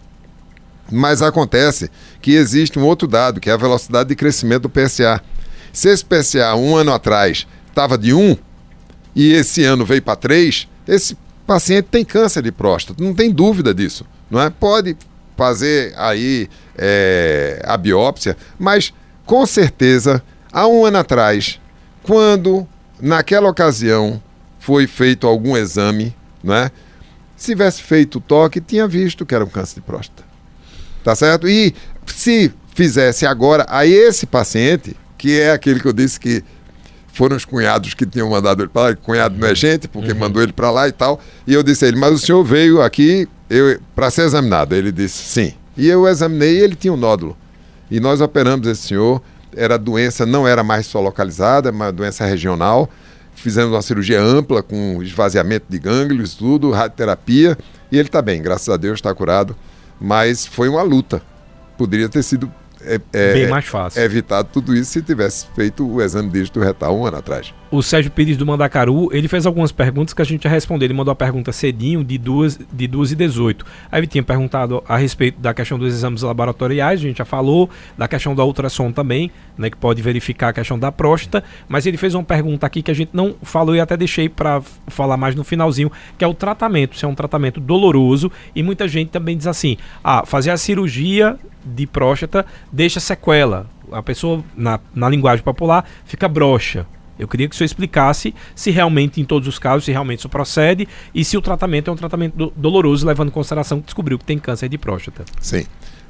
Mas 0.92 1.24
acontece 1.24 1.90
que 2.22 2.32
existe 2.36 2.78
um 2.78 2.84
outro 2.84 3.08
dado, 3.08 3.40
que 3.40 3.50
é 3.50 3.54
a 3.54 3.58
velocidade 3.58 4.10
de 4.10 4.16
crescimento 4.16 4.64
do 4.64 4.70
PSA. 4.70 5.22
Se 5.72 5.90
esse 5.90 6.04
PSA, 6.04 6.56
um 6.56 6.76
ano 6.76 6.94
atrás, 6.94 7.48
estava 7.68 7.98
de 7.98 8.14
1, 8.14 8.38
e 9.16 9.34
esse 9.34 9.64
ano 9.64 9.86
veio 9.86 10.02
para 10.02 10.16
3, 10.16 10.68
esse 10.88 11.18
paciente 11.46 11.88
tem 11.92 12.06
câncer 12.06 12.44
de 12.44 12.52
próstata, 12.52 13.04
não 13.04 13.14
tem 13.14 13.32
dúvida 13.32 13.74
disso. 13.74 14.06
Não 14.30 14.40
é? 14.40 14.50
Pode 14.50 14.96
fazer 15.36 15.94
aí 15.98 16.50
é, 16.78 17.62
a 17.66 17.78
biópsia, 17.78 18.38
mas 18.58 18.94
com 19.26 19.46
certeza, 19.46 20.24
há 20.52 20.68
um 20.68 20.86
ano 20.86 20.98
atrás, 20.98 21.60
quando 22.04 22.68
naquela 23.00 23.50
ocasião 23.50 24.22
foi 24.60 24.88
feito 24.88 25.26
algum 25.26 25.56
exame, 25.56 26.16
não 26.44 26.56
é? 26.56 26.72
Se 27.38 27.52
tivesse 27.52 27.82
feito 27.82 28.18
o 28.18 28.22
toque, 28.22 28.60
tinha 28.60 28.88
visto 28.88 29.26
que 29.26 29.34
era 29.34 29.46
um 29.46 29.50
câncer 29.50 29.76
de 29.76 29.82
próstata. 29.82 30.24
Tá 31.04 31.16
certo? 31.16 31.48
E 31.48 31.74
se 32.06 32.52
fizesse 32.76 33.26
agora 33.26 33.66
a 33.70 33.86
esse 33.86 34.26
paciente, 34.26 34.96
que 35.20 35.38
é 35.38 35.52
aquele 35.52 35.82
que 35.82 35.86
eu 35.86 35.94
disse 35.94 36.18
que 36.18 36.42
foram 37.14 37.36
os 37.36 37.44
cunhados 37.44 37.94
que 37.94 38.06
tinham 38.06 38.30
mandado 38.30 38.64
ele 38.64 38.70
para 38.70 38.84
lá. 38.84 38.96
Cunhado 38.96 39.38
não 39.38 39.48
é 39.48 39.54
gente, 39.54 39.88
porque 39.90 40.14
uhum. 40.14 40.18
mandou 40.18 40.42
ele 40.42 40.54
para 40.54 40.72
lá 40.72 40.88
e 40.88 40.92
tal. 40.94 41.20
E 41.46 41.54
eu 41.54 41.62
disse 41.62 41.84
a 41.84 41.90
ele, 41.90 41.98
mas 41.98 42.14
o 42.14 42.18
senhor 42.18 42.42
veio 42.44 42.82
aqui 42.82 43.28
para 43.94 44.10
ser 44.10 44.22
examinado. 44.22 44.74
Ele 44.74 44.92
disse, 44.92 45.22
sim. 45.24 45.54
E 45.76 45.88
eu 45.90 46.08
examinei 46.08 46.60
e 46.60 46.62
ele 46.62 46.76
tinha 46.76 46.94
um 46.94 46.98
nódulo. 46.98 47.38
E 47.92 48.00
nós 48.00 48.22
operamos 48.22 48.66
esse 48.66 48.88
senhor. 48.88 49.22
Era 49.54 49.78
doença, 49.78 50.26
não 50.26 50.48
era 50.48 50.64
mais 50.64 50.86
só 50.86 51.02
localizada, 51.02 51.68
é 51.68 51.72
uma 51.72 51.92
doença 51.92 52.26
regional. 52.26 52.90
Fizemos 53.36 53.74
uma 53.74 53.82
cirurgia 53.82 54.22
ampla, 54.22 54.64
com 54.64 55.04
esvaziamento 55.04 55.66
de 55.68 55.80
gânglios, 55.80 56.36
tudo, 56.36 56.72
radioterapia. 56.72 57.58
E 57.92 57.98
ele 57.98 58.08
está 58.08 58.22
bem, 58.22 58.42
graças 58.42 58.70
a 58.70 58.78
Deus, 58.78 59.00
está 59.00 59.14
curado. 59.14 59.54
Mas 60.00 60.46
foi 60.46 60.70
uma 60.70 60.82
luta. 60.82 61.22
Poderia 61.78 62.08
ter 62.08 62.24
sido 62.24 62.50
é, 62.90 63.00
é, 63.14 63.34
bem 63.34 63.48
mais 63.48 63.66
fácil. 63.66 64.02
É 64.02 64.06
evitado 64.06 64.50
tudo 64.52 64.76
isso 64.76 64.92
se 64.92 65.02
tivesse 65.02 65.48
feito 65.56 65.88
o 65.88 66.02
exame 66.02 66.30
dígito 66.30 66.60
retal 66.60 66.98
um 66.98 67.06
ano 67.06 67.18
atrás. 67.18 67.54
O 67.72 67.84
Sérgio 67.84 68.10
Pires 68.10 68.36
do 68.36 68.48
Mandacaru, 68.48 69.10
ele 69.14 69.28
fez 69.28 69.46
algumas 69.46 69.72
perguntas 69.72 70.12
que 70.12 70.22
a 70.24 70.26
gente 70.26 70.44
já 70.44 70.50
respondeu. 70.50 70.88
Ele 70.88 70.94
mandou 70.94 71.12
a 71.12 71.16
pergunta 71.16 71.52
cedinho 71.52 72.04
de 72.04 72.18
2 72.18 72.60
de 72.74 72.88
duas 72.88 73.12
e 73.12 73.16
18. 73.16 73.64
Aí 73.92 74.00
ele 74.00 74.08
tinha 74.08 74.24
perguntado 74.24 74.84
a 74.88 74.98
respeito 74.98 75.40
da 75.40 75.54
questão 75.54 75.78
dos 75.78 75.94
exames 75.94 76.24
laboratoriais, 76.24 77.00
a 77.00 77.04
gente 77.04 77.20
já 77.20 77.26
falou, 77.26 77.70
da 77.96 78.08
questão 78.08 78.34
da 78.34 78.44
ultrassom 78.44 78.92
também, 78.92 79.30
né, 79.56 79.70
que 79.70 79.78
pode 79.78 80.02
verificar 80.02 80.50
a 80.50 80.54
questão 80.54 80.80
da 80.80 80.92
próstata, 80.92 81.44
mas 81.68 81.86
ele 81.86 81.98
fez 81.98 82.16
uma 82.16 82.24
pergunta 82.24 82.66
aqui 82.66 82.82
que 82.82 82.90
a 82.90 82.94
gente 82.94 83.12
não 83.14 83.36
falou 83.44 83.76
e 83.76 83.80
até 83.80 83.96
deixei 83.96 84.28
para 84.28 84.62
falar 84.88 85.16
mais 85.16 85.36
no 85.36 85.44
finalzinho, 85.44 85.92
que 86.18 86.24
é 86.24 86.28
o 86.28 86.34
tratamento. 86.34 86.98
Se 86.98 87.06
é 87.06 87.08
um 87.08 87.14
tratamento 87.14 87.60
doloroso 87.60 88.32
e 88.56 88.64
muita 88.64 88.88
gente 88.88 89.10
também 89.10 89.38
diz 89.38 89.46
assim: 89.46 89.78
"Ah, 90.04 90.26
fazer 90.26 90.50
a 90.50 90.58
cirurgia 90.58 91.38
de 91.64 91.86
próstata 91.88 92.46
deixa 92.72 93.00
sequela. 93.00 93.68
A 93.92 94.04
pessoa, 94.04 94.44
na, 94.56 94.80
na 94.94 95.10
linguagem 95.10 95.44
popular, 95.44 95.84
fica 96.06 96.28
broxa. 96.28 96.86
Eu 97.18 97.28
queria 97.28 97.50
que 97.50 97.54
o 97.54 97.58
senhor 97.58 97.66
explicasse 97.66 98.34
se 98.56 98.72
realmente, 98.72 99.20
em 99.20 99.26
todos 99.26 99.48
os 99.48 99.60
casos, 99.60 99.84
se 99.84 99.92
realmente 99.92 100.20
isso 100.20 100.30
procede 100.30 100.88
e 101.14 101.26
se 101.26 101.36
o 101.36 101.42
tratamento 101.42 101.90
é 101.90 101.94
um 101.94 101.96
tratamento 101.98 102.36
do, 102.36 102.54
doloroso, 102.56 103.06
levando 103.06 103.28
em 103.28 103.32
consideração 103.32 103.80
que 103.80 103.86
descobriu 103.86 104.18
que 104.18 104.24
tem 104.24 104.40
câncer 104.40 104.70
de 104.70 104.78
próstata. 104.78 105.26
Sim. 105.42 105.66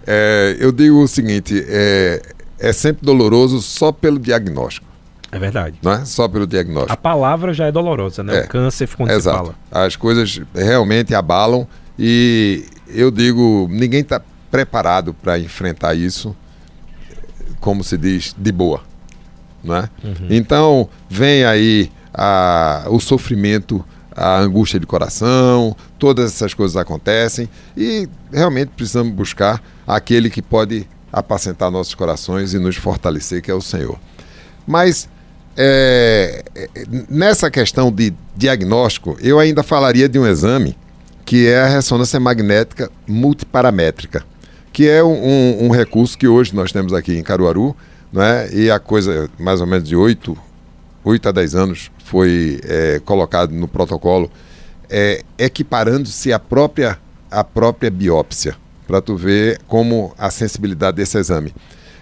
É, 0.05 0.55
eu 0.59 0.71
digo 0.71 1.01
o 1.01 1.07
seguinte: 1.07 1.65
é, 1.67 2.21
é 2.59 2.71
sempre 2.71 3.03
doloroso 3.05 3.59
só 3.61 3.91
pelo 3.91 4.19
diagnóstico. 4.19 4.87
É 5.31 5.39
verdade. 5.39 5.77
Não 5.81 5.91
é? 5.91 6.05
Só 6.05 6.27
pelo 6.27 6.45
diagnóstico. 6.45 6.93
A 6.93 6.97
palavra 6.97 7.53
já 7.53 7.67
é 7.67 7.71
dolorosa, 7.71 8.23
né? 8.23 8.39
É, 8.39 8.41
o 8.41 8.47
câncer 8.47 8.87
quando 8.95 9.11
exato. 9.11 9.37
se 9.37 9.53
fala. 9.69 9.85
As 9.85 9.95
coisas 9.95 10.41
realmente 10.53 11.13
abalam 11.13 11.67
e 11.97 12.65
eu 12.87 13.11
digo, 13.11 13.67
ninguém 13.69 14.01
está 14.01 14.21
preparado 14.49 15.13
para 15.13 15.39
enfrentar 15.39 15.95
isso, 15.95 16.35
como 17.59 17.83
se 17.83 17.97
diz, 17.97 18.35
de 18.37 18.51
boa. 18.51 18.81
Não 19.63 19.75
é? 19.75 19.89
Uhum. 20.03 20.27
Então, 20.29 20.89
vem 21.09 21.43
aí 21.43 21.91
a, 22.13 22.85
o 22.89 22.99
sofrimento, 22.99 23.83
a 24.15 24.39
angústia 24.39 24.79
de 24.79 24.85
coração, 24.85 25.75
todas 25.97 26.33
essas 26.33 26.53
coisas 26.53 26.75
acontecem 26.77 27.49
e 27.75 28.07
realmente 28.31 28.69
precisamos 28.69 29.13
buscar 29.13 29.61
aquele 29.87 30.29
que 30.29 30.41
pode 30.41 30.87
apacentar 31.11 31.71
nossos 31.71 31.95
corações 31.95 32.53
e 32.53 32.59
nos 32.59 32.75
fortalecer, 32.75 33.41
que 33.41 33.51
é 33.51 33.53
o 33.53 33.61
Senhor. 33.61 33.99
Mas 34.65 35.09
é, 35.57 36.43
nessa 37.09 37.49
questão 37.49 37.91
de 37.91 38.13
diagnóstico, 38.35 39.17
eu 39.21 39.39
ainda 39.39 39.63
falaria 39.63 40.07
de 40.07 40.17
um 40.19 40.25
exame 40.25 40.77
que 41.25 41.47
é 41.47 41.61
a 41.61 41.67
ressonância 41.67 42.19
magnética 42.19 42.89
multiparamétrica 43.07 44.23
que 44.79 44.87
é 44.87 45.03
um, 45.03 45.11
um, 45.11 45.65
um, 45.65 45.69
recurso 45.71 46.17
que 46.17 46.25
hoje 46.25 46.55
nós 46.55 46.71
temos 46.71 46.93
aqui 46.93 47.17
em 47.17 47.21
Caruaru, 47.21 47.75
né? 48.13 48.49
e 48.53 48.71
a 48.71 48.79
coisa, 48.79 49.29
mais 49.37 49.59
ou 49.59 49.67
menos 49.67 49.85
de 49.89 49.93
8, 49.93 50.37
8 51.03 51.27
a 51.27 51.31
10 51.33 51.55
anos, 51.55 51.91
foi 52.05 52.61
é, 52.63 53.01
colocado 53.03 53.51
no 53.51 53.67
protocolo, 53.67 54.31
é, 54.89 55.21
equiparando-se 55.37 56.31
à 56.31 56.39
própria, 56.39 56.97
à 57.29 57.43
própria 57.43 57.91
biópsia, 57.91 58.55
para 58.87 59.01
tu 59.01 59.17
ver 59.17 59.59
como 59.67 60.13
a 60.17 60.31
sensibilidade 60.31 60.95
desse 60.95 61.17
exame. 61.17 61.53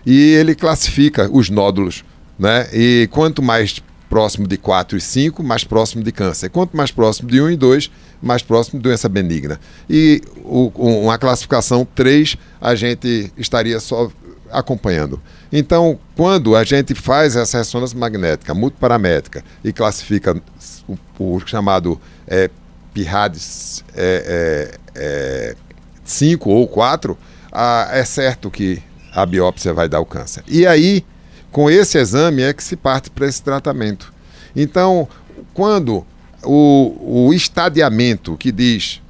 E 0.05 0.33
ele 0.33 0.53
classifica 0.53 1.27
os 1.33 1.49
nódulos, 1.49 2.05
né? 2.37 2.67
e 2.71 3.09
quanto 3.11 3.41
mais 3.41 3.81
próximo 4.09 4.47
de 4.47 4.57
4 4.57 4.97
e 4.97 5.01
5, 5.01 5.43
mais 5.43 5.63
próximo 5.63 6.03
de 6.03 6.11
câncer. 6.11 6.49
Quanto 6.49 6.75
mais 6.75 6.91
próximo 6.91 7.29
de 7.29 7.41
1 7.41 7.51
e 7.51 7.55
2, 7.55 7.91
mais 8.21 8.41
próximo 8.41 8.79
de 8.79 8.83
doença 8.83 9.07
benigna. 9.07 9.59
E 9.89 10.21
o, 10.43 10.71
uma 10.75 11.17
classificação 11.17 11.87
3, 11.95 12.37
a 12.59 12.75
gente 12.75 13.31
estaria 13.37 13.79
só 13.79 14.09
acompanhando. 14.51 15.21
Então, 15.51 15.99
quando 16.15 16.55
a 16.55 16.63
gente 16.63 16.95
faz 16.95 17.35
essa 17.35 17.57
ressonância 17.57 17.97
magnética 17.97 18.53
multiparamétrica 18.53 19.43
e 19.63 19.71
classifica 19.73 20.41
o, 20.87 20.97
o 21.19 21.39
chamado 21.45 21.99
é, 22.27 22.49
PIRADS 22.93 23.83
é, 23.95 24.77
é, 24.95 25.55
5 26.03 26.49
ou 26.49 26.67
4, 26.67 27.17
a, 27.51 27.89
é 27.91 28.03
certo 28.05 28.49
que 28.49 28.81
a 29.13 29.25
biópsia 29.25 29.73
vai 29.73 29.89
dar 29.89 29.99
o 29.99 30.05
câncer. 30.05 30.43
E 30.47 30.65
aí, 30.65 31.03
com 31.51 31.69
esse 31.69 31.97
exame 31.97 32.41
é 32.41 32.53
que 32.53 32.63
se 32.63 32.75
parte 32.75 33.09
para 33.09 33.27
esse 33.27 33.41
tratamento. 33.41 34.13
Então, 34.55 35.07
quando 35.53 36.05
o, 36.43 37.27
o 37.27 37.33
estadiamento 37.33 38.37
que 38.37 38.51
diz 38.51 39.01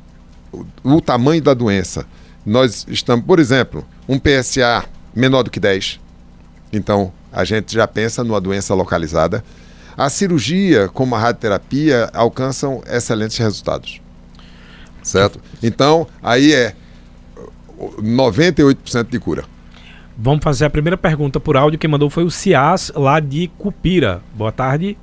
o, 0.52 0.66
o 0.84 1.02
tamanho 1.02 1.42
da 1.42 1.54
doença, 1.54 2.06
nós 2.46 2.86
estamos, 2.88 3.26
por 3.26 3.40
exemplo, 3.40 3.86
um 4.08 4.18
PSA 4.18 4.86
menor 5.14 5.44
do 5.44 5.52
que 5.52 5.60
10, 5.60 6.00
então 6.72 7.12
a 7.32 7.44
gente 7.44 7.74
já 7.74 7.88
pensa 7.88 8.24
numa 8.24 8.42
doença 8.42 8.74
localizada. 8.74 9.44
A 9.98 10.10
cirurgia, 10.10 10.88
como 10.90 11.16
a 11.16 11.20
radioterapia, 11.20 12.10
alcançam 12.14 12.84
excelentes 12.88 13.38
resultados. 13.38 14.00
Certo? 15.02 15.40
Então, 15.62 16.08
aí 16.22 16.54
é 16.54 16.76
98% 17.78 19.10
de 19.10 19.20
cura. 19.20 19.46
Vamos 20.20 20.43
fazer 20.43 20.65
a 20.65 20.70
primeira 20.70 20.97
pergunta 20.97 21.39
por 21.39 21.55
áudio. 21.55 21.78
Quem 21.78 21.88
mandou 21.88 22.09
foi 22.09 22.24
o 22.24 22.32
Cias, 22.32 22.91
lá 22.95 23.20
de 23.20 23.47
Cupira. 23.49 24.20
Boa 24.34 24.51
tarde. 24.51 24.97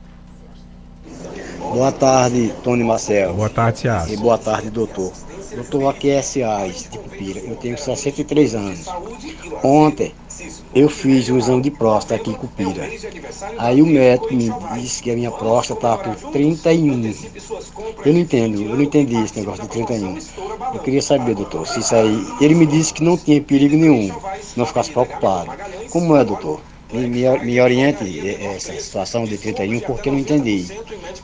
Boa 1.60 1.92
tarde, 1.92 2.52
Tony 2.64 2.82
Marcelo. 2.82 3.34
Boa 3.34 3.48
tarde, 3.48 3.78
Cias. 3.78 4.10
E 4.10 4.16
boa 4.16 4.36
tarde, 4.36 4.70
doutor. 4.70 5.12
Doutor, 5.54 5.88
aqui 5.88 6.10
é 6.10 6.20
Cias, 6.20 6.88
de 6.90 6.98
Cupira. 6.98 7.38
Eu 7.38 7.54
tenho 7.54 7.78
63 7.78 8.56
anos. 8.56 8.86
Ontem, 9.62 10.12
eu 10.74 10.88
fiz 10.88 11.28
um 11.28 11.38
exame 11.38 11.62
de 11.62 11.70
próstata 11.70 12.16
aqui 12.16 12.30
em 12.30 12.34
Cupira. 12.34 12.88
Aí 13.58 13.80
o 13.80 13.86
médico 13.86 14.34
me 14.34 14.52
disse 14.74 15.02
que 15.02 15.10
a 15.10 15.14
minha 15.14 15.30
próstata 15.30 15.78
estava 15.78 16.16
com 16.16 16.32
31. 16.32 17.14
Eu 18.04 18.12
não 18.12 18.20
entendo, 18.20 18.60
eu 18.60 18.74
não 18.74 18.82
entendi 18.82 19.16
esse 19.22 19.38
negócio 19.38 19.62
de 19.62 19.68
31. 19.68 20.18
Eu 20.74 20.80
queria 20.80 21.00
saber, 21.00 21.34
doutor, 21.34 21.66
se 21.66 21.80
isso 21.80 21.94
aí. 21.94 22.26
Ele 22.40 22.54
me 22.54 22.66
disse 22.66 22.92
que 22.92 23.04
não 23.04 23.16
tinha 23.16 23.40
perigo 23.40 23.76
nenhum, 23.76 24.12
não 24.56 24.66
ficasse 24.66 24.90
preocupado. 24.90 25.52
Como 25.90 26.16
é, 26.16 26.24
doutor? 26.24 26.60
Me, 26.92 27.08
me, 27.08 27.60
oriente 27.60 28.30
essa 28.54 28.72
situação 28.80 29.24
de 29.24 29.36
31, 29.36 29.80
porque 29.80 30.08
eu 30.08 30.12
não 30.12 30.20
entendi. 30.20 30.66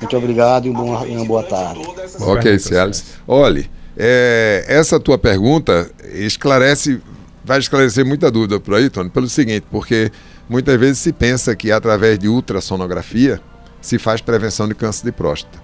Muito 0.01 0.17
obrigado 0.17 0.67
e 0.67 0.71
uma, 0.71 1.01
uma 1.01 1.25
boa 1.25 1.43
tarde. 1.43 1.83
Ok, 2.21 2.59
Cialis. 2.59 3.05
Olhe, 3.27 3.71
é, 3.97 4.65
essa 4.67 4.99
tua 4.99 5.19
pergunta 5.19 5.91
esclarece 6.13 7.01
vai 7.45 7.59
esclarecer 7.59 8.05
muita 8.05 8.30
dúvida 8.30 8.59
por 8.61 8.74
aí, 8.74 8.88
Tony, 8.91 9.11
pelo 9.11 9.28
seguinte, 9.28 9.66
porque 9.70 10.11
muitas 10.49 10.78
vezes 10.78 10.99
se 10.99 11.12
pensa 11.12 11.55
que 11.57 11.70
através 11.72 12.18
de 12.18 12.28
ultrassonografia 12.28 13.41
se 13.80 13.99
faz 13.99 14.20
prevenção 14.20 14.68
de 14.68 14.74
câncer 14.74 15.05
de 15.07 15.12
próstata. 15.12 15.59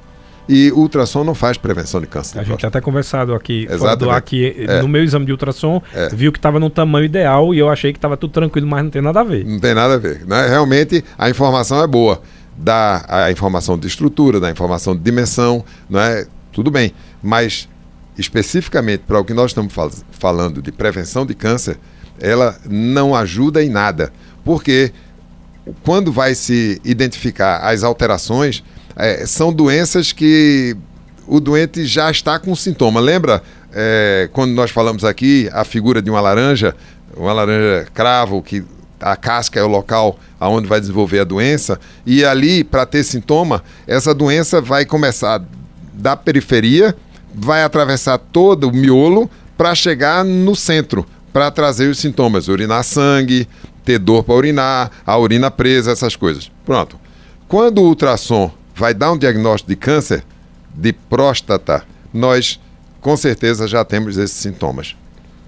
E 0.49 0.71
ultrassom 0.71 1.25
não 1.25 1.35
faz 1.35 1.59
prevenção 1.59 2.01
de 2.01 2.07
câncer 2.07 2.35
de 2.35 2.39
A 2.39 2.43
próstata. 2.45 2.57
gente 2.61 2.67
até 2.67 2.81
conversado 2.81 3.35
aqui, 3.35 3.67
do 3.99 4.09
ar, 4.11 4.23
que 4.23 4.55
É. 4.69 4.81
no 4.81 4.87
meu 4.87 5.03
exame 5.03 5.27
de 5.27 5.33
ultrassom, 5.33 5.83
É. 5.93 6.09
viu 6.11 6.31
que 6.31 6.39
estava 6.39 6.61
no 6.61 6.71
tamanho 6.71 7.05
ideal 7.05 7.53
e 7.53 7.59
eu 7.59 7.69
achei 7.69 7.93
que 7.93 7.99
estava 7.99 8.17
tudo 8.17 8.31
tranquilo, 8.33 8.67
mas 8.67 8.85
não 8.85 8.91
tem 8.91 9.03
nada 9.03 9.21
a 9.21 9.25
ver. 9.25 9.45
Não 9.45 9.59
tem 9.59 9.75
nada 9.75 9.95
a 9.95 9.99
ver. 9.99 10.25
Né? 10.25 10.47
Realmente 10.49 11.05
a 11.19 11.29
informação 11.29 11.83
é 11.83 11.87
boa. 11.89 12.23
Dá 12.57 13.05
a 13.09 13.31
informação 13.31 13.77
de 13.77 13.89
estrutura, 13.89 14.39
dá 14.39 14.47
a 14.47 14.51
informação 14.51 14.95
de 14.97 15.03
dimensão, 15.03 15.65
não 15.91 15.99
é? 16.01 16.27
Tudo 16.53 16.71
bem. 16.71 16.93
Mas 17.21 17.69
especificamente 18.19 19.03
para 19.07 19.19
o 19.21 19.25
que 19.25 19.35
nós 19.35 19.51
estamos 19.51 19.73
fal- 19.73 19.91
falando 20.11 20.63
de 20.63 20.73
prevenção 20.73 21.27
de 21.27 21.35
câncer, 21.35 21.79
ela 22.21 22.59
não 22.69 23.15
ajuda 23.15 23.63
em 23.63 23.69
nada. 23.69 24.13
Porque 24.45 24.93
quando 25.83 26.13
vai 26.13 26.35
se 26.35 26.81
identificar 26.85 27.59
as 27.59 27.83
alterações, 27.83 28.63
eh, 28.97 29.27
são 29.27 29.53
doenças 29.53 30.13
que 30.13 30.77
o 31.27 31.41
doente 31.41 31.85
já 31.85 32.11
está 32.11 32.39
com 32.39 32.55
sintoma. 32.55 33.01
Lembra 33.01 33.43
eh, 33.73 34.29
quando 34.33 34.53
nós 34.53 34.71
falamos 34.71 35.05
aqui 35.05 35.51
a 35.53 35.65
figura 35.65 36.01
de 36.01 36.09
uma 36.09 36.21
laranja, 36.21 36.75
uma 37.17 37.33
laranja 37.33 37.87
cravo, 37.93 38.43
que 38.43 38.65
a 39.01 39.15
casca 39.17 39.61
é 39.61 39.63
o 39.63 39.69
local 39.69 40.19
aonde 40.41 40.67
vai 40.67 40.81
desenvolver 40.81 41.21
a 41.21 41.25
doença, 41.25 41.79
e 42.07 42.25
ali, 42.25 42.65
para 42.65 42.87
ter 42.87 43.05
sintoma, 43.05 43.63
essa 43.87 44.15
doença 44.15 44.61
vai 44.61 44.87
começar 44.87 45.43
da 45.93 46.17
periferia, 46.17 46.97
vai 47.37 47.63
atravessar 47.63 48.17
todo 48.17 48.69
o 48.69 48.73
miolo 48.73 49.31
para 49.57 49.75
chegar 49.75 50.25
no 50.25 50.57
centro, 50.57 51.07
para 51.33 51.51
trazer 51.51 51.91
os 51.91 51.99
sintomas, 51.99 52.49
urinar 52.49 52.83
sangue, 52.83 53.47
ter 53.85 53.99
dor 53.99 54.25
para 54.25 54.35
urinar, 54.35 54.91
a 55.07 55.19
urina 55.19 55.51
presa, 55.51 55.93
essas 55.93 56.17
coisas. 56.17 56.51
Pronto. 56.65 56.99
Quando 57.47 57.79
o 57.79 57.89
ultrassom 57.89 58.51
vai 58.75 58.95
dar 58.95 59.13
um 59.13 59.19
diagnóstico 59.19 59.69
de 59.69 59.77
câncer 59.77 60.25
de 60.75 60.93
próstata, 60.93 61.85
nós 62.13 62.59
com 63.01 63.17
certeza 63.17 63.69
já 63.69 63.85
temos 63.85 64.17
esses 64.17 64.37
sintomas. 64.37 64.97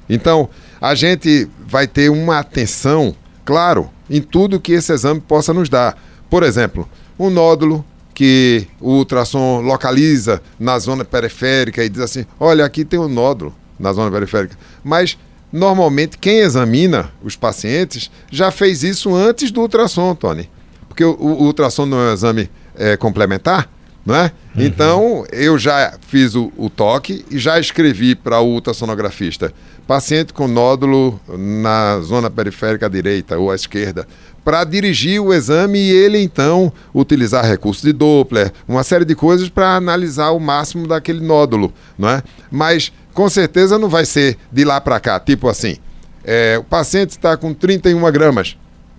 Então, 0.09 0.49
a 0.81 0.95
gente 0.95 1.49
vai 1.67 1.87
ter 1.87 2.09
uma 2.09 2.39
atenção, 2.39 3.15
claro, 3.45 3.91
em 4.09 4.21
tudo 4.23 4.61
que 4.61 4.73
esse 4.73 4.93
exame 4.93 5.21
possa 5.21 5.53
nos 5.53 5.69
dar. 5.69 5.99
Por 6.31 6.43
exemplo, 6.43 6.89
um 7.19 7.29
nódulo 7.29 7.85
que 8.19 8.67
o 8.81 8.95
ultrassom 8.95 9.61
localiza 9.61 10.43
na 10.59 10.77
zona 10.81 11.05
periférica 11.05 11.85
e 11.85 11.89
diz 11.89 12.01
assim: 12.01 12.27
olha, 12.41 12.65
aqui 12.65 12.85
tem 12.85 12.99
um 12.99 13.07
nódulo 13.07 13.55
na 13.79 13.93
zona 13.93 14.11
periférica. 14.11 14.59
Mas, 14.83 15.17
normalmente, 15.53 16.19
quem 16.19 16.41
examina 16.41 17.13
os 17.23 17.37
pacientes 17.37 18.11
já 18.29 18.51
fez 18.51 18.83
isso 18.83 19.15
antes 19.15 19.53
do 19.53 19.61
ultrassom, 19.61 20.17
Tony. 20.17 20.51
Porque 20.89 21.05
o, 21.05 21.13
o 21.17 21.45
ultrassom 21.45 21.87
não 21.87 21.97
é 22.01 22.11
um 22.11 22.13
exame 22.13 22.51
é, 22.75 22.97
complementar, 22.97 23.71
não 24.09 24.17
é? 24.17 24.33
Então, 24.57 25.27
eu 25.31 25.59
já 25.59 25.93
fiz 26.09 26.35
o, 26.35 26.51
o 26.57 26.71
toque 26.71 27.27
e 27.31 27.39
já 27.39 27.61
escrevi 27.61 28.15
para 28.15 28.41
o 28.41 28.55
ultrassonografista: 28.55 29.53
paciente 29.87 30.33
com 30.33 30.49
nódulo 30.49 31.21
na 31.29 32.01
zona 32.01 32.31
periférica 32.31 32.89
direita 32.89 33.39
ou 33.39 33.51
à 33.51 33.55
esquerda, 33.55 34.09
para 34.43 34.65
dirigir 34.65 35.21
o 35.21 35.31
exame 35.31 35.79
e 35.79 35.91
ele 35.91 36.19
então 36.19 36.73
utilizar 36.95 37.45
recurso 37.45 37.85
de 37.85 37.93
Doppler, 37.93 38.51
uma 38.67 38.83
série 38.83 39.05
de 39.05 39.15
coisas 39.15 39.51
para 39.51 39.77
analisar 39.77 40.31
o 40.31 40.41
máximo 40.41 40.89
daquele 40.89 41.21
nódulo, 41.21 41.71
não 41.99 42.09
é? 42.09 42.23
Mas 42.51 42.91
com 43.13 43.29
certeza 43.29 43.79
não 43.79 43.91
vai 43.91 44.07
ser 44.07 44.39
de 44.51 44.65
lá 44.65 44.81
para 44.81 44.99
cá, 44.99 45.21
tipo 45.21 45.51
assim, 45.51 45.77
é, 46.25 46.57
o 46.57 46.65
paciente 46.65 47.11
está 47.11 47.37
com 47.37 47.53
31 47.53 48.11
gramas, 48.11 48.57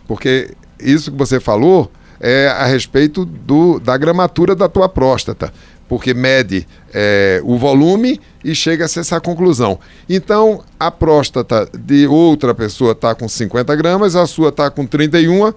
porque 0.08 0.52
isso 0.80 1.12
que 1.12 1.18
você 1.18 1.40
falou 1.40 1.92
é 2.20 2.48
a 2.48 2.66
respeito 2.66 3.26
do, 3.26 3.80
da 3.80 3.96
gramatura 3.98 4.56
da 4.56 4.68
tua 4.68 4.90
próstata, 4.90 5.54
porque 5.88 6.14
mede 6.14 6.68
é, 6.94 7.42
o 7.44 7.58
volume 7.58 8.20
e 8.44 8.54
chega-se 8.54 9.00
a 9.00 9.02
essa 9.02 9.20
conclusão. 9.22 9.80
Então, 10.08 10.64
a 10.80 10.92
próstata 10.92 11.68
de 11.78 12.06
outra 12.08 12.54
pessoa 12.54 12.92
está 12.92 13.16
com 13.16 13.28
50 13.28 13.76
gramas, 13.76 14.16
a 14.16 14.28
sua 14.28 14.50
está 14.50 14.70
com 14.70 14.86
31, 14.86 15.54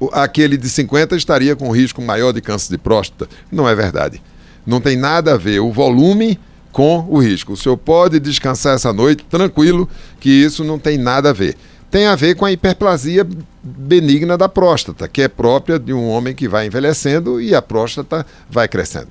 o- 0.00 0.08
aquele 0.12 0.56
de 0.56 0.68
50 0.68 1.14
estaria 1.16 1.54
com 1.54 1.70
risco 1.70 2.00
maior 2.02 2.32
de 2.32 2.40
câncer 2.40 2.72
de 2.72 2.78
próstata. 2.78 3.28
Não 3.52 3.68
é 3.68 3.74
verdade. 3.74 4.20
Não 4.66 4.80
tem 4.80 4.96
nada 4.96 5.34
a 5.34 5.36
ver 5.36 5.60
o 5.60 5.70
volume 5.72 6.38
com 6.72 7.06
o 7.08 7.18
risco. 7.18 7.52
O 7.52 7.56
senhor 7.56 7.76
pode 7.76 8.20
descansar 8.20 8.74
essa 8.76 8.92
noite 8.92 9.24
tranquilo, 9.28 9.88
que 10.20 10.28
isso 10.30 10.62
não 10.64 10.78
tem 10.78 10.96
nada 10.96 11.30
a 11.30 11.32
ver. 11.32 11.56
Tem 11.90 12.06
a 12.06 12.14
ver 12.14 12.36
com 12.36 12.44
a 12.44 12.52
hiperplasia 12.52 13.26
benigna 13.62 14.38
da 14.38 14.48
próstata, 14.48 15.08
que 15.08 15.22
é 15.22 15.28
própria 15.28 15.78
de 15.78 15.92
um 15.92 16.08
homem 16.08 16.34
que 16.34 16.46
vai 16.46 16.66
envelhecendo 16.66 17.40
e 17.40 17.54
a 17.54 17.60
próstata 17.60 18.24
vai 18.48 18.68
crescendo. 18.68 19.08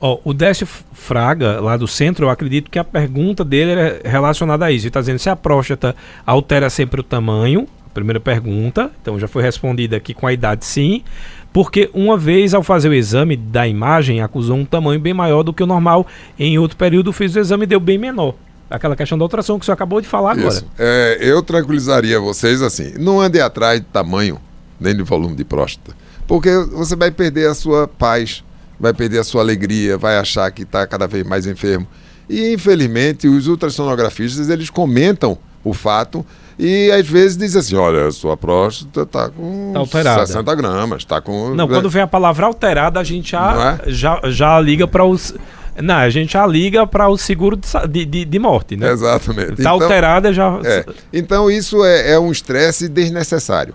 Ó, 0.00 0.18
o 0.24 0.32
Décio 0.32 0.66
Fraga, 0.66 1.60
lá 1.60 1.76
do 1.76 1.86
centro, 1.86 2.26
eu 2.26 2.30
acredito 2.30 2.70
que 2.70 2.78
a 2.78 2.84
pergunta 2.84 3.44
dele 3.44 3.72
era 3.72 4.00
relacionada 4.02 4.64
a 4.64 4.72
isso. 4.72 4.84
Ele 4.84 4.88
está 4.88 5.00
dizendo 5.00 5.18
se 5.18 5.30
a 5.30 5.36
próstata 5.36 5.94
altera 6.26 6.68
sempre 6.70 7.00
o 7.00 7.04
tamanho. 7.04 7.68
Primeira 7.92 8.18
pergunta, 8.18 8.90
então 9.02 9.20
já 9.20 9.28
foi 9.28 9.42
respondida 9.42 9.98
aqui 9.98 10.14
com 10.14 10.26
a 10.26 10.32
idade 10.32 10.64
sim. 10.64 11.04
Porque 11.52 11.90
uma 11.92 12.16
vez 12.16 12.54
ao 12.54 12.62
fazer 12.62 12.88
o 12.88 12.94
exame 12.94 13.36
da 13.36 13.68
imagem, 13.68 14.22
acusou 14.22 14.56
um 14.56 14.64
tamanho 14.64 14.98
bem 14.98 15.12
maior 15.12 15.42
do 15.42 15.52
que 15.52 15.62
o 15.62 15.66
normal. 15.66 16.06
Em 16.38 16.58
outro 16.58 16.78
período 16.78 17.12
fiz 17.12 17.36
o 17.36 17.38
exame 17.38 17.64
e 17.64 17.66
deu 17.66 17.78
bem 17.78 17.98
menor. 17.98 18.34
Aquela 18.74 18.96
questão 18.96 19.18
da 19.18 19.24
ultrassom 19.24 19.58
que 19.58 19.62
o 19.62 19.66
senhor 19.66 19.74
acabou 19.74 20.00
de 20.00 20.08
falar 20.08 20.32
agora. 20.32 20.48
Isso. 20.48 20.66
É, 20.78 21.18
eu 21.20 21.42
tranquilizaria 21.42 22.18
vocês 22.18 22.62
assim: 22.62 22.94
não 22.98 23.20
ande 23.20 23.40
atrás 23.40 23.80
de 23.80 23.86
tamanho 23.86 24.38
nem 24.80 24.96
de 24.96 25.02
volume 25.02 25.36
de 25.36 25.44
próstata, 25.44 25.96
porque 26.26 26.50
você 26.72 26.96
vai 26.96 27.10
perder 27.10 27.48
a 27.48 27.54
sua 27.54 27.86
paz, 27.86 28.42
vai 28.80 28.92
perder 28.92 29.20
a 29.20 29.24
sua 29.24 29.42
alegria, 29.42 29.96
vai 29.96 30.18
achar 30.18 30.50
que 30.50 30.62
está 30.62 30.86
cada 30.86 31.06
vez 31.06 31.24
mais 31.24 31.46
enfermo. 31.46 31.86
E 32.28 32.52
infelizmente 32.52 33.28
os 33.28 33.46
ultrassonografistas 33.46 34.48
eles 34.48 34.70
comentam 34.70 35.38
o 35.64 35.72
fato 35.72 36.24
e 36.58 36.90
às 36.90 37.06
vezes 37.06 37.36
dizem 37.36 37.60
assim: 37.60 37.76
olha, 37.76 38.06
a 38.06 38.12
sua 38.12 38.36
próstata 38.36 39.02
está 39.02 39.28
com 39.30 39.70
Tá 39.72 39.78
alterada. 39.78 40.26
60 40.26 40.54
gramas, 40.54 40.98
está 40.98 41.20
com. 41.20 41.54
Não, 41.54 41.66
quando 41.66 41.88
vem 41.88 42.02
a 42.02 42.06
palavra 42.06 42.46
alterada, 42.46 43.00
a 43.00 43.04
gente 43.04 43.32
já, 43.32 43.78
é? 43.84 43.90
já, 43.90 44.20
já 44.24 44.60
liga 44.60 44.86
para 44.86 45.04
os. 45.04 45.34
Não, 45.80 45.94
a 45.94 46.10
gente 46.10 46.32
já 46.32 46.46
liga 46.46 46.86
para 46.86 47.08
o 47.08 47.16
seguro 47.16 47.58
de, 47.88 48.04
de, 48.04 48.24
de, 48.24 48.38
morte, 48.38 48.76
né? 48.76 48.90
Exatamente. 48.90 49.62
Tá 49.62 49.70
alterada 49.70 50.32
já. 50.32 50.60
É. 50.64 50.84
Então 51.12 51.50
isso 51.50 51.84
é, 51.84 52.12
é 52.12 52.18
um 52.18 52.30
estresse 52.30 52.88
desnecessário. 52.88 53.74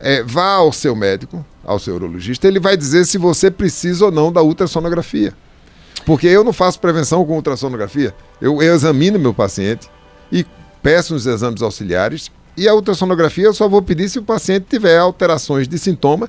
É, 0.00 0.22
vá 0.22 0.54
ao 0.54 0.72
seu 0.72 0.94
médico, 0.94 1.44
ao 1.64 1.78
seu 1.78 1.94
urologista, 1.94 2.46
ele 2.46 2.60
vai 2.60 2.76
dizer 2.76 3.04
se 3.04 3.18
você 3.18 3.50
precisa 3.50 4.06
ou 4.06 4.12
não 4.12 4.32
da 4.32 4.42
ultrassonografia. 4.42 5.32
Porque 6.06 6.26
eu 6.26 6.42
não 6.42 6.52
faço 6.52 6.80
prevenção 6.80 7.24
com 7.24 7.34
ultrassonografia. 7.34 8.14
Eu, 8.40 8.62
eu 8.62 8.74
examino 8.74 9.18
meu 9.18 9.34
paciente 9.34 9.88
e 10.32 10.46
peço 10.82 11.14
os 11.14 11.26
exames 11.26 11.62
auxiliares 11.62 12.30
e 12.56 12.68
a 12.68 12.74
ultrassonografia 12.74 13.44
eu 13.44 13.54
só 13.54 13.68
vou 13.68 13.80
pedir 13.80 14.08
se 14.08 14.18
o 14.18 14.22
paciente 14.22 14.66
tiver 14.68 14.98
alterações 14.98 15.68
de 15.68 15.78
sintoma, 15.78 16.28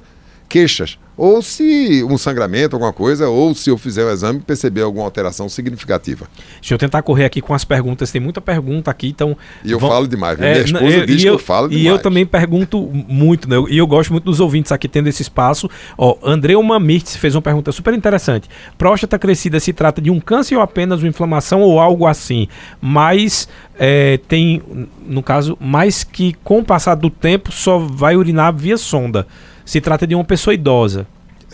queixas, 0.50 0.98
ou 1.16 1.42
se 1.42 2.04
um 2.10 2.18
sangramento, 2.18 2.76
alguma 2.76 2.92
coisa, 2.94 3.28
ou 3.30 3.54
se 3.54 3.70
eu 3.70 3.78
fizer 3.78 4.04
o 4.06 4.10
exame 4.10 4.40
e 4.40 4.42
perceber 4.42 4.82
alguma 4.82 5.04
alteração 5.06 5.48
significativa. 5.50 6.28
Deixa 6.62 6.74
eu 6.74 6.78
tentar 6.78 7.02
correr 7.04 7.26
aqui 7.26 7.42
com 7.42 7.54
as 7.54 7.64
perguntas. 7.66 8.10
Tem 8.12 8.20
muita 8.22 8.40
pergunta 8.42 8.90
aqui, 8.90 9.10
então. 9.10 9.38
E 9.64 9.70
eu 9.72 9.78
vão- 9.78 9.90
falo 9.90 10.08
demais. 10.08 10.38
viu? 10.40 10.48
É, 10.48 10.54
Minha 10.54 10.66
esposa 10.66 10.86
eu- 10.98 11.06
diz 11.06 11.16
e 11.18 11.20
que 11.24 11.30
eu, 11.30 11.38
falo 11.38 11.68
E 11.68 11.76
demais. 11.78 11.88
eu 11.98 12.00
também 12.02 12.26
pergunto 12.26 12.82
muito, 13.08 13.50
né? 13.50 13.58
E 13.70 13.78
eu 13.78 13.86
gosto 13.86 14.12
muito 14.12 14.24
dos 14.24 14.40
ouvintes 14.40 14.72
aqui 14.72 14.88
tendo 14.88 15.08
esse 15.08 15.22
espaço. 15.22 15.70
Ó, 15.98 16.18
Andreu 16.24 16.64
Mirtz 16.80 17.16
fez 17.18 17.36
uma 17.36 17.42
pergunta 17.42 17.72
super 17.74 17.94
interessante. 17.94 18.50
Próstata 18.78 19.20
crescida 19.20 19.60
se 19.60 19.74
trata 19.74 20.02
de 20.02 20.10
um 20.10 20.20
câncer 20.22 20.56
ou 20.56 20.62
apenas 20.62 21.02
uma 21.02 21.10
inflamação 21.10 21.62
ou 21.62 21.80
algo 21.80 22.08
assim? 22.08 22.48
Mas 22.82 23.48
é, 23.78 24.20
tem, 24.28 24.62
no 25.06 25.22
caso, 25.22 25.58
mais 25.60 26.04
que 26.04 26.34
com 26.44 26.60
o 26.60 26.64
passar 26.64 26.96
do 26.96 27.10
tempo 27.10 27.52
só 27.52 27.78
vai 27.78 28.16
urinar 28.16 28.56
via 28.56 28.78
sonda. 28.78 29.28
Se 29.70 29.80
trata 29.80 30.08
de 30.08 30.16
uma 30.16 30.24
pessoa 30.24 30.52
idosa. 30.52 31.06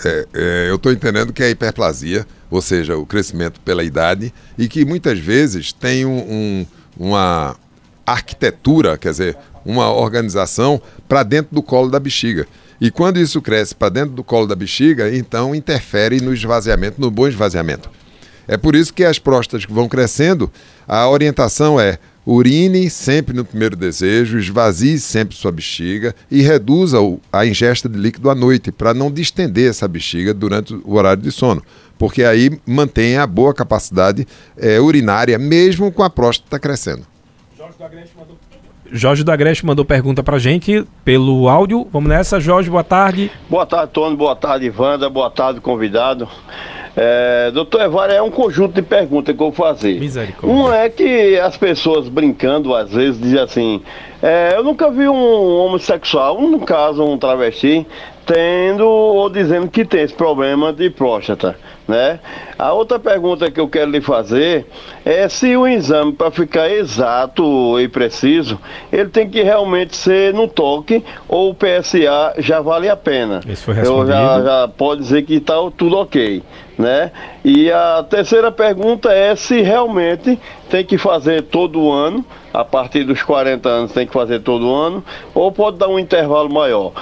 É, 0.05 0.28
é, 0.34 0.70
eu 0.70 0.76
estou 0.78 0.89
entendendo 0.89 1.34
que 1.34 1.43
é 1.43 1.47
a 1.47 1.49
hiperplasia, 1.49 2.26
ou 2.49 2.61
seja, 2.61 2.95
o 2.97 3.05
crescimento 3.05 3.59
pela 3.59 3.84
idade, 3.84 4.34
e 4.57 4.70
que 4.70 4.86
muitas 4.86 5.20
vezes 5.20 5.74
tem 5.74 6.05
um, 6.05 6.18
um- 6.18 6.66
uma, 6.97 7.57
arquitetura, 8.05 8.97
quer 8.97 9.09
dizer, 9.11 9.38
uma 9.66 9.91
organização 9.91 10.82
para 11.09 11.24
dentro 11.24 11.53
do 11.53 11.61
colo 11.61 11.89
da 11.89 11.99
bexiga. 11.99 12.47
E 12.80 12.89
quando 12.89 13.20
isso 13.20 13.41
cresce 13.41 13.76
para 13.76 13.89
dentro 13.89 14.16
do 14.16 14.24
colo 14.24 14.47
da 14.47 14.55
bexiga, 14.55 15.13
então 15.13 15.53
interfere 15.53 16.22
no 16.22 16.34
esvaziamento, 16.34 17.01
no 17.01 17.11
bom 17.11 17.28
esvaziamento. 17.28 17.89
É 18.47 18.55
por 18.55 18.76
isso 18.76 18.93
que 18.93 19.03
as 19.03 19.20
próstatas 19.20 19.66
que 19.66 19.74
vão 19.74 19.89
crescendo, 19.89 20.49
a 20.88 21.09
orientação 21.09 21.78
é 21.78 21.99
urine 22.26 22.89
sempre 22.89 23.36
no 23.36 23.45
primeiro 23.45 23.76
desejo, 23.76 24.39
esvazie 24.39 24.99
sempre 24.99 25.36
sua 25.36 25.51
bexiga 25.51 26.15
e 26.30 26.41
reduza 26.41 26.97
a 27.32 27.45
ingesta 27.45 27.88
de 27.88 27.97
líquido 27.97 28.30
à 28.30 28.36
noite, 28.36 28.71
para 28.71 28.93
não 28.93 29.11
distender 29.11 29.69
essa 29.69 29.88
bexiga 29.88 30.34
durante 30.34 30.73
o 30.73 30.95
horário 30.95 31.21
de 31.21 31.32
sono. 31.32 31.61
Porque 31.97 32.23
aí 32.23 32.59
mantém 32.65 33.17
a 33.17 33.28
boa 33.28 33.53
capacidade 33.53 34.28
é, 34.57 34.80
urinária, 34.80 35.38
mesmo 35.38 35.91
com 35.91 36.03
a 36.03 36.09
próstata 36.09 36.59
crescendo. 36.59 37.05
Jorge 37.57 37.78
do 37.78 37.84
Agreste 37.84 38.15
mandou 38.17 38.38
Jorge 38.91 39.23
do 39.23 39.32
Agreste 39.32 39.65
mandou 39.65 39.84
pergunta 39.84 40.21
pra 40.21 40.38
gente 40.38 40.86
pelo 41.03 41.49
áudio. 41.49 41.88
Vamos 41.91 42.07
nessa, 42.07 42.39
Jorge, 42.39 42.69
boa 42.69 42.84
tarde. 42.84 43.32
Boa 43.49 43.65
tarde, 43.65 43.91
Tony, 43.91 44.15
boa 44.15 44.36
tarde, 44.36 44.71
Wanda, 44.78 45.09
boa 45.09 45.30
tarde, 45.30 45.59
convidado. 45.59 46.30
É, 46.97 47.51
doutor 47.51 47.81
Evara, 47.81 48.13
é 48.13 48.21
um 48.21 48.31
conjunto 48.31 48.73
de 48.73 48.81
perguntas 48.81 49.35
que 49.35 49.41
eu 49.41 49.51
vou 49.51 49.51
fazer. 49.51 49.99
Misericórdia. 49.99 50.49
Um 50.49 50.71
é 50.71 50.89
que 50.89 51.37
as 51.39 51.57
pessoas 51.57 52.07
brincando, 52.07 52.73
às 52.73 52.91
vezes, 52.91 53.19
dizem 53.19 53.39
assim: 53.39 53.81
é, 54.23 54.53
eu 54.55 54.63
nunca 54.63 54.89
vi 54.89 55.07
um 55.07 55.57
homossexual, 55.57 56.39
no 56.39 56.61
caso 56.61 57.03
um 57.03 57.17
travesti, 57.17 57.85
tendo 58.25 58.87
ou 58.87 59.29
dizendo 59.29 59.67
que 59.67 59.85
tem 59.85 60.01
esse 60.01 60.13
problema 60.13 60.73
de 60.73 60.89
próstata, 60.89 61.55
né? 61.87 62.19
A 62.57 62.73
outra 62.73 62.97
pergunta 62.97 63.51
que 63.51 63.59
eu 63.59 63.67
quero 63.67 63.91
lhe 63.91 64.01
fazer 64.01 64.65
é 65.05 65.29
se 65.29 65.55
o 65.55 65.67
exame, 65.67 66.11
para 66.13 66.31
ficar 66.31 66.69
exato 66.69 67.79
e 67.79 67.87
preciso, 67.87 68.59
ele 68.91 69.09
tem 69.09 69.29
que 69.29 69.43
realmente 69.43 69.95
ser 69.95 70.33
no 70.33 70.47
toque 70.47 71.03
ou 71.27 71.51
o 71.51 71.53
PSA 71.55 72.35
já 72.39 72.61
vale 72.61 72.89
a 72.89 72.95
pena. 72.95 73.41
Isso 73.47 73.65
foi 73.65 73.75
respondido. 73.75 74.11
Eu 74.11 74.13
já, 74.13 74.41
já 74.41 74.67
pode 74.67 75.01
dizer 75.01 75.21
que 75.23 75.35
está 75.35 75.55
tudo 75.77 75.97
ok, 75.97 76.41
né? 76.78 77.11
E 77.43 77.71
a 77.71 78.03
terceira 78.03 78.51
pergunta 78.51 79.11
é 79.11 79.36
se 79.36 79.61
realmente 79.61 80.39
tem 80.69 80.86
que 80.86 80.97
fazer 80.97 81.43
todo 81.43 81.91
ano, 81.91 82.26
a 82.53 82.63
partir 82.63 83.03
dos 83.03 83.21
40 83.23 83.67
anos 83.67 83.91
tem 83.91 84.07
que 84.07 84.13
fazer 84.13 84.39
todo 84.41 84.73
ano, 84.73 85.03
ou 85.34 85.51
pode 85.51 85.78
dar 85.78 85.88
um 85.88 85.99
intervalo 85.99 86.51
maior. 86.51 86.93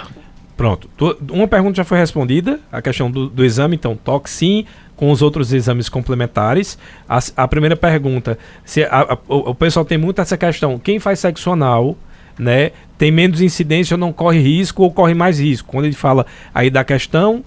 Pronto. 0.55 0.87
Uma 1.31 1.47
pergunta 1.47 1.77
já 1.77 1.83
foi 1.83 1.97
respondida, 1.97 2.59
a 2.71 2.81
questão 2.81 3.09
do, 3.09 3.27
do 3.27 3.43
exame, 3.43 3.75
então, 3.75 3.95
toque 3.95 4.29
sim, 4.29 4.65
com 4.95 5.11
os 5.11 5.21
outros 5.21 5.51
exames 5.51 5.89
complementares. 5.89 6.77
A, 7.09 7.19
a 7.37 7.47
primeira 7.47 7.75
pergunta, 7.75 8.37
se 8.63 8.83
a, 8.83 9.01
a, 9.01 9.17
o, 9.27 9.55
pessoal 9.55 9.83
tem 9.83 9.97
muito 9.97 10.21
essa 10.21 10.37
questão, 10.37 10.77
quem 10.77 10.99
faz 10.99 11.19
sexo 11.19 11.51
anal, 11.51 11.97
né, 12.37 12.71
tem 12.97 13.11
menos 13.11 13.41
incidência 13.41 13.95
ou 13.95 13.99
não 13.99 14.13
corre 14.13 14.39
risco 14.39 14.83
ou 14.83 14.91
corre 14.91 15.13
mais 15.13 15.39
risco? 15.39 15.69
Quando 15.69 15.85
ele 15.85 15.95
fala 15.95 16.25
aí 16.53 16.69
da 16.69 16.83
questão, 16.83 17.43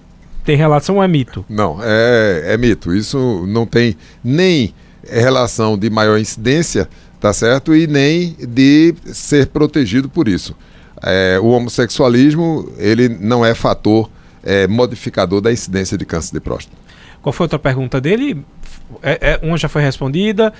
tem 0.47 0.55
relação 0.57 0.95
ou 0.95 1.03
é 1.03 1.07
mito? 1.07 1.45
Não, 1.47 1.77
é, 1.81 2.53
é 2.53 2.57
mito. 2.57 2.95
Isso 2.95 3.45
não 3.47 3.65
tem 3.65 3.95
nem 4.23 4.73
relação 5.03 5.77
de 5.77 5.89
maior 5.89 6.17
incidência, 6.17 6.89
tá 7.19 7.31
certo? 7.31 7.75
E 7.75 7.85
nem 7.85 8.35
de 8.39 8.95
ser 9.13 9.47
protegido 9.47 10.09
por 10.09 10.27
isso 10.27 10.55
é, 11.03 11.39
o 11.41 11.47
homossexualismo 11.47 12.71
ele 12.77 13.09
não 13.09 13.45
é 13.45 13.53
fator 13.53 14.09
é, 14.43 14.67
modificador 14.67 15.41
da 15.41 15.51
incidência 15.51 15.97
de 15.97 16.05
câncer 16.05 16.33
de 16.33 16.39
próstata. 16.39 16.77
Qual 17.21 17.33
foi 17.33 17.43
a 17.43 17.45
outra 17.45 17.59
pergunta 17.59 17.99
dele? 17.99 18.43
É, 19.01 19.33
é, 19.33 19.45
uma 19.45 19.57
já 19.57 19.67
foi 19.67 19.81
respondida. 19.81 20.53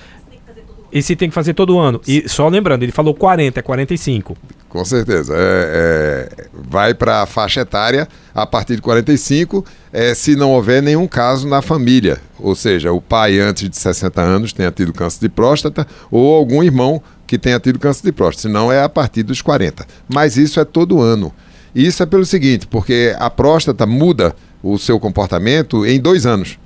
E 0.90 1.02
se 1.02 1.14
tem 1.14 1.28
que 1.28 1.34
fazer 1.34 1.54
todo 1.54 1.78
ano. 1.78 2.00
E 2.06 2.28
só 2.28 2.48
lembrando, 2.48 2.82
ele 2.82 2.92
falou 2.92 3.14
40, 3.14 3.60
é 3.60 3.62
45. 3.62 4.36
Com 4.68 4.84
certeza. 4.84 5.34
É, 5.36 6.28
é, 6.38 6.46
vai 6.52 6.94
para 6.94 7.22
a 7.22 7.26
faixa 7.26 7.60
etária 7.60 8.08
a 8.34 8.46
partir 8.46 8.76
de 8.76 8.82
45, 8.82 9.64
é, 9.92 10.14
se 10.14 10.36
não 10.36 10.52
houver 10.52 10.82
nenhum 10.82 11.06
caso 11.06 11.48
na 11.48 11.62
família. 11.62 12.18
Ou 12.38 12.54
seja, 12.54 12.92
o 12.92 13.00
pai 13.00 13.38
antes 13.38 13.68
de 13.68 13.76
60 13.76 14.20
anos 14.20 14.52
tenha 14.52 14.70
tido 14.70 14.92
câncer 14.92 15.20
de 15.20 15.28
próstata 15.28 15.86
ou 16.10 16.34
algum 16.34 16.62
irmão 16.62 17.02
que 17.26 17.38
tenha 17.38 17.58
tido 17.60 17.78
câncer 17.78 18.02
de 18.04 18.12
próstata, 18.12 18.48
senão 18.48 18.72
é 18.72 18.82
a 18.82 18.88
partir 18.88 19.22
dos 19.22 19.42
40. 19.42 19.86
Mas 20.08 20.36
isso 20.36 20.58
é 20.60 20.64
todo 20.64 21.00
ano. 21.00 21.32
Isso 21.74 22.02
é 22.02 22.06
pelo 22.06 22.24
seguinte, 22.24 22.66
porque 22.66 23.14
a 23.18 23.28
próstata 23.28 23.86
muda 23.86 24.34
o 24.62 24.78
seu 24.78 24.98
comportamento 24.98 25.84
em 25.86 26.00
dois 26.00 26.26
anos. 26.26 26.58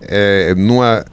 É, 0.00 0.54
numa 0.54 1.04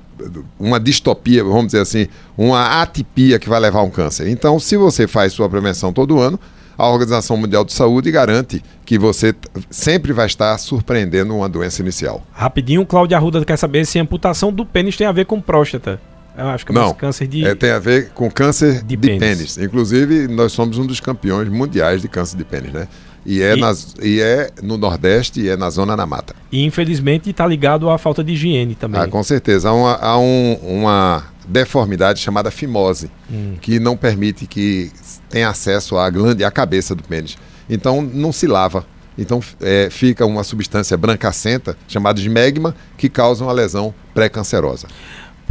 uma 0.59 0.79
distopia, 0.79 1.43
vamos 1.43 1.67
dizer 1.67 1.79
assim, 1.79 2.07
uma 2.37 2.81
atipia 2.81 3.39
que 3.39 3.49
vai 3.49 3.59
levar 3.59 3.79
a 3.79 3.83
um 3.83 3.89
câncer. 3.89 4.27
Então, 4.27 4.59
se 4.59 4.77
você 4.77 5.07
faz 5.07 5.33
sua 5.33 5.49
prevenção 5.49 5.91
todo 5.91 6.19
ano, 6.19 6.39
a 6.77 6.89
Organização 6.89 7.37
Mundial 7.37 7.63
de 7.63 7.73
Saúde 7.73 8.09
garante 8.11 8.63
que 8.85 8.97
você 8.97 9.35
sempre 9.69 10.11
vai 10.11 10.25
estar 10.25 10.57
surpreendendo 10.57 11.35
uma 11.35 11.47
doença 11.47 11.81
inicial. 11.81 12.23
Rapidinho, 12.31 12.85
Cláudia 12.85 13.17
Arruda 13.17 13.45
quer 13.45 13.57
saber 13.57 13.85
se 13.85 13.99
a 13.99 14.01
amputação 14.01 14.51
do 14.51 14.65
pênis 14.65 14.97
tem 14.97 15.05
a 15.05 15.11
ver 15.11 15.25
com 15.25 15.39
próstata. 15.39 16.01
Eu 16.37 16.47
acho 16.47 16.65
que 16.65 16.71
é 16.71 16.75
Não, 16.75 16.93
câncer 16.93 17.27
de. 17.27 17.45
É, 17.45 17.53
tem 17.53 17.71
a 17.71 17.79
ver 17.79 18.09
com 18.11 18.31
câncer 18.31 18.81
de, 18.83 18.95
de 18.95 18.97
pênis. 18.97 19.19
pênis. 19.19 19.57
Inclusive, 19.57 20.27
nós 20.27 20.53
somos 20.53 20.77
um 20.77 20.85
dos 20.85 20.99
campeões 20.99 21.49
mundiais 21.49 22.01
de 22.01 22.07
câncer 22.07 22.37
de 22.37 22.45
pênis, 22.45 22.71
né? 22.71 22.87
E 23.25 23.41
é, 23.41 23.55
e... 23.55 23.59
Nas, 23.59 23.95
e 24.01 24.19
é 24.19 24.49
no 24.61 24.77
Nordeste 24.77 25.41
e 25.41 25.49
é 25.49 25.55
na 25.55 25.69
Zona 25.69 25.95
da 25.95 26.05
Mata. 26.05 26.35
E 26.51 26.63
infelizmente 26.65 27.29
está 27.29 27.45
ligado 27.45 27.89
à 27.89 27.97
falta 27.97 28.23
de 28.23 28.33
higiene 28.33 28.75
também. 28.75 29.01
Ah, 29.01 29.07
com 29.07 29.21
certeza. 29.23 29.69
Há 29.69 29.73
uma, 29.73 29.95
há 29.95 30.17
um, 30.17 30.53
uma 30.61 31.23
deformidade 31.47 32.19
chamada 32.19 32.49
fimose, 32.49 33.11
hum. 33.29 33.55
que 33.61 33.79
não 33.79 33.95
permite 33.97 34.45
que 34.45 34.91
tenha 35.29 35.49
acesso 35.49 35.97
à 35.97 36.09
glândula 36.09 36.41
e 36.41 36.43
à 36.43 36.51
cabeça 36.51 36.95
do 36.95 37.03
pênis. 37.03 37.37
Então 37.69 38.01
não 38.01 38.31
se 38.31 38.47
lava. 38.47 38.85
Então 39.17 39.41
é, 39.59 39.89
fica 39.91 40.25
uma 40.25 40.43
substância 40.43 40.97
brancacenta 40.97 41.77
chamada 41.87 42.19
de 42.21 42.29
megma 42.29 42.73
que 42.97 43.09
causa 43.09 43.43
uma 43.43 43.51
lesão 43.51 43.93
pré-cancerosa 44.13 44.87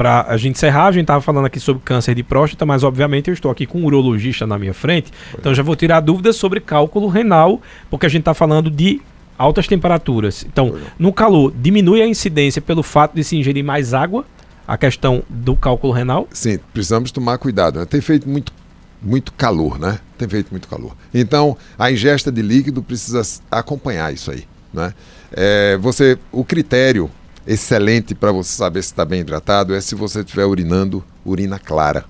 para 0.01 0.25
a 0.29 0.37
gente 0.39 0.57
encerrar, 0.57 0.87
a 0.87 0.93
gente 0.93 1.03
estava 1.03 1.21
falando 1.21 1.45
aqui 1.45 1.61
sobre 1.61 1.83
câncer 1.85 2.15
de 2.15 2.23
próstata, 2.23 2.65
mas 2.65 2.83
obviamente 2.83 3.29
eu 3.29 3.35
estou 3.35 3.51
aqui 3.51 3.67
com 3.67 3.81
um 3.81 3.85
urologista 3.85 4.47
na 4.47 4.59
minha 4.59 4.73
frente, 4.73 5.13
então 5.39 5.55
já 5.55 5.63
vou 5.63 5.77
tirar 5.77 6.01
dúvidas 6.01 6.37
sobre 6.37 6.59
cálculo 6.59 7.07
renal, 7.07 7.61
porque 7.91 8.07
a 8.07 8.09
gente 8.09 8.21
está 8.21 8.33
falando 8.33 8.71
de 8.71 9.03
altas 9.37 9.67
temperaturas. 9.67 10.43
Então, 10.51 10.75
no 10.99 11.13
calor, 11.13 11.53
diminui 11.55 12.01
a 12.01 12.07
incidência 12.07 12.63
pelo 12.63 12.83
fato 12.83 13.15
de 13.15 13.23
se 13.23 13.37
ingerir 13.37 13.63
mais 13.63 13.93
água, 13.93 14.25
a 14.67 14.79
questão 14.79 15.23
do 15.29 15.55
cálculo 15.55 15.93
renal? 15.93 16.27
Sim, 16.33 16.59
precisamos 16.73 17.13
tomar 17.13 17.37
cuidado. 17.37 17.79
Né? 17.79 17.85
Tem 17.85 18.01
feito 18.01 18.27
muito, 18.27 18.55
muito 19.03 19.35
calor, 19.35 19.79
né? 19.79 19.99
Tem 20.17 20.27
feito 20.27 20.51
muito 20.51 20.67
calor. 20.67 20.97
Então, 21.13 21.59
a 21.79 21.93
ingesta 21.93 22.33
de 22.33 22.41
líquido 22.41 22.83
precisa 22.83 23.21
acompanhar 23.51 24.15
isso 24.15 24.31
aí. 24.31 24.45
Né? 24.73 24.95
É, 25.31 25.77
você, 25.77 26.17
o 26.33 26.43
critério 26.43 27.11
excelente 27.47 28.15
para 28.15 28.33
você 28.33 28.53
saber 28.53 28.83
se 28.83 28.89
está 28.89 29.05
bem 29.05 29.21
hidratado 29.21 29.75
é 29.75 29.81
se 29.81 29.95
você 29.95 30.21
estiver 30.21 30.45
urinando 30.45 31.05
urina 31.25 31.59
clara. 31.59 32.05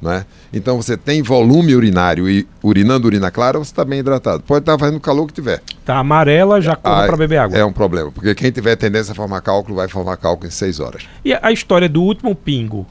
Né? 0.00 0.26
Então 0.52 0.76
você 0.76 0.96
tem 0.96 1.22
volume 1.22 1.76
urinário 1.76 2.28
e 2.28 2.46
urinando 2.60 3.06
urina 3.06 3.30
clara, 3.30 3.58
você 3.58 3.70
está 3.70 3.84
bem 3.84 4.00
hidratado. 4.00 4.42
Pode 4.42 4.62
estar 4.62 4.72
tá 4.72 4.78
fazendo 4.78 4.96
o 4.96 5.00
calor 5.00 5.28
que 5.28 5.32
tiver. 5.32 5.62
Tá 5.84 5.98
amarela, 5.98 6.60
já 6.60 6.74
corre 6.74 7.06
para 7.06 7.16
beber 7.16 7.36
água. 7.36 7.56
É 7.56 7.64
um 7.64 7.72
problema, 7.72 8.10
porque 8.10 8.34
quem 8.34 8.50
tiver 8.50 8.74
tendência 8.74 9.12
a 9.12 9.14
formar 9.14 9.40
cálculo 9.42 9.76
vai 9.76 9.86
formar 9.86 10.16
cálculo 10.16 10.48
em 10.48 10.50
6 10.50 10.80
horas. 10.80 11.04
E 11.24 11.32
a 11.32 11.52
história 11.52 11.88
do 11.88 12.02
último 12.02 12.34
pingo? 12.34 12.84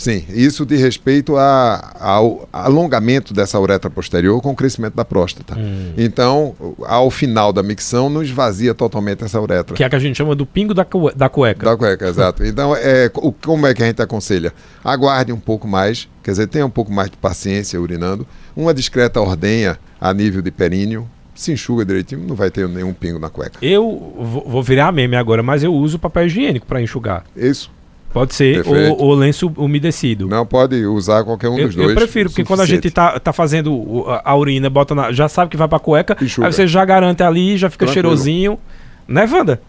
Sim, 0.00 0.24
isso 0.30 0.64
de 0.64 0.76
respeito 0.76 1.36
a, 1.36 1.94
ao 2.00 2.48
alongamento 2.50 3.34
dessa 3.34 3.60
uretra 3.60 3.90
posterior 3.90 4.40
com 4.40 4.52
o 4.52 4.56
crescimento 4.56 4.94
da 4.94 5.04
próstata. 5.04 5.54
Hum. 5.58 5.92
Então, 5.98 6.56
ao 6.86 7.10
final 7.10 7.52
da 7.52 7.62
micção, 7.62 8.08
não 8.08 8.22
esvazia 8.22 8.72
totalmente 8.72 9.22
essa 9.22 9.38
uretra. 9.38 9.76
Que 9.76 9.82
é 9.82 9.86
a 9.86 9.90
que 9.90 9.96
a 9.96 9.98
gente 9.98 10.16
chama 10.16 10.34
do 10.34 10.46
pingo 10.46 10.72
da, 10.72 10.86
cu 10.86 11.14
da 11.14 11.28
cueca. 11.28 11.66
Da 11.66 11.76
cueca, 11.76 12.08
exato. 12.08 12.42
Então, 12.46 12.74
é, 12.74 13.10
o, 13.14 13.30
como 13.30 13.66
é 13.66 13.74
que 13.74 13.82
a 13.82 13.86
gente 13.86 14.00
aconselha? 14.00 14.54
Aguarde 14.82 15.34
um 15.34 15.38
pouco 15.38 15.68
mais, 15.68 16.08
quer 16.22 16.30
dizer, 16.30 16.46
tenha 16.46 16.64
um 16.64 16.70
pouco 16.70 16.90
mais 16.90 17.10
de 17.10 17.18
paciência 17.18 17.78
urinando, 17.78 18.26
uma 18.56 18.72
discreta 18.72 19.20
ordenha 19.20 19.78
a 20.00 20.14
nível 20.14 20.40
de 20.40 20.50
períneo, 20.50 21.06
se 21.34 21.52
enxuga 21.52 21.84
direitinho, 21.84 22.26
não 22.26 22.34
vai 22.34 22.50
ter 22.50 22.66
nenhum 22.66 22.94
pingo 22.94 23.18
na 23.18 23.28
cueca. 23.28 23.58
Eu 23.60 24.14
vou 24.46 24.62
virar 24.62 24.92
meme 24.92 25.16
agora, 25.16 25.42
mas 25.42 25.62
eu 25.62 25.74
uso 25.74 25.98
papel 25.98 26.24
higiênico 26.24 26.64
para 26.64 26.80
enxugar. 26.80 27.24
Isso. 27.36 27.70
Pode 28.12 28.34
ser, 28.34 28.66
ou, 28.66 29.02
ou, 29.02 29.14
lenço 29.14 29.52
umedecido. 29.56 30.26
Não, 30.26 30.44
pode 30.44 30.84
usar 30.84 31.22
qualquer 31.22 31.48
um 31.48 31.56
eu, 31.56 31.66
dos 31.66 31.76
dois. 31.76 31.90
Eu 31.90 31.94
prefiro, 31.94 32.28
porque 32.28 32.44
quando 32.44 32.60
a 32.60 32.66
gente 32.66 32.90
tá, 32.90 33.20
tá 33.20 33.32
fazendo 33.32 34.04
a 34.24 34.36
urina, 34.36 34.68
bota 34.68 34.94
na, 34.96 35.12
já 35.12 35.28
sabe 35.28 35.50
que 35.50 35.56
vai 35.56 35.68
pra 35.68 35.78
cueca, 35.78 36.16
Enxuga. 36.20 36.48
aí 36.48 36.52
você 36.52 36.66
já 36.66 36.84
garante 36.84 37.22
ali, 37.22 37.56
já 37.56 37.70
fica 37.70 37.86
Tranquilo. 37.86 38.08
cheirosinho. 38.08 38.58
Né, 39.06 39.28
Wanda? 39.30 39.60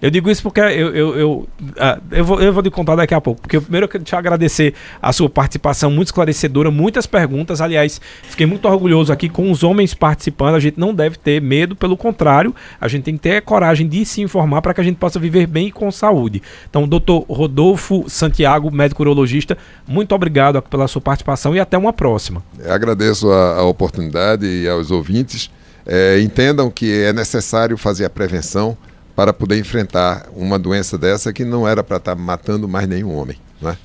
Eu 0.00 0.10
digo 0.10 0.30
isso 0.30 0.42
porque 0.42 0.60
eu, 0.60 0.94
eu, 0.94 1.16
eu, 1.16 1.48
ah, 1.78 1.98
eu, 2.10 2.24
vou, 2.24 2.40
eu 2.40 2.52
vou 2.52 2.62
te 2.62 2.70
contar 2.70 2.96
daqui 2.96 3.14
a 3.14 3.20
pouco. 3.20 3.40
Porque 3.40 3.60
primeiro 3.60 3.84
eu 3.84 3.88
quero 3.88 4.04
te 4.04 4.14
agradecer 4.14 4.74
a 5.00 5.12
sua 5.12 5.28
participação 5.30 5.90
muito 5.90 6.08
esclarecedora, 6.08 6.70
muitas 6.70 7.06
perguntas. 7.06 7.60
Aliás, 7.60 8.00
fiquei 8.24 8.46
muito 8.46 8.68
orgulhoso 8.68 9.12
aqui 9.12 9.28
com 9.28 9.50
os 9.50 9.62
homens 9.62 9.94
participando. 9.94 10.54
A 10.56 10.60
gente 10.60 10.78
não 10.78 10.94
deve 10.94 11.16
ter 11.16 11.40
medo, 11.40 11.74
pelo 11.74 11.96
contrário, 11.96 12.54
a 12.80 12.88
gente 12.88 13.04
tem 13.04 13.14
que 13.14 13.22
ter 13.22 13.42
coragem 13.42 13.88
de 13.88 14.04
se 14.04 14.20
informar 14.20 14.60
para 14.62 14.74
que 14.74 14.80
a 14.80 14.84
gente 14.84 14.96
possa 14.96 15.18
viver 15.18 15.46
bem 15.46 15.68
e 15.68 15.72
com 15.72 15.90
saúde. 15.90 16.42
Então, 16.68 16.86
doutor 16.86 17.24
Rodolfo 17.28 18.04
Santiago, 18.08 18.70
médico 18.70 19.02
urologista, 19.02 19.56
muito 19.86 20.14
obrigado 20.14 20.60
pela 20.62 20.86
sua 20.88 21.00
participação 21.00 21.54
e 21.54 21.60
até 21.60 21.78
uma 21.78 21.92
próxima. 21.92 22.42
Eu 22.58 22.72
agradeço 22.72 23.30
a, 23.30 23.56
a 23.58 23.62
oportunidade 23.64 24.46
e 24.46 24.68
aos 24.68 24.90
ouvintes. 24.90 25.50
É, 25.86 26.18
entendam 26.20 26.70
que 26.70 27.02
é 27.02 27.12
necessário 27.12 27.76
fazer 27.76 28.06
a 28.06 28.10
prevenção 28.10 28.76
para 29.14 29.32
poder 29.32 29.58
enfrentar 29.58 30.26
uma 30.34 30.58
doença 30.58 30.98
dessa 30.98 31.32
que 31.32 31.44
não 31.44 31.66
era 31.66 31.82
para 31.82 31.98
estar 31.98 32.14
matando 32.14 32.68
mais 32.68 32.88
nenhum 32.88 33.14
homem. 33.14 33.38
Não 33.60 33.70
é? 33.70 33.78